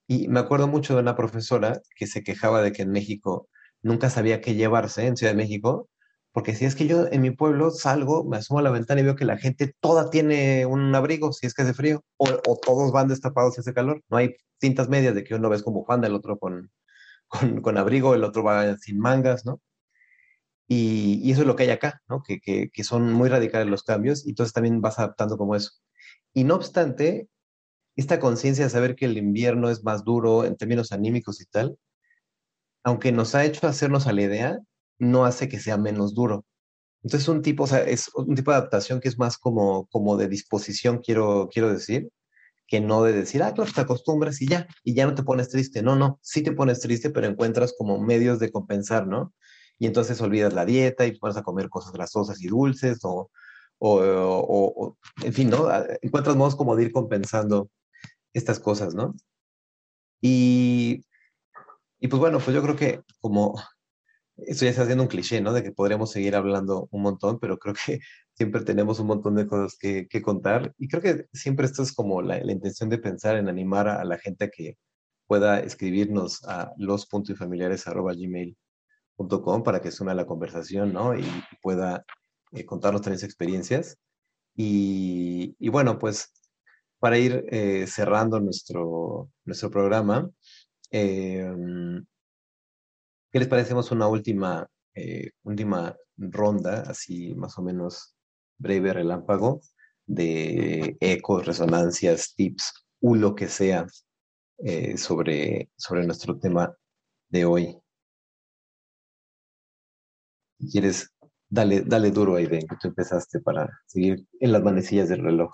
[0.07, 3.49] Y me acuerdo mucho de una profesora que se quejaba de que en México
[3.81, 5.89] nunca sabía qué llevarse en Ciudad de México,
[6.31, 9.05] porque si es que yo en mi pueblo salgo, me asomo a la ventana y
[9.05, 12.27] veo que la gente toda tiene un abrigo si es que hace frío, o,
[12.57, 14.03] todos van destapados si hace calor.
[14.09, 16.71] No hay cintas medias de que uno ves con bufanda, el otro con,
[17.27, 19.61] con, con abrigo, el otro va sin mangas, ¿no?
[20.67, 22.23] Y, eso es lo que hay acá, ¿no?
[22.23, 25.71] Que, que, que, son muy radicales los cambios y entonces también vas adaptando como eso.
[26.33, 27.29] Y no obstante,
[27.95, 31.77] esta conciencia de saber que el invierno es más duro en términos anímicos y tal,
[32.83, 34.59] aunque nos ha hecho hacernos a la idea,
[34.99, 36.45] no hace que sea menos duro.
[37.03, 40.17] Entonces un tipo, o sea, es un tipo de adaptación que es más como, como
[40.17, 42.09] de disposición, quiero, quiero decir,
[42.67, 45.49] que no de decir, ah, claro, te acostumbras y ya, y ya no te pones
[45.49, 45.83] triste.
[45.83, 49.33] No, no, sí te pones triste, pero encuentras como medios de compensar, ¿no?
[49.79, 53.29] Y entonces olvidas la dieta y pones a comer cosas grasosas y dulces o,
[53.79, 55.67] o, en fin, ¿no?
[56.01, 57.69] Encuentras modos como de ir compensando
[58.33, 59.15] estas cosas, ¿no?
[60.21, 61.05] Y,
[61.99, 63.55] y pues bueno, pues yo creo que como
[64.37, 65.53] esto ya está haciendo un cliché, ¿no?
[65.53, 67.99] De que podríamos seguir hablando un montón, pero creo que
[68.33, 70.73] siempre tenemos un montón de cosas que, que contar.
[70.77, 74.03] Y creo que siempre esto es como la, la intención de pensar en animar a,
[74.03, 74.77] la gente a que
[75.27, 76.71] pueda escribirnos a
[79.63, 81.17] para que suene la conversación, ¿no?
[81.17, 81.25] Y,
[81.61, 82.05] pueda
[82.51, 83.97] eh, contarnos también sus experiencias.
[84.55, 86.31] Y, y, bueno, pues
[86.99, 90.27] para ir eh, cerrando nuestro, nuestro programa,
[90.89, 91.53] eh,
[93.31, 98.15] ¿qué les parecemos una última, eh, última ronda, así más o menos
[98.57, 99.61] breve, relámpago,
[100.07, 103.85] de ecos, resonancias, tips, o lo que sea
[104.97, 106.75] sobre, sobre nuestro tema
[107.29, 107.84] de hoy?
[110.59, 111.11] Si quieres,
[111.49, 115.51] dale, dale duro, Aiden, que tú empezaste para seguir en las manecillas del reloj.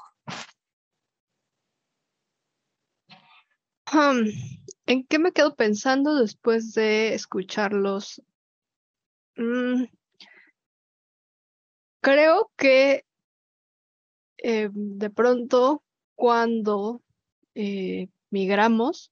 [4.86, 8.22] ¿En qué me quedo pensando después de escucharlos?
[9.36, 9.86] Mm,
[12.02, 13.06] creo que
[14.38, 15.84] eh, de pronto
[16.15, 17.02] cuando
[17.53, 19.11] eh, migramos,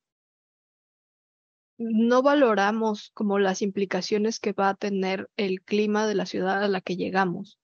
[1.80, 6.68] no valoramos como las implicaciones que va a tener el clima de la ciudad a
[6.68, 7.58] la que llegamos.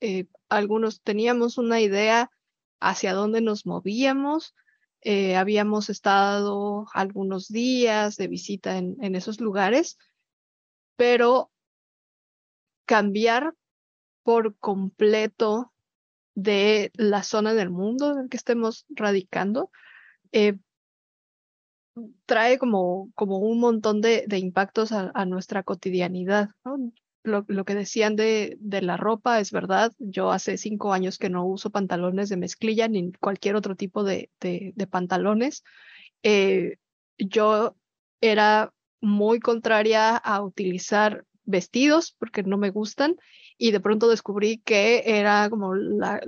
[0.00, 2.30] Eh, algunos teníamos una idea
[2.80, 4.54] hacia dónde nos movíamos,
[5.00, 9.98] eh, habíamos estado algunos días de visita en, esos lugares,
[10.96, 11.50] pero
[12.86, 13.52] cambiar
[14.22, 15.72] por completo
[16.36, 19.70] de la zona del mundo en que estemos radicando,
[20.30, 20.56] eh,
[22.26, 26.50] trae como, como un montón de, de impactos a, a, nuestra cotidianidad.
[27.22, 29.92] lo, lo, que decían de, de, la ropa es verdad.
[29.98, 34.30] Yo hace cinco años que no uso pantalones de mezclilla ni cualquier otro tipo de,
[34.40, 35.64] de, de pantalones.
[36.22, 36.76] Eh,
[37.18, 37.76] yo
[38.20, 43.16] era muy contraria a utilizar vestidos porque no me gustan
[43.56, 46.20] y de pronto descubrí que era como la,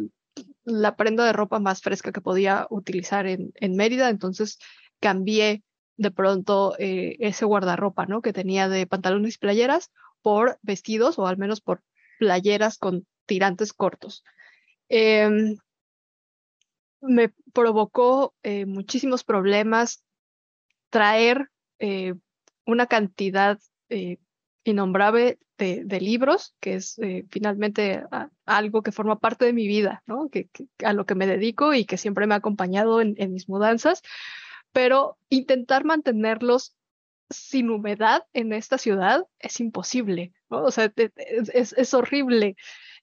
[0.64, 4.08] la prenda de ropa más fresca que podía utilizar en, en Mérida.
[4.08, 4.58] Entonces
[5.00, 5.62] cambié
[5.96, 8.22] de pronto eh, ese guardarropa, ¿no?
[8.22, 9.90] Que tenía de pantalones y playeras
[10.22, 11.82] por vestidos o al menos por
[12.18, 14.24] playeras con tirantes cortos.
[14.88, 15.56] Eh,
[17.00, 20.02] me provocó eh, muchísimos problemas
[20.90, 21.48] traer
[21.78, 22.14] eh,
[22.64, 23.58] una cantidad
[24.64, 27.00] innombrable de, de, libros, que es
[27.30, 28.04] finalmente
[28.44, 30.28] algo que forma parte de mi vida, ¿no?
[30.28, 30.50] que,
[30.84, 34.02] a lo que me dedico y que siempre me ha acompañado en mis mudanzas,
[34.72, 36.76] pero intentar mantenerlos
[37.30, 40.64] sin humedad en esta ciudad es imposible, ¿no?
[40.64, 42.56] O sea, es, es horrible.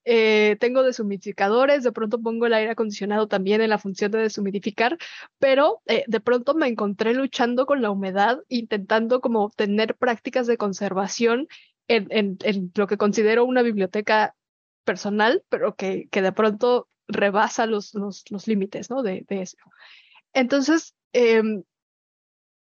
[0.07, 4.97] Eh, tengo deshumidificadores, de pronto pongo el aire acondicionado también en la función de deshumidificar,
[5.39, 10.57] pero eh, de pronto me encontré luchando con la humedad, intentando como tener prácticas de
[10.57, 11.47] conservación
[11.87, 14.35] en, en, en lo que considero una biblioteca
[14.83, 19.01] personal, pero que, que de pronto rebasa los, los, los límites ¿no?
[19.01, 19.57] de, de, eso.
[20.33, 21.41] Entonces, eh,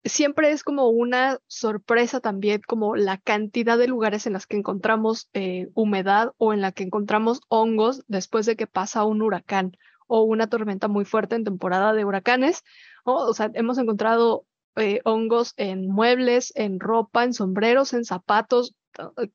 [0.04, 5.28] siempre es como una sorpresa también, como la cantidad de lugares en las que encontramos
[5.34, 9.76] eh, humedad o en la que encontramos hongos después de que pasa un huracán
[10.08, 12.64] o una tormenta muy fuerte en temporada de huracanes.
[13.04, 14.44] O sea, hemos encontrado
[14.76, 18.74] eh, hongos en muebles, en ropa, en sombreros, en zapatos.
[18.98, 19.30] Eh,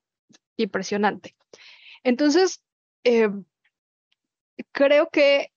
[0.58, 1.36] impresionante.
[2.04, 2.62] Entonces,
[4.72, 5.52] creo que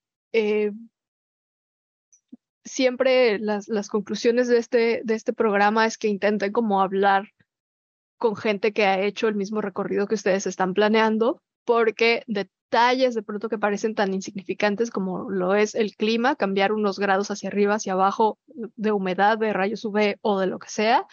[2.68, 7.28] siempre las, conclusiones de este, de este programa es que intenten como hablar
[8.16, 13.22] con gente que ha hecho el mismo recorrido que ustedes están planeando, porque detalles de
[13.22, 17.74] pronto que parecen tan insignificantes como lo es el clima, cambiar unos grados hacia arriba,
[17.74, 21.06] hacia abajo de humedad, de rayos UV o de lo que sea,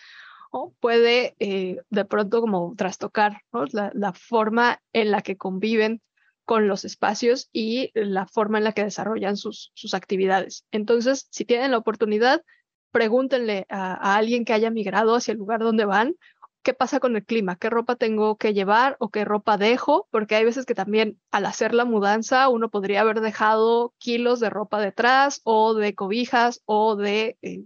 [0.51, 3.41] o puede eh, de pronto como trastocar
[3.71, 6.01] la, la, forma en la que conviven
[6.45, 10.65] con los espacios y la forma en la que desarrollan sus, sus actividades.
[10.71, 12.43] Entonces, si tienen la oportunidad,
[12.91, 16.15] pregúntenle a, alguien que haya migrado hacia el lugar donde van,
[16.63, 20.35] qué pasa con el clima, qué ropa tengo que llevar o qué ropa dejo, porque
[20.35, 24.79] hay veces que también al hacer la mudanza uno podría haber dejado kilos de ropa
[24.79, 27.65] detrás o de cobijas o de eh,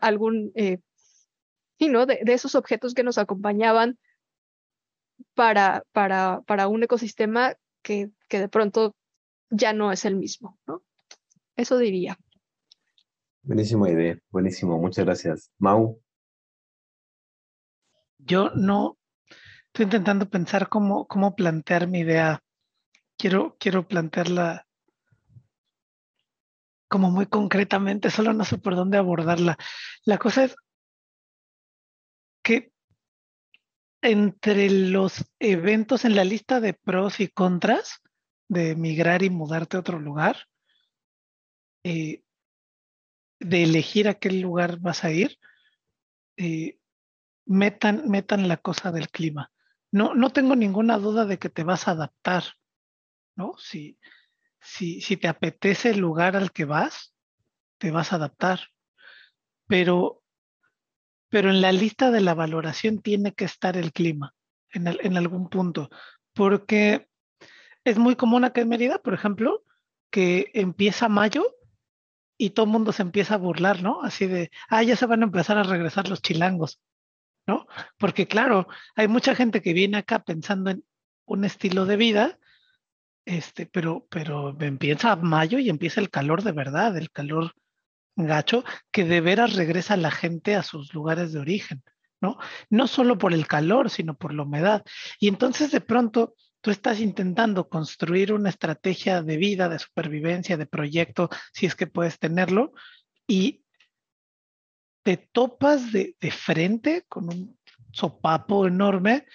[0.00, 0.78] algún, eh,
[1.78, 2.06] ¿no?
[2.06, 3.98] de, de, esos objetos que nos acompañaban
[5.34, 8.94] para, para, para un ecosistema que, que de pronto
[9.50, 10.82] ya no es el mismo, ¿no?
[11.56, 12.18] Eso diría.
[13.42, 15.50] Buenísima idea, buenísimo, muchas gracias.
[15.58, 16.00] Mau.
[18.18, 18.98] Yo no
[19.66, 22.42] estoy intentando pensar cómo, cómo plantear mi idea.
[23.16, 24.66] Quiero, quiero plantearla
[26.88, 29.56] como muy concretamente, solo no sé por dónde abordarla.
[30.04, 30.56] La cosa es
[32.42, 32.72] que
[34.02, 38.00] entre los eventos en la lista de pros y contras
[38.48, 40.36] de emigrar y mudarte a otro lugar,
[41.84, 42.22] eh,
[43.38, 45.38] de elegir a qué lugar vas a ir,
[46.36, 46.78] eh,
[47.46, 49.50] metan, metan la cosa del clima.
[49.92, 52.44] No, no tengo ninguna duda de que te vas a adaptar,
[53.36, 53.54] ¿no?
[53.58, 53.98] Si,
[54.60, 57.14] si, si te apetece el lugar al que vas,
[57.78, 58.60] te vas a adaptar.
[59.66, 60.19] Pero
[61.30, 64.34] pero en la lista de la valoración tiene que estar el clima
[64.72, 65.88] en, algún punto,
[66.34, 67.08] porque
[67.84, 69.64] es muy común acá en Mérida, por ejemplo,
[70.10, 71.56] que empieza mayo
[72.36, 74.02] y todo el mundo se empieza a burlar, ¿no?
[74.02, 76.80] Así de, ah, ya se van a empezar a regresar los chilangos,
[77.46, 77.66] ¿no?
[77.96, 78.66] Porque claro,
[78.96, 80.84] hay mucha gente que viene acá pensando en
[81.26, 82.38] un estilo de vida,
[83.24, 87.54] este, pero, pero empieza mayo y empieza el calor de verdad, el calor
[88.16, 91.82] gacho que de veras regresa la gente a sus lugares de origen,
[92.20, 92.38] ¿no?
[92.68, 94.84] No solo por el calor, sino por la humedad.
[95.18, 100.66] Y entonces de pronto tú estás intentando construir una estrategia de vida, de supervivencia, de
[100.66, 102.72] proyecto, si es que puedes tenerlo,
[103.26, 103.64] y
[105.02, 107.58] te topas de, frente con un
[107.92, 109.26] sopapo enorme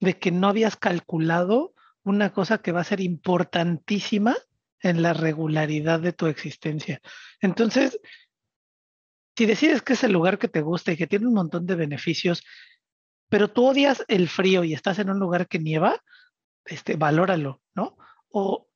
[0.00, 4.36] de que no habías calculado una cosa que va a ser importantísima
[4.80, 7.00] en la regularidad de tu existencia.
[7.40, 7.98] Entonces,
[9.36, 11.74] si decides que es el lugar que te gusta y que tiene un montón de
[11.74, 12.44] beneficios,
[13.28, 16.00] pero tú odias el frío y estás en un lugar que nieva,
[16.64, 17.96] este, valóralo, ¿no?
[18.28, 18.68] O,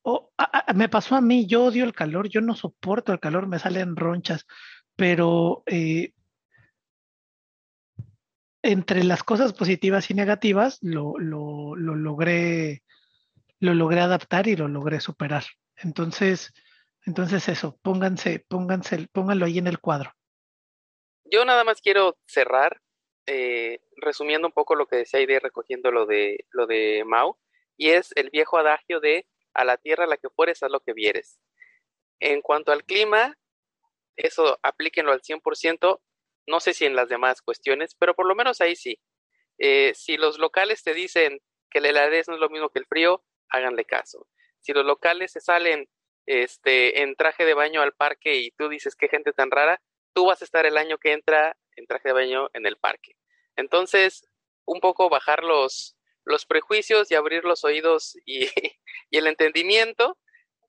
[0.75, 3.95] me pasó a mí, yo odio el calor, yo no soporto el calor, me salen
[3.95, 4.45] ronchas,
[4.95, 6.13] pero eh,
[8.61, 12.83] entre las cosas positivas y negativas lo, logré,
[13.59, 15.43] lo logré adaptar y lo logré superar.
[15.75, 16.53] Entonces,
[17.05, 20.13] entonces eso, pónganse, pónganse, pónganlo ahí en el cuadro.
[21.31, 22.81] Yo nada más quiero cerrar
[23.27, 27.37] eh, resumiendo un poco lo que decía y recogiendo lo de, lo de Mao,
[27.77, 30.79] y es el viejo adagio de a la tierra a la que fueres, a lo
[30.79, 31.39] que vieres.
[32.19, 33.37] En cuanto al clima,
[34.15, 36.01] eso aplíquenlo al 100%,
[36.47, 38.99] no sé si en las demás cuestiones, pero por lo menos ahí sí.
[39.59, 41.39] Eh, si los locales te dicen
[41.69, 44.27] que la heladez no es lo mismo que el frío, háganle caso.
[44.59, 45.87] Si los locales se salen
[46.25, 49.79] este, en traje de baño al parque y tú dices qué gente tan rara,
[50.13, 53.15] tú vas a estar el año que entra en traje de baño en el parque.
[53.55, 54.27] Entonces,
[54.65, 58.45] un poco bajar los, los prejuicios y abrir los oídos y,
[59.09, 60.17] y el entendimiento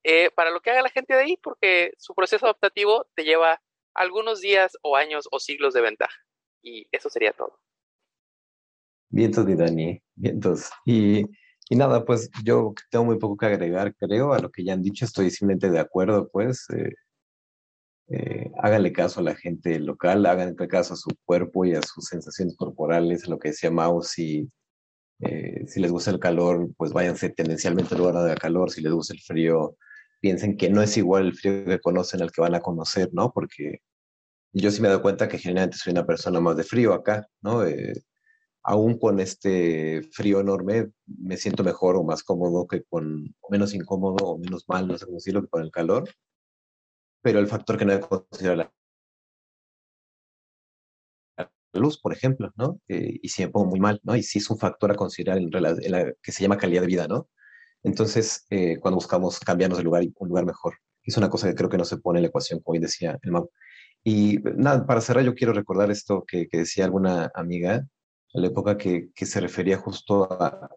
[0.03, 3.61] eh, para lo que haga la gente de ahí, porque su proceso adaptativo te lleva
[3.95, 6.17] algunos días o años o siglos de ventaja.
[6.63, 7.59] Y eso sería todo.
[9.11, 10.71] Vientos de Dani, vientos.
[10.87, 11.25] Y,
[11.69, 14.83] y nada, pues yo tengo muy poco que agregar, creo, a lo que ya han
[14.83, 16.67] dicho, estoy simplemente de acuerdo, pues.
[16.71, 16.95] Eh,
[18.11, 22.07] eh, háganle caso a la gente local, háganle caso a su cuerpo y a sus
[22.07, 24.51] sensaciones corporales, lo que decía Mao, si,
[25.21, 28.93] eh, si les gusta el calor, pues váyanse tendencialmente al lugar de calor, si les
[28.93, 29.77] gusta el frío,
[30.21, 33.33] piensen que no es igual el frío que conocen al que van a conocer, ¿no?
[33.33, 33.79] Porque
[34.53, 37.65] yo sí me dado cuenta que generalmente soy una persona más de frío acá, ¿no?
[37.65, 37.95] Eh,
[38.65, 44.17] aún con este frío enorme, me siento mejor o más cómodo que con, menos incómodo
[44.27, 46.09] o menos mal, no sé cómo decirlo, que con el calor.
[47.23, 48.73] Pero el factor que no he considerado la
[51.81, 52.81] luz, por ejemplo, ¿no?
[52.89, 54.17] Eh, y si me pongo muy mal, ¿no?
[54.17, 57.07] Y sí es un factor a considerar en, la, que se llama calidad de vida,
[57.09, 57.29] ¿no?
[57.83, 61.55] Entonces, eh, cuando buscamos cambiarnos de lugar y un lugar mejor, es una cosa que
[61.55, 63.51] creo que no se pone en la ecuación, como bien decía el Mau.
[64.05, 67.87] Y nada, para cerrar, yo quiero recordar esto que, que decía alguna amiga,
[68.35, 70.71] a la época que, que se refería justo a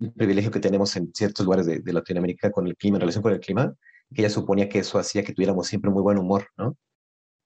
[0.00, 3.22] el privilegio que tenemos en ciertos lugares de, de, Latinoamérica con el clima, en relación
[3.22, 3.74] con el clima,
[4.14, 6.76] que ella suponía que eso hacía que tuviéramos siempre muy buen humor, ¿no?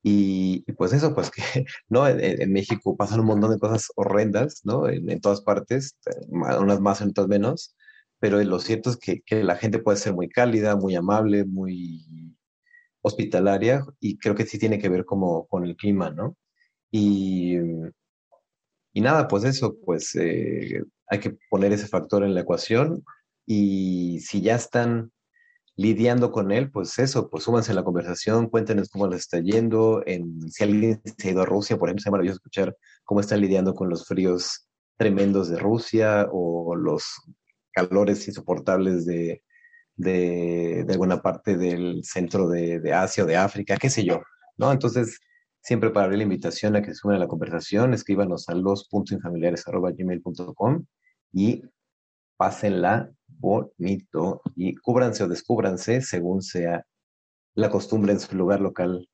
[0.07, 2.07] Y, pues eso, pues que, ¿no?
[2.07, 4.89] En, México pasan un montón de cosas horrendas, ¿no?
[4.89, 5.97] En, en, todas partes,
[6.29, 7.75] unas más, otras menos,
[8.21, 12.37] pero lo cierto es que, que, la gente puede ser muy cálida, muy amable, muy
[13.03, 16.37] hospitalaria, y creo que sí tiene que ver como con el clima, ¿no?
[16.91, 17.57] Y,
[18.93, 23.05] y nada, pues eso, pues eh, hay que poner ese factor en la ecuación,
[23.47, 25.13] y si ya están
[25.77, 30.03] lidiando con él, pues eso, pues súbanse a la conversación, cuéntenos cómo les está yendo,
[30.07, 33.41] en, si alguien se ha ido a Rusia, por ejemplo, sería maravilloso escuchar cómo están
[33.41, 37.05] lidiando con los fríos tremendos de Rusia o los
[37.73, 39.43] calores insoportables de,
[40.89, 44.23] alguna parte del centro de, de, Asia o de África, qué sé yo,
[44.57, 44.71] ¿no?
[44.71, 45.19] Entonces,
[45.61, 50.85] siempre para abrir la invitación a que se sumen a la conversación, escríbanos a los.infamiliares.gmail.com
[51.33, 51.63] y
[52.37, 56.87] pásenla bonito y cúbranse o descúbranse según sea
[57.55, 59.09] la costumbre en su lugar local.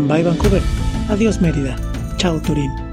[0.08, 0.62] Bye Vancouver.
[1.10, 1.76] Adiós Mérida.
[2.18, 2.89] Chao Turín.